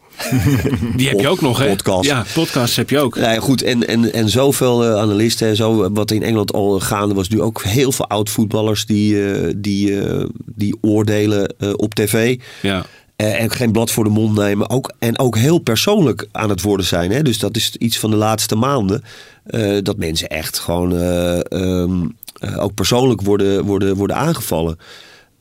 Die 0.95 1.07
heb 1.07 1.19
je 1.19 1.27
ook 1.27 1.41
nog, 1.41 1.59
hè? 1.59 1.67
Podcast. 1.67 2.09
Ja, 2.09 2.25
podcasts 2.33 2.75
heb 2.75 2.89
je 2.89 2.99
ook. 2.99 3.15
Ja, 3.15 3.39
goed, 3.39 3.61
en, 3.61 3.87
en, 3.87 4.13
en 4.13 4.29
zoveel 4.29 4.85
analisten 4.85 5.47
en 5.47 5.55
zo. 5.55 5.91
Wat 5.91 6.11
in 6.11 6.23
Engeland 6.23 6.53
al 6.53 6.79
gaande 6.79 7.13
was, 7.13 7.29
nu 7.29 7.41
ook 7.41 7.63
heel 7.63 7.91
veel 7.91 8.07
oud-voetballers 8.07 8.85
die, 8.85 9.17
die, 9.57 9.99
die 10.45 10.77
oordelen 10.81 11.55
op 11.75 11.93
tv. 11.93 12.39
Ja. 12.61 12.85
Eh, 13.21 13.41
en 13.41 13.51
geen 13.51 13.71
blad 13.71 13.91
voor 13.91 14.03
de 14.03 14.09
mond 14.09 14.35
nemen. 14.37 14.69
Ook, 14.69 14.91
en 14.99 15.19
ook 15.19 15.37
heel 15.37 15.59
persoonlijk 15.59 16.27
aan 16.31 16.49
het 16.49 16.61
worden 16.61 16.85
zijn. 16.85 17.11
Hè? 17.11 17.21
Dus 17.21 17.39
dat 17.39 17.55
is 17.55 17.75
iets 17.77 17.99
van 17.99 18.09
de 18.09 18.15
laatste 18.15 18.55
maanden. 18.55 19.03
eh, 19.45 19.77
dat 19.83 19.97
mensen 19.97 20.27
echt 20.29 20.59
gewoon 20.59 20.95
eh, 20.97 21.39
ehm, 21.51 22.05
eh, 22.39 22.63
ook 22.63 22.73
persoonlijk 22.73 23.21
worden, 23.21 23.63
worden, 23.65 23.95
worden 23.95 24.15
aangevallen. 24.15 24.77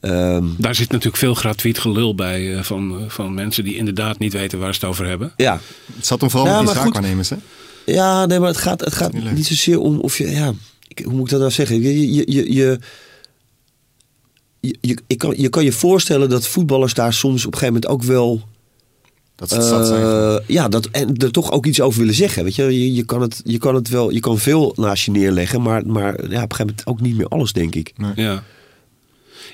Ehm, 0.00 0.44
Daar 0.58 0.74
zit 0.74 0.88
natuurlijk 0.90 1.16
veel 1.16 1.34
gratuit 1.34 1.78
gelul 1.78 2.14
bij 2.14 2.64
van, 2.64 3.04
van 3.08 3.34
mensen 3.34 3.64
die 3.64 3.76
inderdaad 3.76 4.18
niet 4.18 4.32
weten 4.32 4.58
waar 4.58 4.74
ze 4.74 4.80
het 4.80 4.88
over 4.88 5.06
hebben. 5.06 5.32
ja, 5.36 5.60
Het 5.96 6.06
zat 6.06 6.20
hem 6.20 6.30
vooral 6.30 6.48
Ja, 6.48 6.62
met 6.62 6.72
die 6.72 6.80
zaakwaarnemers, 6.82 7.28
hè? 7.30 7.36
Ja, 7.86 8.26
nee, 8.26 8.38
maar 8.38 8.48
het 8.48 8.56
gaat, 8.56 8.80
het 8.80 8.94
gaat 8.94 9.12
niet 9.12 9.46
zozeer 9.46 9.78
om 9.80 9.98
of 10.00 10.18
je, 10.18 10.30
ja, 10.30 10.52
ik- 10.88 10.98
hoe 11.04 11.12
moet 11.12 11.24
ik 11.24 11.30
dat 11.30 11.40
nou 11.40 11.52
zeggen? 11.52 11.82
Je, 11.82 12.12
je, 12.14 12.32
je, 12.32 12.52
je, 12.54 12.78
je, 14.60 14.76
je, 14.80 14.98
ik 15.06 15.18
kan, 15.18 15.34
je 15.36 15.48
kan 15.48 15.64
je 15.64 15.72
voorstellen 15.72 16.28
dat 16.28 16.46
voetballers 16.46 16.94
daar 16.94 17.12
soms 17.12 17.46
op 17.46 17.52
een 17.52 17.58
gegeven 17.58 17.80
moment 17.82 17.92
ook 17.92 18.02
wel, 18.12 18.40
Dat 19.34 19.48
ze 19.48 19.54
het 19.54 19.64
zat 19.64 19.86
zijn. 19.86 20.02
eh, 20.02 20.36
ja, 20.46 20.68
dat 20.68 20.86
en 20.86 21.16
er 21.16 21.30
toch 21.32 21.50
ook 21.50 21.66
iets 21.66 21.80
over 21.80 22.00
willen 22.00 22.14
zeggen. 22.14 22.44
Weet 22.44 22.54
je, 22.54 22.62
je, 22.62 22.94
je 22.94 23.04
kan 23.04 23.20
het, 23.20 23.40
je 23.44 23.58
kan 23.58 23.74
het 23.74 23.88
wel, 23.88 24.10
je 24.10 24.20
kan 24.20 24.38
veel 24.38 24.72
naast 24.76 25.04
je 25.04 25.10
neerleggen, 25.10 25.62
maar, 25.62 25.86
maar 25.86 26.12
ja, 26.12 26.22
op 26.22 26.22
een 26.22 26.30
gegeven 26.32 26.58
moment 26.66 26.86
ook 26.86 27.00
niet 27.00 27.16
meer 27.16 27.28
alles, 27.28 27.52
denk 27.52 27.74
ik. 27.74 27.92
Ja. 28.16 28.42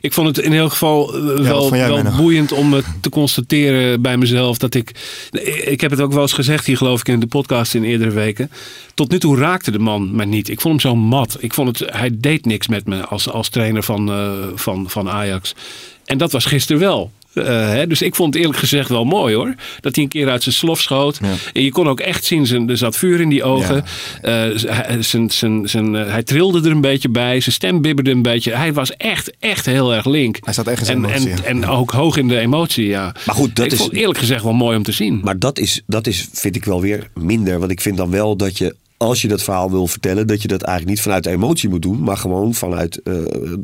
Ik 0.00 0.12
vond 0.12 0.36
het 0.36 0.46
in 0.46 0.52
elk 0.52 0.70
geval 0.70 1.14
eh, 1.14 1.36
wel, 1.36 1.70
wel 1.70 2.02
boeiend 2.16 2.52
om 2.52 2.74
te 3.00 3.08
constateren 3.08 4.02
bij 4.02 4.16
mezelf. 4.16 4.58
Dat 4.58 4.74
ik, 4.74 4.94
ik 5.64 5.80
heb 5.80 5.90
het 5.90 6.00
ook 6.00 6.12
wel 6.12 6.22
eens 6.22 6.32
gezegd 6.32 6.66
hier 6.66 6.76
geloof 6.76 7.00
ik 7.00 7.08
in 7.08 7.20
de 7.20 7.26
podcast 7.26 7.74
in 7.74 7.84
eerdere 7.84 8.10
weken. 8.10 8.50
Tot 8.94 9.10
nu 9.10 9.18
toe 9.18 9.38
raakte 9.38 9.70
de 9.70 9.78
man 9.78 10.14
mij 10.14 10.26
niet. 10.26 10.48
Ik 10.48 10.60
vond 10.60 10.82
hem 10.82 10.92
zo 10.92 10.98
mat. 11.00 11.36
Ik 11.40 11.54
vond 11.54 11.78
het, 11.78 11.90
hij 11.92 12.10
deed 12.12 12.44
niks 12.44 12.68
met 12.68 12.86
me 12.86 13.06
als, 13.06 13.28
als 13.28 13.48
trainer 13.48 13.82
van, 13.82 14.10
eh, 14.10 14.30
van, 14.54 14.90
van 14.90 15.10
Ajax. 15.10 15.54
En 16.04 16.18
dat 16.18 16.32
was 16.32 16.44
gisteren 16.44 16.80
wel. 16.80 17.10
Eh, 17.36 17.44
hè, 17.68 17.86
dus 17.86 18.02
ik 18.02 18.14
vond 18.14 18.32
het 18.34 18.42
eerlijk 18.42 18.58
gezegd 18.60 18.88
wel 18.88 19.04
mooi 19.04 19.34
hoor. 19.34 19.54
Dat 19.80 19.94
hij 19.94 20.04
een 20.04 20.10
keer 20.10 20.28
uit 20.28 20.42
zijn 20.42 20.54
slof 20.54 20.80
schoot. 20.80 21.18
Ja. 21.22 21.32
En 21.52 21.62
je 21.62 21.70
kon 21.70 21.88
ook 21.88 22.00
echt 22.00 22.24
zien, 22.24 22.46
zijn, 22.46 22.70
er 22.70 22.76
zat 22.76 22.96
vuur 22.96 23.20
in 23.20 23.28
die 23.28 23.42
ogen. 23.44 23.84
Eh, 24.22 24.44
zijn, 25.00 25.30
zijn, 25.30 25.68
zijn, 25.68 25.96
eh, 25.96 26.10
hij 26.10 26.22
trilde 26.22 26.60
er 26.60 26.70
een 26.70 26.80
beetje 26.80 27.08
bij. 27.08 27.40
Zijn 27.40 27.54
stem 27.54 27.80
bibberde 27.82 28.10
een 28.10 28.22
beetje. 28.22 28.54
Hij 28.54 28.72
was 28.72 28.96
echt, 28.96 29.32
echt 29.38 29.66
heel 29.66 29.94
erg 29.94 30.04
link. 30.06 30.38
Hij 30.40 30.52
zat 30.54 30.66
echt 30.66 30.78
in 30.80 30.86
zijn 30.86 31.04
en, 31.04 31.10
emotie, 31.22 31.44
en 31.44 31.66
ook 31.66 31.90
hoog 31.90 32.16
in 32.16 32.28
de 32.28 32.38
emotie, 32.38 32.86
ja. 32.86 33.14
Maar 33.26 33.34
goed, 33.34 33.56
dat 33.56 33.66
ik 33.66 33.72
is- 33.72 33.78
vond 33.78 33.90
het 33.90 34.00
eerlijk 34.00 34.18
gezegd 34.18 34.42
wel 34.42 34.52
mooi 34.52 34.76
om 34.76 34.82
te 34.82 34.92
zien. 34.92 35.20
Maar 35.24 35.38
dat 35.38 35.58
is, 35.58 35.82
dat 35.86 36.06
is, 36.06 36.28
vind 36.32 36.56
ik 36.56 36.64
wel 36.64 36.80
weer 36.80 37.08
minder. 37.14 37.58
Want 37.58 37.70
ik 37.70 37.80
vind 37.80 37.96
dan 37.96 38.10
wel 38.10 38.36
dat 38.36 38.58
je, 38.58 38.74
als 38.96 39.22
je 39.22 39.28
dat 39.28 39.42
verhaal 39.42 39.70
wil 39.70 39.86
vertellen, 39.86 40.26
dat 40.26 40.42
je 40.42 40.48
dat 40.48 40.62
eigenlijk 40.62 40.96
niet 40.96 41.04
vanuit 41.04 41.24
de 41.24 41.30
emotie 41.30 41.68
moet 41.68 41.82
doen, 41.82 42.02
maar 42.02 42.16
gewoon 42.16 42.54
vanuit 42.54 43.02
eh, 43.02 43.14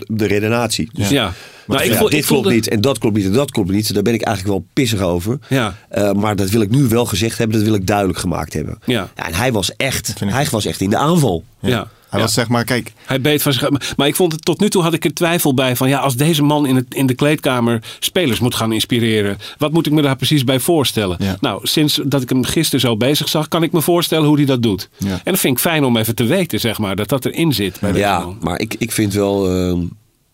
de 0.06 0.26
redenatie. 0.26 0.90
Dus 0.92 1.08
ja. 1.08 1.32
Nou, 1.66 1.82
ik 1.82 1.90
ja, 1.90 1.96
voel, 1.96 2.08
dit 2.08 2.18
ik 2.18 2.24
voelde, 2.24 2.42
klopt 2.42 2.54
niet 2.54 2.68
en 2.68 2.80
dat 2.80 2.98
klopt 2.98 3.16
niet 3.16 3.26
en 3.26 3.32
dat 3.32 3.50
klopt 3.50 3.70
niet. 3.70 3.94
Daar 3.94 4.02
ben 4.02 4.14
ik 4.14 4.22
eigenlijk 4.22 4.56
wel 4.56 4.66
pissig 4.72 5.00
over. 5.00 5.38
Ja. 5.48 5.76
Eh, 5.88 6.12
maar 6.12 6.36
dat 6.36 6.50
wil 6.50 6.60
ik 6.60 6.70
nu 6.70 6.88
wel 6.88 7.04
gezegd 7.04 7.38
hebben, 7.38 7.56
dat 7.56 7.66
wil 7.66 7.74
ik 7.74 7.86
duidelijk 7.86 8.18
gemaakt 8.18 8.52
hebben. 8.52 8.78
Ja. 8.84 9.10
en 9.14 9.34
hij 9.34 9.52
was 9.52 9.76
echt, 9.76 10.14
hij 10.24 10.46
was 10.50 10.64
echt 10.64 10.80
in 10.80 10.90
de 10.90 10.96
aanval. 10.96 11.44
Ja. 11.60 11.88
Hij 12.12 12.20
ja. 12.20 12.26
was 12.26 12.34
zeg 12.34 12.48
maar, 12.48 12.64
kijk, 12.64 12.92
Hij 13.06 13.20
beet 13.20 13.42
van 13.42 13.52
zich. 13.52 13.70
Maar 13.96 14.06
ik 14.06 14.16
vond 14.16 14.32
het 14.32 14.44
tot 14.44 14.60
nu 14.60 14.68
toe 14.70 14.82
had 14.82 14.92
ik 14.92 15.04
er 15.04 15.14
twijfel 15.14 15.54
bij 15.54 15.76
van 15.76 15.88
ja, 15.88 15.98
als 15.98 16.16
deze 16.16 16.42
man 16.42 16.66
in, 16.66 16.76
het, 16.76 16.86
in 16.94 17.06
de 17.06 17.14
kleedkamer 17.14 17.82
spelers 17.98 18.40
moet 18.40 18.54
gaan 18.54 18.72
inspireren, 18.72 19.38
wat 19.58 19.72
moet 19.72 19.86
ik 19.86 19.92
me 19.92 20.02
daar 20.02 20.16
precies 20.16 20.44
bij 20.44 20.60
voorstellen? 20.60 21.16
Ja. 21.20 21.36
Nou, 21.40 21.66
sinds 21.66 22.00
dat 22.04 22.22
ik 22.22 22.28
hem 22.28 22.44
gisteren 22.44 22.80
zo 22.80 22.96
bezig 22.96 23.28
zag, 23.28 23.48
kan 23.48 23.62
ik 23.62 23.72
me 23.72 23.80
voorstellen 23.80 24.26
hoe 24.26 24.36
hij 24.36 24.44
dat 24.44 24.62
doet. 24.62 24.88
Ja. 24.98 25.10
En 25.10 25.20
dat 25.32 25.38
vind 25.38 25.54
ik 25.56 25.62
fijn 25.62 25.84
om 25.84 25.96
even 25.96 26.14
te 26.14 26.24
weten, 26.24 26.60
zeg 26.60 26.78
maar, 26.78 26.96
dat 26.96 27.08
dat 27.08 27.24
erin 27.24 27.52
zit. 27.52 27.80
Bij 27.80 27.92
Ja, 27.92 28.18
man. 28.18 28.38
maar 28.40 28.60
ik, 28.60 28.74
ik 28.78 28.92
vind 28.92 29.12
wel. 29.14 29.48
ehm, 29.50 29.80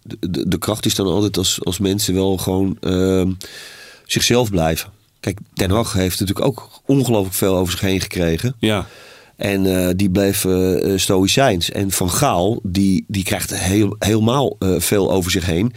de, 0.03 0.17
de, 0.31 0.49
de 0.49 0.59
kracht 0.59 0.87
is 0.87 0.95
dan 0.95 1.07
altijd 1.07 1.37
als, 1.37 1.59
als 1.65 1.79
mensen 1.79 2.15
wel 2.15 2.37
gewoon 2.37 2.77
ehm, 2.81 3.31
zichzelf 4.07 4.51
blijven. 4.51 4.91
Kijk, 5.21 5.39
Den 5.55 5.71
Hag 5.71 5.93
heeft 5.93 6.21
natuurlijk 6.21 6.47
ook 6.47 6.69
ongelooflijk 6.87 7.35
veel 7.35 7.57
over 7.57 7.73
zich 7.73 7.81
heen 7.81 8.01
gekregen. 8.01 8.55
Ja. 8.59 8.87
En 9.39 9.67
eh, 9.67 9.89
die 9.97 10.11
bleef 10.11 10.45
eh, 10.45 10.93
stoïcijns. 10.97 11.71
En 11.71 11.91
Van 11.91 12.11
Gaal, 12.11 12.61
die, 12.63 13.05
die 13.09 13.25
krijgt 13.25 13.59
heel, 13.59 13.97
helemaal 13.99 14.57
eh, 14.59 14.75
veel 14.79 15.11
over 15.11 15.31
zich 15.31 15.47
heen. 15.47 15.73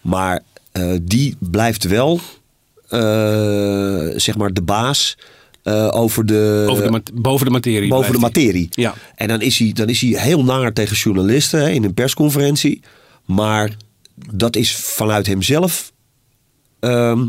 Maar 0.00 0.40
eh, 0.72 0.92
die 1.02 1.36
blijft 1.38 1.84
wel, 1.84 2.20
zeg 4.16 4.36
maar, 4.36 4.52
de 4.52 4.62
baas 4.62 5.18
over 5.90 6.26
de... 6.26 6.66
Over 6.68 6.92
de, 6.92 7.12
boven 7.14 7.46
de 7.46 7.52
materie. 7.52 7.88
boven 7.88 8.12
de 8.12 8.18
hij. 8.18 8.26
materie. 8.26 8.68
Ja. 8.70 8.94
En 9.14 9.28
dan 9.28 9.40
is, 9.40 9.58
hij, 9.58 9.72
dan 9.72 9.88
is 9.88 10.00
hij 10.00 10.22
heel 10.22 10.44
naar 10.44 10.72
tegen 10.72 10.96
journalisten 10.96 11.60
hè, 11.60 11.70
in 11.70 11.84
een 11.84 11.94
persconferentie. 11.94 12.80
Maar 13.24 13.70
dat 14.32 14.56
is 14.56 14.76
vanuit 14.76 15.26
hemzelf 15.26 15.92
ehm, 16.80 17.26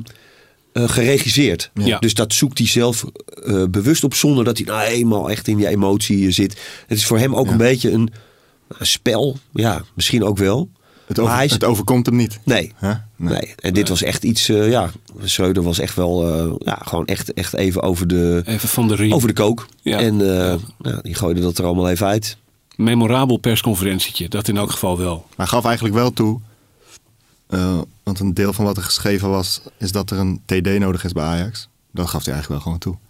eh, 0.73 0.89
geregisseerd. 0.89 1.71
Ja. 1.73 1.99
Dus 1.99 2.13
dat 2.13 2.33
zoekt 2.33 2.57
hij 2.57 2.67
zelf 2.67 3.05
eh, 3.43 3.63
bewust 3.69 4.03
op 4.03 4.13
zonder 4.13 4.43
dat 4.43 4.57
hij 4.57 4.65
nou 4.65 4.81
eenmaal 4.81 5.29
echt 5.29 5.47
in 5.47 5.57
die 5.57 5.67
emotie 5.67 6.27
eh, 6.27 6.33
zit. 6.33 6.61
Het 6.87 6.97
is 6.97 7.05
voor 7.05 7.17
hem 7.19 7.35
ook 7.35 7.47
een 7.47 7.57
beetje 7.57 7.91
een, 7.91 8.09
een 8.67 8.85
spel. 8.85 9.37
Ja, 9.53 9.81
misschien 9.95 10.23
ook 10.23 10.37
wel. 10.37 10.69
het, 11.07 11.17
Maar 11.17 11.25
over- 11.25 11.37
hij 11.37 11.45
is- 11.45 11.51
het 11.51 11.63
overkomt 11.63 12.05
hem 12.05 12.15
niet. 12.15 12.39
Nee. 12.45 12.71
Hè? 12.75 12.93
Nee. 13.15 13.53
En 13.59 13.73
dit 13.73 13.89
was 13.89 14.03
echt 14.03 14.23
iets, 14.23 14.49
eh, 14.49 14.69
ja, 14.69 14.91
Schreuder 15.23 15.63
was 15.63 15.79
echt 15.79 15.95
wel, 15.95 16.27
eh, 16.33 16.53
ja, 16.57 16.79
gewoon 16.83 17.05
echt, 17.05 17.33
echt 17.33 17.53
even 17.53 17.81
over 17.81 18.07
de, 18.07 18.41
Even 18.45 18.69
van 18.69 18.87
de 18.87 18.95
riem. 18.95 19.13
over 19.13 19.27
de 19.27 19.33
kook. 19.33 19.67
Ja. 19.81 19.99
En 19.99 20.21
eh, 20.21 20.27
Ja. 20.37 20.57
nou, 20.79 20.99
die 21.01 21.15
gooide 21.15 21.41
dat 21.41 21.57
er 21.57 21.65
allemaal 21.65 21.89
even 21.89 22.07
uit. 22.07 22.37
Memorabel 22.75 23.37
persconferentietje, 23.37 24.29
dat 24.29 24.47
in 24.47 24.57
elk 24.57 24.71
geval 24.71 24.97
wel. 24.97 25.15
Maar 25.15 25.35
hij 25.37 25.45
gaf 25.47 25.65
eigenlijk 25.65 25.95
wel 25.95 26.11
toe, 26.13 26.39
eh, 27.53 27.81
want 28.03 28.19
een 28.19 28.33
deel 28.33 28.53
van 28.53 28.65
wat 28.65 28.77
er 28.77 28.83
geschreven 28.83 29.29
was, 29.29 29.61
is 29.77 29.91
dat 29.91 30.11
er 30.11 30.17
een 30.17 30.41
TD 30.45 30.79
nodig 30.79 31.03
is 31.03 31.11
bij 31.11 31.23
Ajax. 31.23 31.67
Dat 31.91 32.07
gaf 32.07 32.25
hij 32.25 32.33
eigenlijk 32.33 32.63
wel 32.63 32.73
gewoon 32.73 32.77
toe. 32.77 33.01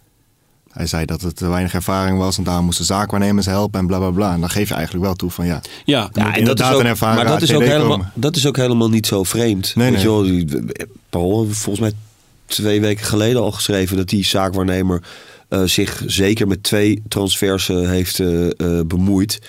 Hij 0.72 0.86
zei 0.86 1.04
dat 1.04 1.20
het 1.20 1.36
te 1.36 1.48
weinig 1.48 1.74
ervaring 1.74 2.18
was 2.18 2.38
en 2.38 2.44
daarom 2.44 2.64
moesten 2.64 2.84
zaakwaarnemers 2.84 3.46
helpen 3.46 3.80
en 3.80 3.86
bla 3.86 3.98
bla 3.98 4.10
bla. 4.10 4.32
En 4.32 4.40
dan 4.40 4.50
geef 4.50 4.68
je 4.68 4.74
eigenlijk 4.74 5.04
wel 5.04 5.14
toe 5.14 5.30
van 5.30 5.46
ja. 5.46 5.60
Ja, 5.84 6.10
Ja, 6.12 6.24
moet 6.24 6.36
en 6.36 6.44
dat 6.44 6.60
is 6.60 6.66
ook, 6.66 6.80
een 6.82 6.96
maar 7.00 7.24
dat 7.24 7.42
is, 7.42 7.54
ook 7.54 7.62
helemaal, 7.62 7.88
komen. 7.88 8.12
dat 8.14 8.36
is 8.36 8.46
ook 8.46 8.56
helemaal 8.56 8.88
niet 8.90 9.06
zo 9.06 9.22
vreemd. 9.22 9.74
Nee, 9.74 9.90
nee. 9.90 10.04
wel, 10.04 10.26
Paul, 11.10 11.46
volgens 11.50 11.80
mij 11.80 11.92
twee 12.46 12.80
weken 12.80 13.04
geleden 13.04 13.42
al 13.42 13.52
geschreven 13.52 13.96
dat 13.96 14.08
die 14.08 14.24
zaakwaarnemer 14.24 15.02
eh, 15.48 15.62
zich 15.62 16.02
zeker 16.06 16.46
met 16.46 16.62
twee 16.62 17.02
transfers 17.08 17.68
eh, 17.68 17.88
heeft 17.88 18.20
eh, 18.20 18.48
bemoeid. 18.86 19.40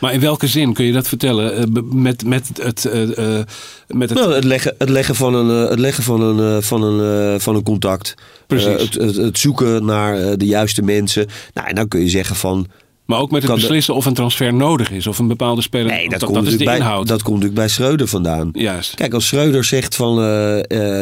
Maar 0.00 0.12
in 0.12 0.20
welke 0.20 0.46
zin 0.46 0.72
kun 0.72 0.84
je 0.84 0.92
dat 0.92 1.08
vertellen? 1.08 1.56
Eh, 1.56 1.82
met, 1.82 2.24
met 2.24 2.50
het. 2.62 2.84
eh, 2.84 3.38
eh, 3.38 3.46
met 3.88 4.08
het 4.10 4.18
Nou, 4.18 4.34
het, 4.34 4.44
leggen, 4.44 4.74
het 4.78 4.88
leggen 4.88 5.14
van 5.14 5.34
een, 5.34 5.68
het 5.68 5.78
leggen 5.78 6.02
van 6.04 6.20
een, 6.20 6.62
van 6.62 6.82
een, 6.82 7.40
van 7.40 7.54
een 7.54 7.62
contact. 7.62 8.14
Precies. 8.46 8.82
Het, 8.82 8.94
het, 8.94 9.16
het 9.16 9.38
zoeken 9.38 9.84
naar 9.84 10.38
de 10.38 10.46
juiste 10.46 10.82
mensen. 10.82 11.26
Nou, 11.54 11.68
en 11.68 11.74
dan 11.74 11.88
kun 11.88 12.00
je 12.00 12.08
zeggen 12.08 12.36
van. 12.36 12.66
maar 13.04 13.18
ook 13.18 13.30
met 13.30 13.42
het 13.42 13.54
beslissen 13.54 13.94
of 13.94 14.04
een 14.04 14.14
transfer 14.14 14.54
nodig 14.54 14.90
is. 14.90 15.06
Of 15.06 15.18
een 15.18 15.28
bepaalde 15.28 15.62
speler. 15.62 15.86
Nee, 15.86 16.08
dat, 16.08 16.20
dat, 16.20 16.22
komt, 16.22 16.34
dat 16.34 16.46
is 16.46 16.50
de 16.50 16.58
natuurlijk 16.58 16.78
bij, 16.78 16.88
inhoud. 16.88 17.08
dat 17.08 17.22
komt 17.22 17.36
natuurlijk 17.36 17.60
bij 17.60 17.68
Schreuder 17.68 18.08
vandaan. 18.08 18.50
Juist. 18.52 18.94
Kijk, 18.94 19.14
als 19.14 19.26
Schreuder 19.26 19.64
zegt 19.64 19.96
van 19.96 20.16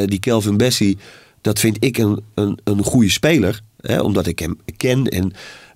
die 0.07 0.21
Kelvin 0.21 0.57
Bessie, 0.57 0.99
dat 1.41 1.59
vind 1.59 1.77
ik 1.81 1.99
een, 1.99 2.23
een, 2.35 2.59
een 2.65 2.83
goede 2.83 3.11
speler. 3.11 3.61
Hè, 3.81 4.01
omdat 4.01 4.27
ik 4.27 4.39
hem 4.39 4.59
ken 4.77 5.05
en 5.05 5.33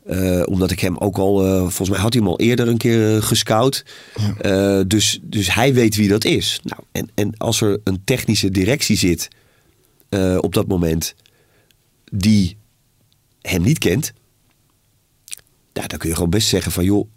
eh, 0.07 0.43
omdat 0.45 0.71
ik 0.71 0.81
hem 0.81 0.97
ook 0.97 1.19
al, 1.19 1.45
eh, 1.45 1.61
volgens 1.61 1.88
mij 1.88 1.99
had 1.99 2.12
hij 2.12 2.23
hem 2.23 2.31
al 2.31 2.41
eerder 2.41 2.69
een 2.69 2.77
keer 2.77 3.17
eh, 3.17 3.23
gescout. 3.23 3.85
Dus, 4.87 5.19
dus 5.23 5.55
hij 5.55 5.75
weet 5.75 5.97
wie 5.97 6.09
dat 6.09 6.25
is. 6.25 6.61
Nou, 6.62 6.83
en, 6.93 7.11
en 7.15 7.37
als 7.37 7.61
er 7.61 7.81
een 7.85 8.05
technische 8.05 8.51
directie 8.51 8.97
zit 8.97 9.29
op 10.41 10.55
dat 10.55 10.67
moment 10.67 11.15
die 12.12 12.57
hem 13.41 13.62
niet 13.62 13.79
kent, 13.79 14.12
ja, 15.73 15.87
dan 15.87 15.99
kun 15.99 16.09
je 16.09 16.15
gewoon 16.15 16.31
best 16.31 16.49
zeggen 16.49 16.73
van 16.73 16.85
joh, 16.85 17.09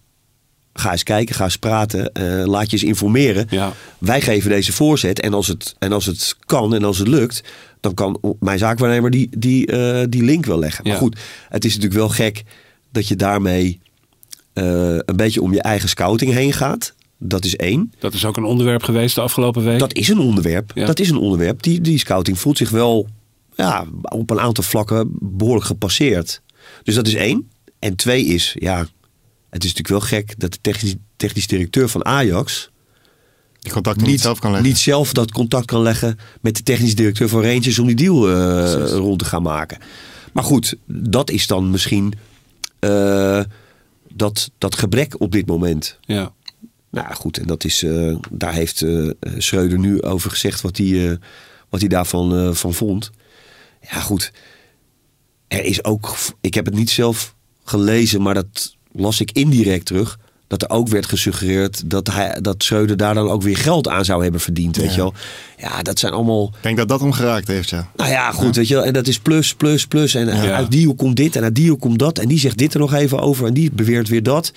ga 0.74 0.91
eens 0.91 1.04
kijken, 1.04 1.36
ga 1.36 1.43
eens 1.43 1.58
praten, 1.58 2.12
laat 2.48 2.65
je 2.71 2.78
eens 2.78 2.86
informeren. 2.86 3.48
Ja. 3.50 3.74
Wij 3.98 4.21
geven 4.21 4.50
deze 4.50 4.74
voorzet 4.74 5.19
en 5.19 5.34
als 5.34 5.48
het, 5.48 5.76
en 5.80 5.91
als 5.91 6.06
het 6.06 6.36
kan 6.45 6.76
en 6.76 6.84
als 6.84 6.98
het 6.98 7.08
lukt, 7.08 7.43
dan 7.80 7.93
kan 7.93 8.36
mijn 8.39 8.60
zaakwaarnemer 8.60 9.12
die, 9.12 9.30
die, 9.38 9.65
die 10.10 10.24
link 10.24 10.45
wel 10.45 10.60
leggen. 10.60 10.84
Ja. 10.84 10.91
Maar 10.91 11.00
goed, 11.00 11.19
het 11.50 11.65
is 11.65 11.76
natuurlijk 11.76 12.00
wel 12.00 12.10
gek 12.10 12.43
dat 12.95 13.08
je 13.08 13.15
daarmee 13.15 13.79
eh, 14.53 14.63
een 14.95 15.15
beetje 15.15 15.41
om 15.41 15.53
je 15.53 15.62
eigen 15.62 15.89
scouting 15.89 16.34
heen 16.34 16.53
gaat. 16.53 16.93
Dat 17.17 17.45
is 17.45 17.55
één. 17.55 17.93
Dat 17.99 18.13
is 18.13 18.25
ook 18.25 18.38
een 18.38 18.43
onderwerp 18.43 18.84
geweest 18.84 19.15
de 19.15 19.21
afgelopen 19.21 19.63
week. 19.63 19.79
Dat 19.79 19.93
is 19.93 20.08
een 20.08 20.19
onderwerp. 20.19 20.71
Ja. 20.75 20.86
Dat 20.86 20.99
is 20.99 21.10
een 21.10 21.17
onderwerp. 21.17 21.63
Die, 21.63 21.81
die 21.81 21.99
scouting 21.99 22.39
voelt 22.39 22.58
zich 22.58 22.69
wel 22.69 23.08
ja, 23.55 23.86
op 24.01 24.29
een 24.29 24.39
aantal 24.39 24.63
vlakken 24.63 25.09
behoorlijk 25.20 25.65
gepasseerd. 25.65 26.41
Dus 26.84 26.95
dat 26.95 27.07
is 27.07 27.13
één. 27.13 27.49
En 27.80 27.95
twee 27.95 28.26
is, 28.26 28.55
ja, 28.59 28.78
het 29.49 29.63
is 29.63 29.74
natuurlijk 29.74 29.88
wel 29.88 30.20
gek 30.20 30.34
dat 30.38 30.51
de 30.53 30.57
technisch, 30.61 30.95
technisch 31.15 31.47
directeur 31.47 31.89
van 31.89 32.05
Ajax 32.05 32.70
Die 33.59 33.72
contacten 33.72 34.07
niet, 34.07 34.22
zelf 34.22 34.39
kan 34.39 34.51
leggen. 34.51 34.70
niet 34.70 34.80
zelf 34.80 35.13
dat 35.13 35.32
contact 35.32 35.65
kan 35.65 35.82
leggen 35.82 36.20
met 36.41 36.55
de 36.55 36.63
technisch 36.63 36.95
directeur 36.95 37.30
van 37.30 37.41
Rangers 37.41 37.80
om 37.80 37.88
die 37.88 37.95
deal 37.95 38.30
eh, 38.30 38.88
rond 38.91 39.20
te 39.20 39.26
gaan 39.26 39.41
maken. 39.41 39.78
Maar 40.34 40.43
goed, 40.43 40.76
dat 40.88 41.30
is 41.30 41.47
dan 41.47 41.70
misschien 41.70 42.13
eh, 42.80 43.43
dat, 44.13 44.51
dat 44.57 44.76
gebrek 44.76 45.19
op 45.19 45.32
dit 45.32 45.47
moment. 45.47 45.97
Ja. 46.01 46.34
Nou 46.89 47.13
goed, 47.13 47.38
en 47.38 47.47
dat 47.47 47.63
is, 47.63 47.84
eh, 47.84 48.15
daar 48.32 48.53
heeft 48.53 48.82
eh 48.82 49.09
Schreuder 49.38 49.80
nu 49.80 50.01
over 50.01 50.30
gezegd 50.30 50.61
wat 50.61 50.78
hij, 50.78 51.19
wat 51.69 51.80
hij 51.80 51.89
daarvan 51.89 52.55
van 52.55 52.73
vond. 52.73 53.11
Ja 53.91 53.99
goed, 53.99 54.32
er 55.47 55.63
is 55.63 55.84
ook, 55.84 56.15
ik 56.41 56.53
heb 56.53 56.65
het 56.65 56.76
niet 56.76 56.89
zelf 56.89 57.36
gelezen, 57.63 58.21
maar 58.21 58.34
dat 58.34 58.76
las 58.91 59.19
ik 59.19 59.32
indirect 59.32 59.86
terug. 59.86 60.19
Dat 60.48 60.62
er 60.62 60.70
ook 60.70 60.88
werd 60.88 61.06
gesuggereerd 61.06 61.89
dat, 61.89 62.08
hij, 62.12 62.38
dat 62.41 62.64
Schreuder 62.64 62.98
daar 62.98 63.14
dan 63.14 63.30
ook 63.30 63.41
weer 63.41 63.58
geld 63.58 63.88
aan 63.88 64.06
zou 64.06 64.24
hebben 64.24 64.41
verdiend. 64.41 64.76
Weet 64.78 64.86
Ja. 64.86 64.91
je 64.91 64.98
wel. 64.98 65.14
Ja, 65.58 65.82
dat 65.82 66.00
zijn 66.00 66.14
allemaal. 66.14 66.46
Ik 66.56 66.64
denk 66.64 66.78
dat 66.78 66.88
dat 66.89 67.00
hem 67.00 67.12
geraakt 67.12 67.48
heeft, 67.48 67.70
ja. 67.70 67.89
Nou 67.96 68.10
ja, 68.10 68.32
goed, 68.32 68.56
weet 68.56 68.68
je 68.68 68.74
wel. 68.76 68.84
En 68.86 68.93
dat 68.93 69.08
is 69.08 69.20
plus, 69.20 69.54
plus, 69.56 69.88
plus. 69.88 70.16
En 70.16 70.26
Ja. 70.28 70.56
uit 70.56 70.72
die 70.72 70.86
hoek 70.86 70.98
komt 70.98 71.16
dit 71.16 71.36
en 71.36 71.43
uit 71.43 71.56
die 71.56 71.70
hoek 71.70 71.80
komt 71.82 72.00
dat. 72.00 72.18
En 72.20 72.28
die 72.28 72.39
zegt 72.39 72.58
dit 72.58 72.74
er 72.74 72.80
nog 72.80 72.93
even 72.93 73.20
over 73.20 73.48
en 73.48 73.54
die 73.54 73.72
beweert 73.72 74.08
weer 74.10 74.24
dat. 74.24 74.54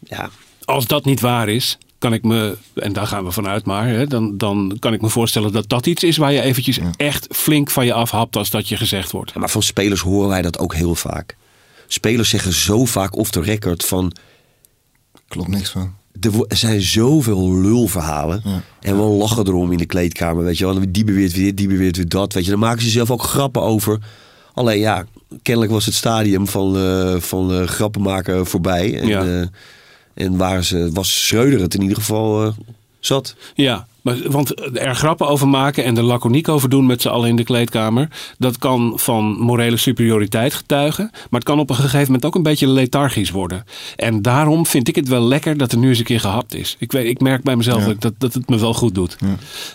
Ja, 0.00 0.30
Als 0.64 0.86
dat 0.86 1.04
niet 1.04 1.20
waar 1.20 1.48
is, 1.48 1.78
kan 1.98 2.12
ik 2.12 2.22
me, 2.22 2.56
en 2.74 2.92
daar 2.92 3.06
gaan 3.06 3.24
we 3.24 3.30
vanuit 3.30 3.64
maar, 3.64 3.88
hè, 3.88 4.06
dan, 4.06 4.36
dan 4.38 4.76
kan 4.78 4.92
ik 4.92 5.00
me 5.00 5.08
voorstellen 5.08 5.52
dat 5.52 5.68
dat 5.68 5.86
iets 5.86 6.02
is 6.04 6.16
waar 6.16 6.32
je 6.32 6.40
eventjes 6.40 6.78
echt 6.96 7.26
flink 7.30 7.70
van 7.70 7.84
je 7.86 7.92
afhapt 7.92 8.36
als 8.36 8.50
dat 8.50 8.68
je 8.68 8.76
gezegd 8.76 9.10
wordt. 9.10 9.34
maar 9.34 9.50
van 9.50 9.62
spelers 9.62 10.00
horen 10.00 10.28
wij 10.28 10.42
dat 10.42 10.58
ook 10.58 10.74
heel 10.74 10.94
vaak. 10.94 11.36
Spelers 11.86 12.28
zeggen 12.28 12.52
zo 12.52 12.84
vaak 12.84 13.16
off 13.16 13.30
the 13.30 13.40
record 13.40 13.84
van... 13.84 14.12
Klopt 15.28 15.48
niks 15.48 15.70
van. 15.70 15.94
Er 16.48 16.56
zijn 16.56 16.80
zoveel 16.82 17.54
lulverhalen. 17.60 18.40
Ja. 18.44 18.62
En 18.80 18.96
we 18.96 19.02
lachen 19.02 19.46
erom 19.46 19.72
in 19.72 19.78
de 19.78 19.86
kleedkamer. 19.86 20.44
Weet 20.44 20.58
je 20.58 20.64
wel. 20.66 20.80
Die 20.88 21.04
beweert 21.04 21.32
weer 21.32 21.44
dit, 21.44 21.56
die 21.56 21.68
beweert 21.68 21.96
weer 21.96 22.08
dat. 22.08 22.32
Weet 22.32 22.44
je. 22.44 22.50
Dan 22.50 22.58
maken 22.60 22.82
ze 22.82 22.90
zelf 22.90 23.10
ook 23.10 23.22
grappen 23.22 23.62
over. 23.62 23.98
Alleen 24.54 24.78
ja, 24.78 25.04
kennelijk 25.42 25.72
was 25.72 25.84
het 25.86 25.94
stadium 25.94 26.46
van, 26.48 26.76
eh 26.76 27.16
van 27.20 27.52
eh, 27.52 27.66
grappen 27.66 28.02
maken 28.02 28.46
voorbij. 28.46 29.00
En, 29.00 29.06
Ja. 29.08 29.24
eh, 29.24 29.46
en 30.14 30.36
waren 30.36 30.64
ze, 30.64 30.90
was 30.92 31.26
Schreuder 31.26 31.60
het 31.60 31.74
in 31.74 31.82
ieder 31.82 31.96
geval 31.96 32.54
zat. 33.00 33.34
Ja, 33.54 33.86
maar, 34.06 34.30
want 34.30 34.78
er 34.78 34.94
grappen 34.94 35.28
over 35.28 35.48
maken 35.48 35.84
en 35.84 35.96
er 35.96 36.02
laconiek 36.02 36.48
over 36.48 36.68
doen 36.68 36.86
met 36.86 37.02
z'n 37.02 37.08
allen 37.08 37.28
in 37.28 37.36
de 37.36 37.44
kleedkamer, 37.44 38.08
dat 38.38 38.58
kan 38.58 38.92
van 38.96 39.24
morele 39.24 39.76
superioriteit 39.76 40.54
getuigen, 40.54 41.08
maar 41.12 41.40
het 41.40 41.48
kan 41.48 41.58
op 41.58 41.70
een 41.70 41.76
gegeven 41.76 42.06
moment 42.06 42.24
ook 42.24 42.34
een 42.34 42.42
beetje 42.42 42.68
lethargisch 42.68 43.30
worden. 43.30 43.64
En 43.96 44.22
daarom 44.22 44.66
vind 44.66 44.88
ik 44.88 44.94
het 44.94 45.08
wel 45.08 45.22
lekker 45.22 45.56
dat 45.56 45.72
er 45.72 45.78
nu 45.78 45.88
eens 45.88 45.98
een 45.98 46.04
keer 46.04 46.20
gehapt 46.20 46.54
is. 46.54 46.76
Ik, 46.78 46.92
weet, 46.92 47.06
ik 47.06 47.20
merk 47.20 47.42
bij 47.42 47.56
mezelf 47.56 47.86
Ja. 47.86 47.94
dat, 47.98 48.12
dat, 48.18 48.34
het 48.34 48.48
me 48.48 48.58
wel 48.58 48.74
goed 48.74 48.94
doet. 48.94 49.16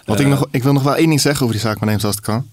Wat 0.05 0.19
Eh, 0.19 0.25
ik, 0.25 0.31
nog, 0.31 0.47
ik 0.51 0.63
wil 0.63 0.73
nog 0.73 0.83
wel 0.83 0.95
één 0.95 1.07
ding 1.07 1.21
zeggen 1.21 1.41
over 1.41 1.55
die 1.55 1.65
zaak 1.65 1.79
waarnemers 1.79 2.05
als 2.05 2.15
het 2.15 2.25
kan. 2.25 2.45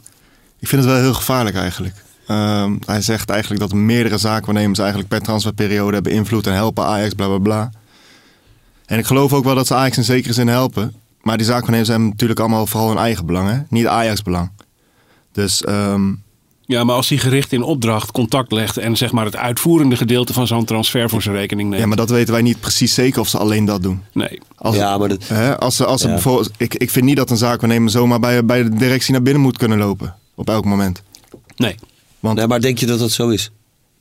Ik 0.59 0.69
vind 0.69 0.83
het 0.83 0.93
wel 0.93 1.01
heel 1.01 1.15
gevaarlijk 1.15 1.57
eigenlijk. 1.57 1.95
Ehm, 2.27 2.77
hij 2.87 3.01
zegt 3.01 3.31
eigenlijk 3.31 3.61
dat 3.61 3.73
meerdere 3.73 4.19
zaakwaarnemers 4.19 4.79
eigenlijk 4.79 5.09
per 5.09 5.23
transferperiode 5.23 5.95
hebben 5.95 6.13
invloed 6.13 6.47
en 6.47 6.53
helpen 6.53 6.85
Ajax, 6.85 7.15
bla 7.15 7.27
bla 7.27 7.39
bla. 7.39 7.71
En 8.87 8.99
ik 8.99 9.07
geloof 9.07 9.33
ook 9.33 9.45
wel 9.45 9.55
dat 9.55 9.67
ze 9.67 9.75
Ajax 9.75 9.97
in 9.97 10.05
zekere 10.05 10.33
zin 10.33 10.49
helpen. 10.49 10.95
Maar 11.29 11.37
die 11.37 11.47
zaakwaarnemers 11.47 11.89
hebben 11.89 12.09
natuurlijk 12.09 12.41
allemaal 12.41 12.67
vooral 12.67 12.89
hun 12.89 12.99
eigen 12.99 13.27
belang, 13.27 13.49
hè? 13.49 13.57
niet 13.69 13.87
Ajax 13.87 14.23
belang. 14.23 14.51
Dus 15.33 15.63
ehm, 15.65 16.13
Ja, 16.67 16.85
maar 16.85 16.95
als 16.95 17.09
hij 17.09 17.19
gericht 17.19 17.53
in 17.53 17.63
opdracht 17.63 18.11
contact 18.13 18.53
legt 18.53 18.77
en 18.77 18.97
zeg 18.97 19.13
maar 19.13 19.25
het 19.25 19.37
uitvoerende 19.37 19.97
gedeelte 19.97 20.33
van 20.33 20.47
zo'n 20.47 20.65
transfer 20.65 21.09
voor 21.11 21.23
zijn 21.23 21.35
rekening 21.35 21.69
neemt. 21.69 21.83
ja, 21.83 21.89
maar 21.89 21.97
dat 21.97 22.11
weten 22.11 22.33
wij 22.33 22.43
niet 22.43 22.61
precies 22.61 22.95
zeker 22.95 23.21
of 23.21 23.29
ze 23.29 23.39
alleen 23.39 23.65
dat 23.65 23.83
doen. 23.83 24.03
Nee. 24.13 24.41
Als, 24.57 24.77
Ja, 24.77 24.99
maar 24.99 25.09
dat- 25.09 25.29
hè, 25.29 25.59
als 25.59 25.77
ze, 25.77 25.85
als 25.85 26.01
ze 26.01 26.07
Ja. 26.07 26.13
bijvoorbeeld, 26.13 26.51
ik, 26.57 26.75
ik 26.75 26.91
vind 26.91 27.05
niet 27.05 27.17
dat 27.17 27.31
een 27.31 27.37
zaakwaarnemer 27.37 27.91
zomaar 27.91 28.21
bij, 28.21 28.45
bij 28.45 28.63
de 28.63 28.75
directie 28.75 29.13
naar 29.13 29.23
binnen 29.23 29.43
moet 29.43 29.59
kunnen 29.59 29.79
lopen. 29.79 30.15
Op 30.35 30.49
elk 30.49 30.65
moment. 30.65 31.03
Nee. 31.57 31.75
Want 32.21 32.37
Nee, 32.39 32.47
maar 32.47 32.61
denk 32.61 32.79
je 32.79 32.87
dat 32.87 32.99
dat 32.99 33.11
zo 33.11 33.29
is? 33.29 33.51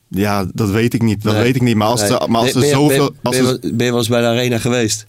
Ja, 0.08 0.46
dat 0.54 0.70
weet 0.70 0.94
ik 0.94 1.02
niet. 1.02 1.24
Dat 1.24 1.34
Nee. 1.34 1.42
weet 1.44 1.56
ik 1.56 1.62
niet. 1.62 1.76
Maar 1.76 1.88
als, 1.88 2.02
Nee. 2.02 2.18
er, 2.20 2.30
maar 2.32 2.42
als 2.42 2.54
er 2.54 2.64
zoveel... 2.64 3.06
Ben, 3.12 3.20
Als 3.24 3.38
ben, 3.38 3.46
er, 3.48 3.58
je, 3.62 3.74
ben 3.74 3.86
je 3.86 3.92
wel 3.92 4.00
eens 4.00 4.08
bij 4.10 4.22
de 4.22 4.28
arena 4.28 4.58
geweest? 4.58 5.06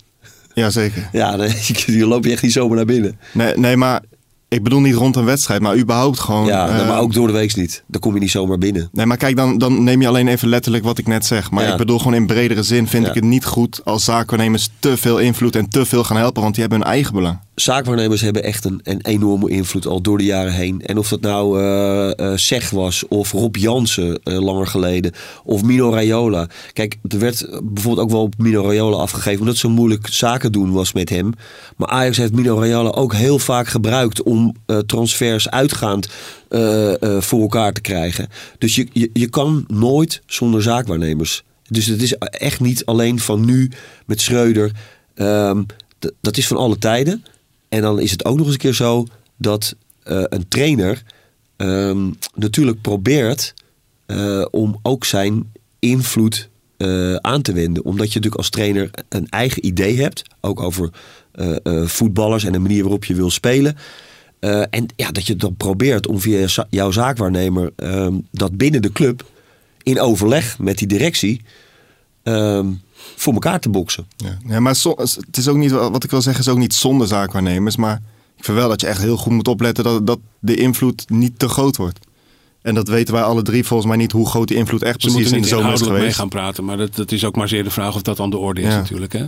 Ja, 0.58 0.70
zeker. 0.70 1.08
Ja, 1.12 1.36
dan, 1.36 1.48
je 1.86 2.06
loop 2.12 2.24
je 2.24 2.30
echt 2.30 2.42
niet 2.42 2.52
zomaar 2.52 2.76
naar 2.76 2.84
binnen. 2.84 3.18
Nee, 3.32 3.56
nee, 3.56 3.76
maar 3.76 4.02
ik 4.48 4.62
bedoel 4.62 4.80
niet 4.80 4.94
rond 4.94 5.16
een 5.16 5.24
wedstrijd, 5.24 5.60
maar 5.60 5.76
überhaupt 5.76 6.18
gewoon... 6.18 6.46
Ja, 6.46 6.68
eh, 6.80 6.88
maar 6.88 7.00
ook 7.00 7.12
door 7.12 7.26
de 7.26 7.32
week 7.32 7.56
niet. 7.56 7.82
Dan 7.86 8.00
kom 8.00 8.14
je 8.14 8.20
niet 8.20 8.30
zomaar 8.30 8.58
binnen. 8.58 8.88
Nee, 8.92 9.06
maar 9.06 9.16
kijk, 9.16 9.36
dan, 9.36 9.58
dan 9.58 9.82
neem 9.84 10.00
je 10.00 10.08
alleen 10.08 10.28
even 10.28 10.48
letterlijk 10.48 10.84
wat 10.84 10.98
ik 10.98 11.06
net 11.06 11.26
zeg. 11.26 11.50
Maar 11.50 11.64
Ja. 11.64 11.70
ik 11.72 11.76
bedoel 11.76 11.98
gewoon 11.98 12.14
in 12.14 12.26
bredere 12.26 12.62
zin 12.62 12.86
vind 12.88 13.02
Ja. 13.02 13.08
ik 13.08 13.14
het 13.14 13.24
niet 13.24 13.44
goed 13.44 13.80
als 13.84 14.04
zaakwaarnemers 14.04 14.68
te 14.78 14.96
veel 14.96 15.18
invloed 15.18 15.56
en 15.56 15.68
te 15.68 15.84
veel 15.84 16.04
gaan 16.04 16.16
helpen, 16.16 16.42
want 16.42 16.54
die 16.54 16.62
hebben 16.62 16.80
hun 16.82 16.90
eigen 16.92 17.14
belang. 17.14 17.38
Zaakwaarnemers 17.54 18.20
hebben 18.20 18.42
echt 18.42 18.64
een, 18.64 18.80
een 18.82 19.00
enorme 19.02 19.50
invloed 19.50 19.86
al 19.86 20.00
door 20.00 20.18
de 20.18 20.24
jaren 20.24 20.52
heen. 20.52 20.82
En 20.86 20.98
of 20.98 21.08
dat 21.08 21.20
nou 21.20 21.60
eh 21.60 22.18
eh 22.18 22.36
Zeg 22.38 22.70
was, 22.70 23.04
of 23.08 23.32
Rob 23.32 23.56
Jansen 23.56 24.20
langer 24.24 24.66
geleden, 24.66 25.12
of 25.44 25.62
Mino 25.62 25.90
Raiola. 25.90 26.46
Kijk, 26.72 26.96
er 27.08 27.18
werd 27.18 27.46
bijvoorbeeld 27.62 28.06
ook 28.06 28.12
wel 28.12 28.22
op 28.22 28.34
Mino 28.38 28.62
Raiola 28.62 28.96
afgegeven, 28.96 29.40
omdat 29.40 29.56
zo 29.56 29.68
moeilijk 29.68 30.06
zaken 30.10 30.52
doen 30.52 30.72
was 30.72 30.92
met 30.92 31.08
hem. 31.08 31.32
Maar 31.76 31.88
Ajax 31.88 32.16
heeft 32.16 32.32
Mino 32.32 32.58
Raiola 32.58 32.90
ook 32.90 33.14
heel 33.14 33.38
vaak 33.38 33.68
gebruikt 33.68 34.22
om 34.22 34.37
eh, 34.66 34.78
transfers 34.78 35.50
uitgaand 35.50 36.08
eh, 36.48 37.02
eh, 37.02 37.22
voor 37.22 37.40
elkaar 37.40 37.72
te 37.72 37.80
krijgen. 37.80 38.28
Dus 38.58 38.74
je, 38.74 38.86
je, 38.92 39.10
je 39.12 39.28
kan 39.28 39.64
nooit 39.68 40.22
zonder 40.26 40.62
zaakwaarnemers. 40.62 41.44
Dus 41.68 41.86
het 41.86 42.02
is 42.02 42.12
echt 42.18 42.60
niet 42.60 42.84
alleen 42.84 43.18
van 43.18 43.44
nu 43.44 43.70
met 44.06 44.20
Schreuder. 44.20 44.72
Ehm, 45.14 45.62
dat 46.20 46.36
is 46.36 46.46
van 46.46 46.56
alle 46.56 46.78
tijden. 46.78 47.24
En 47.68 47.82
dan 47.82 48.00
is 48.00 48.10
het 48.10 48.24
ook 48.24 48.36
nog 48.36 48.44
eens 48.44 48.54
een 48.54 48.60
keer 48.60 48.74
zo 48.74 49.06
dat 49.36 49.74
een 50.02 50.48
trainer 50.48 51.02
ehm, 51.56 52.10
natuurlijk 52.34 52.80
probeert 52.80 53.54
om 54.50 54.78
ook 54.82 55.04
zijn 55.04 55.52
invloed 55.78 56.48
aan 57.20 57.42
te 57.42 57.52
wenden. 57.52 57.84
Omdat 57.84 58.06
je 58.06 58.14
natuurlijk 58.14 58.34
als 58.34 58.50
trainer 58.50 58.90
een 59.08 59.28
eigen 59.28 59.66
idee 59.66 60.00
hebt, 60.00 60.22
ook 60.40 60.60
over 60.60 60.90
voetballers 61.84 62.44
en 62.44 62.52
de 62.52 62.58
manier 62.58 62.82
waarop 62.82 63.04
je 63.04 63.14
wil 63.14 63.30
spelen. 63.30 63.76
Eh, 64.40 64.62
en 64.70 64.86
ja, 64.96 65.10
dat 65.10 65.26
je 65.26 65.36
dan 65.36 65.56
probeert 65.56 66.06
om 66.06 66.20
via 66.20 66.46
jouw 66.70 66.90
zaakwaarnemer 66.90 67.72
ehm, 67.76 68.14
dat 68.30 68.56
binnen 68.56 68.82
de 68.82 68.92
club 68.92 69.24
in 69.82 70.00
overleg 70.00 70.58
met 70.58 70.78
die 70.78 70.88
directie 70.88 71.42
ehm, 72.22 72.66
voor 73.16 73.32
elkaar 73.32 73.60
te 73.60 73.68
boksen. 73.68 74.06
Ja, 74.16 74.38
ja 74.46 74.60
maar 74.60 74.76
het 74.94 75.36
is 75.36 75.48
ook 75.48 75.56
niet, 75.56 75.70
wat 75.70 76.04
ik 76.04 76.10
wil 76.10 76.22
zeggen, 76.22 76.44
is 76.44 76.50
ook 76.50 76.58
niet 76.58 76.74
zonder 76.74 77.06
zaakwaarnemers. 77.06 77.76
Maar 77.76 78.02
ik 78.36 78.44
vind 78.44 78.58
wel 78.58 78.68
dat 78.68 78.80
je 78.80 78.86
echt 78.86 79.00
heel 79.00 79.16
goed 79.16 79.32
moet 79.32 79.48
opletten 79.48 79.84
dat, 79.84 80.06
dat 80.06 80.18
de 80.38 80.54
invloed 80.54 81.10
niet 81.10 81.38
te 81.38 81.48
groot 81.48 81.76
wordt. 81.76 81.98
En 82.62 82.74
dat 82.74 82.88
weten 82.88 83.14
wij 83.14 83.22
alle 83.22 83.42
drie 83.42 83.64
volgens 83.64 83.88
mij 83.88 83.96
niet 83.98 84.12
hoe 84.12 84.28
groot 84.28 84.48
die 84.48 84.56
invloed 84.56 84.82
echt 84.82 84.92
Ze 84.92 84.98
precies 84.98 85.14
moeten 85.16 85.36
in 85.36 85.42
de 85.42 85.48
zomer 85.48 85.72
is 85.72 85.80
inhoudelijk 85.80 85.90
mee 86.04 86.12
geweest. 86.12 86.18
gaan 86.18 86.42
praten. 86.42 86.64
Maar 86.64 86.76
dat, 86.76 86.96
dat 86.96 87.12
is 87.12 87.24
ook 87.24 87.36
maar 87.36 87.48
zeer 87.48 87.64
de 87.64 87.70
vraag 87.70 87.94
of 87.94 88.02
dat 88.02 88.20
aan 88.20 88.30
de 88.30 88.36
orde 88.36 88.60
is 88.60 88.66
Ja. 88.72 88.76
natuurlijk. 88.76 89.12
Hè? 89.12 89.24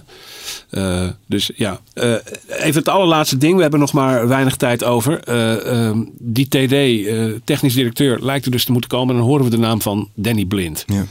Eh, 0.71 1.09
dus 1.27 1.51
ja, 1.57 1.81
Eh, 1.95 2.15
even 2.49 2.75
het 2.81 2.89
allerlaatste 2.89 3.37
ding. 3.37 3.55
We 3.57 3.63
hebben 3.63 3.81
nog 3.81 3.93
maar 3.93 4.29
weinig 4.29 4.57
tijd 4.57 4.85
over. 4.85 5.21
Eh, 5.25 5.87
ehm, 5.89 5.99
die 6.19 6.49
TD, 6.49 6.73
eh, 7.07 7.25
technisch 7.45 7.75
directeur, 7.75 8.19
lijkt 8.25 8.45
er 8.45 8.51
dus 8.51 8.65
te 8.65 8.73
moeten 8.73 8.91
komen. 8.91 9.15
En 9.15 9.21
dan 9.21 9.29
horen 9.31 9.45
we 9.45 9.51
de 9.51 9.59
naam 9.59 9.81
van 9.83 10.09
Danny 10.15 10.45
Blind. 10.45 10.85
Ja. 10.87 11.07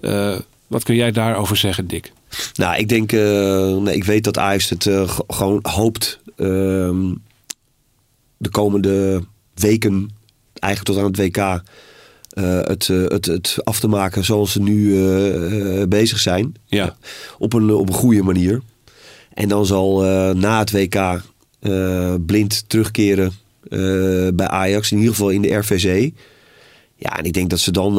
Eh, 0.00 0.38
wat 0.66 0.82
kun 0.82 0.94
jij 0.94 1.12
daarover 1.12 1.56
zeggen, 1.56 1.86
Dick? 1.86 2.12
Nou, 2.54 2.76
ik 2.76 2.88
denk, 2.88 3.12
eh, 3.12 3.76
nee, 3.76 3.94
ik 3.94 4.04
weet 4.04 4.24
dat 4.24 4.38
Ajax 4.38 4.68
het 4.70 4.90
gewoon 5.28 5.58
hoopt 5.62 6.18
ehm, 6.36 7.12
de 8.36 8.48
komende 8.50 9.24
weken, 9.54 10.10
eigenlijk 10.64 10.84
tot 10.84 10.98
aan 10.98 11.10
het 11.10 11.16
WK, 11.16 11.62
eh, 12.34 12.60
het, 12.60 12.88
eh, 12.88 13.04
het, 13.08 13.26
het 13.26 13.56
af 13.64 13.80
te 13.80 13.88
maken 13.88 14.24
zoals 14.24 14.52
ze 14.52 14.62
nu 14.62 15.06
eh, 15.06 15.86
bezig 15.88 16.18
zijn. 16.18 16.54
Ja. 16.66 16.96
Op 17.38 17.52
een, 17.52 17.70
op 17.70 17.88
een 17.88 17.94
goede 17.94 18.22
manier. 18.22 18.60
En 19.34 19.48
dan 19.48 19.66
zal 19.66 20.02
na 20.34 20.58
het 20.58 20.70
WK 20.70 21.22
blind 22.26 22.64
terugkeren 22.68 23.32
bij 24.34 24.46
Ajax, 24.46 24.92
in 24.92 24.98
ieder 24.98 25.12
geval 25.12 25.30
in 25.30 25.42
de 25.42 25.54
RVC. 25.54 26.12
Ja, 26.96 27.18
en 27.18 27.24
ik 27.24 27.32
denk 27.32 27.50
dat 27.50 27.58
ze 27.58 27.70
dan 27.70 27.94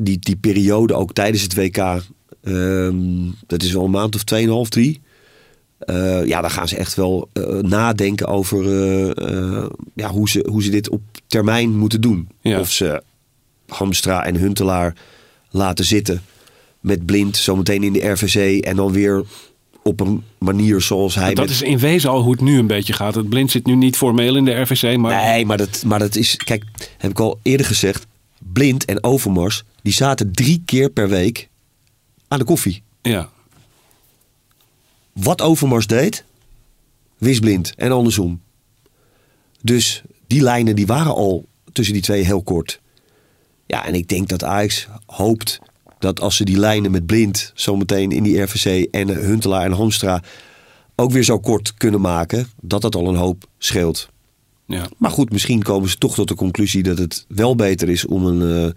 die, 0.00 0.18
die 0.18 0.36
periode 0.36 0.94
ook 0.94 1.12
tijdens 1.12 1.42
het 1.42 1.54
WK, 1.54 1.76
ehm, 1.76 2.96
dat 3.46 3.62
is 3.62 3.72
wel 3.72 3.84
een 3.84 3.90
maand 3.90 4.14
of 4.14 4.24
tweeënhalf, 4.24 4.68
drie. 4.68 5.00
eh, 5.78 6.26
ja, 6.26 6.40
dan 6.40 6.50
gaan 6.50 6.68
ze 6.68 6.76
echt 6.76 6.94
wel 6.94 7.28
nadenken 7.60 8.26
over 8.26 8.64
ja, 9.94 10.08
hoe, 10.10 10.28
ze, 10.28 10.46
hoe 10.50 10.62
ze 10.62 10.70
dit 10.70 10.88
op 10.88 11.02
termijn 11.34 11.76
moeten 11.78 12.00
doen. 12.00 12.28
Ja. 12.40 12.60
Of 12.60 12.70
ze 12.72 13.02
Hamstra 13.68 14.24
en 14.24 14.36
Huntelaar 14.36 14.94
laten 15.50 15.84
zitten 15.84 16.22
met 16.80 17.06
blind 17.06 17.36
zometeen 17.36 17.82
in 17.82 17.92
de 17.92 18.08
RVC 18.08 18.64
en 18.64 18.76
dan 18.76 18.92
weer 18.92 19.24
op 19.82 20.00
een 20.00 20.24
manier 20.38 20.80
zoals 20.80 21.14
hij 21.14 21.34
dat 21.34 21.44
met- 21.44 21.54
is 21.54 21.62
in 21.62 21.78
wezen 21.78 22.10
al 22.10 22.22
hoe 22.22 22.32
het 22.32 22.40
nu 22.40 22.58
een 22.58 22.66
beetje 22.66 22.92
gaat. 22.92 23.14
Het 23.14 23.28
Blind 23.28 23.50
zit 23.50 23.66
nu 23.66 23.74
niet 23.74 23.96
formeel 23.96 24.36
in 24.36 24.44
de 24.44 24.60
RVC, 24.60 24.96
maar 24.96 25.24
Nee, 25.24 25.46
maar 25.46 25.56
dat, 25.56 25.82
maar 25.86 25.98
dat 25.98 26.16
is... 26.16 26.36
Kijk, 26.36 26.64
heb 26.98 27.10
ik 27.10 27.20
al 27.20 27.38
eerder 27.42 27.66
gezegd. 27.66 28.06
Blind 28.52 28.84
en 28.84 29.04
Overmars, 29.04 29.62
die 29.82 29.92
zaten 29.92 30.32
drie 30.32 30.62
keer 30.64 30.90
per 30.90 31.08
week 31.08 31.48
aan 32.28 32.38
de 32.38 32.44
koffie. 32.44 32.82
ja. 33.02 33.28
Wat 35.12 35.42
Overmars 35.42 35.86
deed, 35.86 36.24
wist 37.18 37.40
Blind. 37.40 37.74
En 37.76 37.92
andersom. 37.92 38.40
Dus 39.62 40.02
die 40.34 40.42
lijnen 40.42 40.76
die 40.76 40.86
waren 40.86 41.14
al 41.14 41.44
tussen 41.72 41.94
die 41.94 42.02
twee 42.02 42.24
heel 42.24 42.42
kort. 42.42 42.80
Ja, 43.66 43.86
en 43.86 43.94
ik 43.94 44.08
denk 44.08 44.28
dat 44.28 44.44
Ajax 44.44 44.88
hoopt 45.06 45.60
dat 45.98 46.20
als 46.20 46.36
ze 46.36 46.44
die 46.44 46.58
lijnen 46.58 46.90
met 46.90 47.06
Blind 47.06 47.52
zometeen 47.54 48.10
in 48.10 48.22
die 48.22 48.40
RVC 48.42 48.88
en 48.90 49.08
Huntelaar 49.08 49.64
en 49.64 49.72
Hamstra 49.72 50.22
ook 50.96 51.10
weer 51.10 51.22
zo 51.22 51.38
kort 51.38 51.74
kunnen 51.74 52.00
maken, 52.00 52.46
dat 52.60 52.82
dat 52.82 52.94
al 52.94 53.08
een 53.08 53.16
hoop 53.16 53.44
scheelt. 53.58 54.08
ja. 54.66 54.88
Maar 54.98 55.10
goed, 55.10 55.32
misschien 55.32 55.62
komen 55.62 55.88
ze 55.88 55.98
toch 55.98 56.14
tot 56.14 56.28
de 56.28 56.34
conclusie 56.34 56.82
dat 56.82 56.98
het 56.98 57.24
wel 57.28 57.54
beter 57.54 57.88
is 57.88 58.06
om 58.06 58.26
een, 58.26 58.66
eh, 58.66 58.72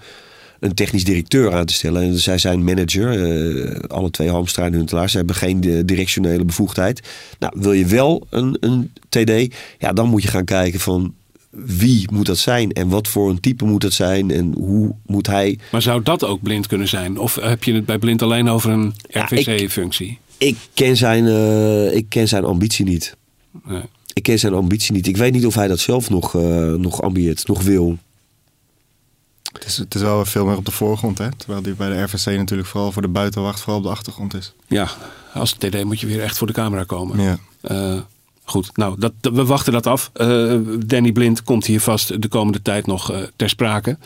een 0.60 0.74
technisch 0.74 1.04
directeur 1.04 1.54
aan 1.54 1.66
te 1.66 1.74
stellen. 1.74 2.02
En 2.02 2.20
zij 2.20 2.38
zijn 2.38 2.64
manager, 2.64 3.10
eh, 3.10 3.90
alle 3.90 4.10
twee 4.10 4.30
Hamstra 4.30 4.66
en 4.66 4.74
Huntelaar. 4.74 5.10
Ze 5.10 5.18
hebben 5.18 5.36
geen 5.36 5.64
eh, 5.64 5.80
directionele 5.86 6.46
bevoegdheid. 6.46 7.08
Nou, 7.40 7.54
wil 7.56 7.74
je 7.74 7.86
wel 7.86 8.28
een, 8.30 8.58
een 8.60 8.92
TD, 9.10 9.56
ja, 9.78 9.94
dan 9.94 10.10
moet 10.10 10.24
je 10.24 10.28
gaan 10.28 10.46
kijken 10.46 10.80
van 10.80 11.16
wie 11.50 12.12
moet 12.12 12.26
dat 12.26 12.38
zijn 12.38 12.72
en 12.72 12.90
wat 12.90 13.08
voor 13.08 13.30
een 13.30 13.40
type 13.40 13.66
moet 13.66 13.82
dat 13.82 13.94
zijn 13.94 14.32
en 14.32 14.54
hoe 14.58 14.96
moet 15.06 15.28
hij. 15.28 15.60
Maar 15.72 15.82
zou 15.82 16.04
dat 16.04 16.24
ook 16.24 16.42
blind 16.42 16.68
kunnen 16.68 16.88
zijn? 16.88 17.18
Of 17.18 17.36
heb 17.36 17.64
je 17.64 17.74
het 17.74 17.86
bij 17.86 17.98
blind 17.98 18.22
alleen 18.22 18.50
over 18.50 18.70
een 18.72 18.94
Ja, 19.10 19.30
ik- 19.30 19.48
RVC-functie? 19.48 20.20
Ik 20.38 20.58
ken 20.74 20.98
zijn, 20.98 21.28
eh, 21.28 21.96
ik 21.96 22.06
ken 22.10 22.28
zijn 22.28 22.44
ambitie 22.46 22.86
niet. 22.86 23.16
Nee. 23.66 23.82
Ik 24.14 24.24
ken 24.24 24.40
zijn 24.40 24.54
ambitie 24.54 24.94
niet. 24.94 25.08
Ik 25.08 25.18
weet 25.18 25.34
niet 25.34 25.46
of 25.46 25.56
hij 25.56 25.68
dat 25.68 25.80
zelf 25.80 26.10
nog, 26.10 26.36
eh, 26.36 26.74
nog 26.74 27.02
ambieert, 27.02 27.48
nog 27.48 27.62
wil. 27.64 27.98
Het 29.54 29.66
is, 29.66 29.78
het 29.78 29.96
is 29.96 30.02
wel 30.02 30.26
veel 30.26 30.46
meer 30.46 30.58
op 30.58 30.66
de 30.66 30.72
voorgrond, 30.72 31.18
hè? 31.18 31.32
Terwijl 31.36 31.62
die 31.62 31.74
bij 31.74 31.90
de 31.90 32.02
RVC 32.04 32.26
natuurlijk 32.38 32.68
vooral 32.70 32.92
voor 32.92 33.02
de 33.02 33.08
buitenwacht 33.08 33.60
vooral 33.60 33.78
op 33.78 33.84
de 33.84 33.90
achtergrond 33.90 34.34
is. 34.34 34.54
Ja, 34.68 34.90
als 35.34 35.54
TD 35.54 35.84
moet 35.84 36.00
je 36.00 36.08
weer 36.08 36.22
echt 36.24 36.38
voor 36.38 36.48
de 36.48 36.54
camera 36.54 36.84
komen. 36.84 37.22
Ja. 37.22 37.38
Eh, 37.62 38.00
goed, 38.50 38.78
nou, 38.78 38.96
dat, 39.00 39.14
we 39.22 39.46
wachten 39.46 39.74
dat 39.74 39.88
af. 39.88 40.10
Eh, 40.14 40.54
Danny 40.86 41.12
Blind 41.12 41.44
komt 41.44 41.66
hier 41.66 41.82
vast 41.82 42.22
de 42.22 42.28
komende 42.28 42.62
tijd 42.62 42.86
nog 42.86 43.12
eh, 43.12 43.18
ter 43.36 43.50
sprake. 43.50 43.98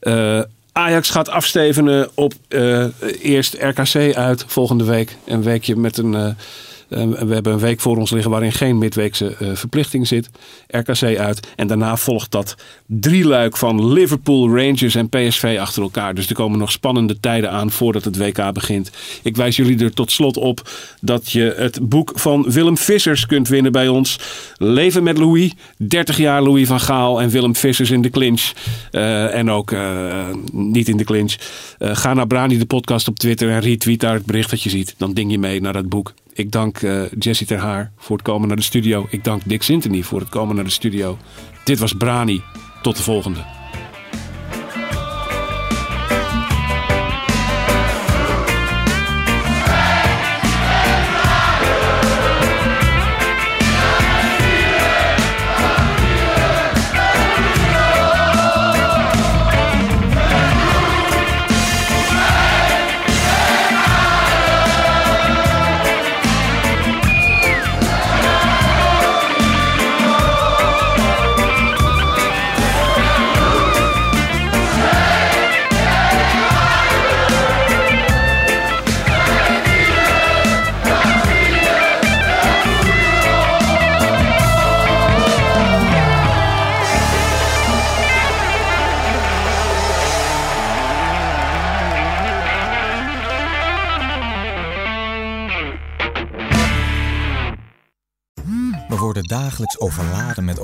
Eh, 0.00 0.40
Ajax 0.72 1.10
gaat 1.10 1.28
afstevenen 1.28 2.08
op 2.14 2.32
eerst 3.20 3.54
RKC 3.54 4.14
uit 4.14 4.44
volgende 4.46 4.84
week. 4.84 5.16
Een 5.24 5.42
weekje 5.42 5.76
met 5.76 5.96
een. 5.98 6.36
Eh, 6.88 7.02
eh, 7.02 7.10
we 7.10 7.34
hebben 7.34 7.52
een 7.52 7.58
week 7.58 7.80
voor 7.80 7.96
ons 7.96 8.10
liggen 8.10 8.30
waarin 8.30 8.52
geen 8.52 8.78
midweekse 8.78 9.36
eh, 9.38 9.48
verplichting 9.54 10.06
zit. 10.06 10.30
RKC 10.68 11.18
uit. 11.18 11.48
En 11.56 11.66
daarna 11.66 11.96
volgt 11.96 12.30
dat 12.30 12.54
drieluik 12.86 13.56
van 13.56 13.92
Liverpool, 13.92 14.56
Rangers 14.56 14.94
en 14.94 15.08
PSV 15.08 15.56
achter 15.60 15.82
elkaar. 15.82 16.14
Dus 16.14 16.28
er 16.28 16.34
komen 16.34 16.58
nog 16.58 16.70
spannende 16.70 17.20
tijden 17.20 17.50
aan 17.50 17.70
voordat 17.70 18.04
het 18.04 18.16
WK 18.16 18.52
begint. 18.52 18.90
Ik 19.22 19.36
wijs 19.36 19.56
jullie 19.56 19.84
er 19.84 19.94
tot 19.94 20.12
slot 20.12 20.36
op 20.36 20.70
dat 21.00 21.32
je 21.32 21.54
het 21.56 21.88
boek 21.88 22.12
van 22.14 22.50
Willem 22.50 22.76
Vissers 22.76 23.26
kunt 23.26 23.48
winnen 23.48 23.72
bij 23.72 23.88
ons. 23.88 24.18
Leven 24.56 25.02
met 25.02 25.18
Louis. 25.18 25.52
30 25.76 26.16
jaar 26.16 26.42
Louis 26.42 26.66
van 26.66 26.80
Gaal 26.80 27.20
en 27.20 27.28
Willem 27.28 27.56
Vissers 27.56 27.90
in 27.90 28.02
de 28.02 28.10
clinch. 28.10 28.52
Eh, 28.90 29.34
en 29.34 29.50
ook 29.50 29.72
eh, 29.72 30.26
niet 30.52 30.88
in 30.88 30.96
de 30.96 31.04
clinch. 31.04 31.34
Ga 31.78 32.14
naar 32.14 32.26
Brani 32.26 32.58
de 32.58 32.66
podcast 32.66 33.08
op 33.08 33.18
Twitter 33.18 33.50
en 33.50 33.60
retweet 33.60 34.00
daar 34.00 34.14
het 34.14 34.26
bericht 34.26 34.50
dat 34.50 34.62
je 34.62 34.70
ziet. 34.70 34.94
Dan 34.98 35.12
ding 35.12 35.30
je 35.30 35.38
mee 35.38 35.60
naar 35.60 35.72
dat 35.72 35.88
boek. 35.88 36.14
Ik 36.36 36.50
dank 36.50 36.82
eh 36.82 37.02
Jessie 37.18 37.46
Ter 37.46 37.58
Haar 37.58 37.92
voor 37.96 38.16
het 38.16 38.26
komen 38.26 38.48
naar 38.48 38.56
de 38.56 38.62
studio. 38.62 39.06
Ik 39.10 39.24
dank 39.24 39.42
Dick 39.44 39.62
Sintony 39.62 40.02
voor 40.02 40.20
het 40.20 40.28
komen 40.28 40.54
naar 40.54 40.64
de 40.64 40.70
studio. 40.70 41.18
Dit 41.64 41.78
was 41.78 41.92
Brani. 41.92 42.42
Tot 42.82 42.96
de 42.96 43.02
volgende. 43.02 43.55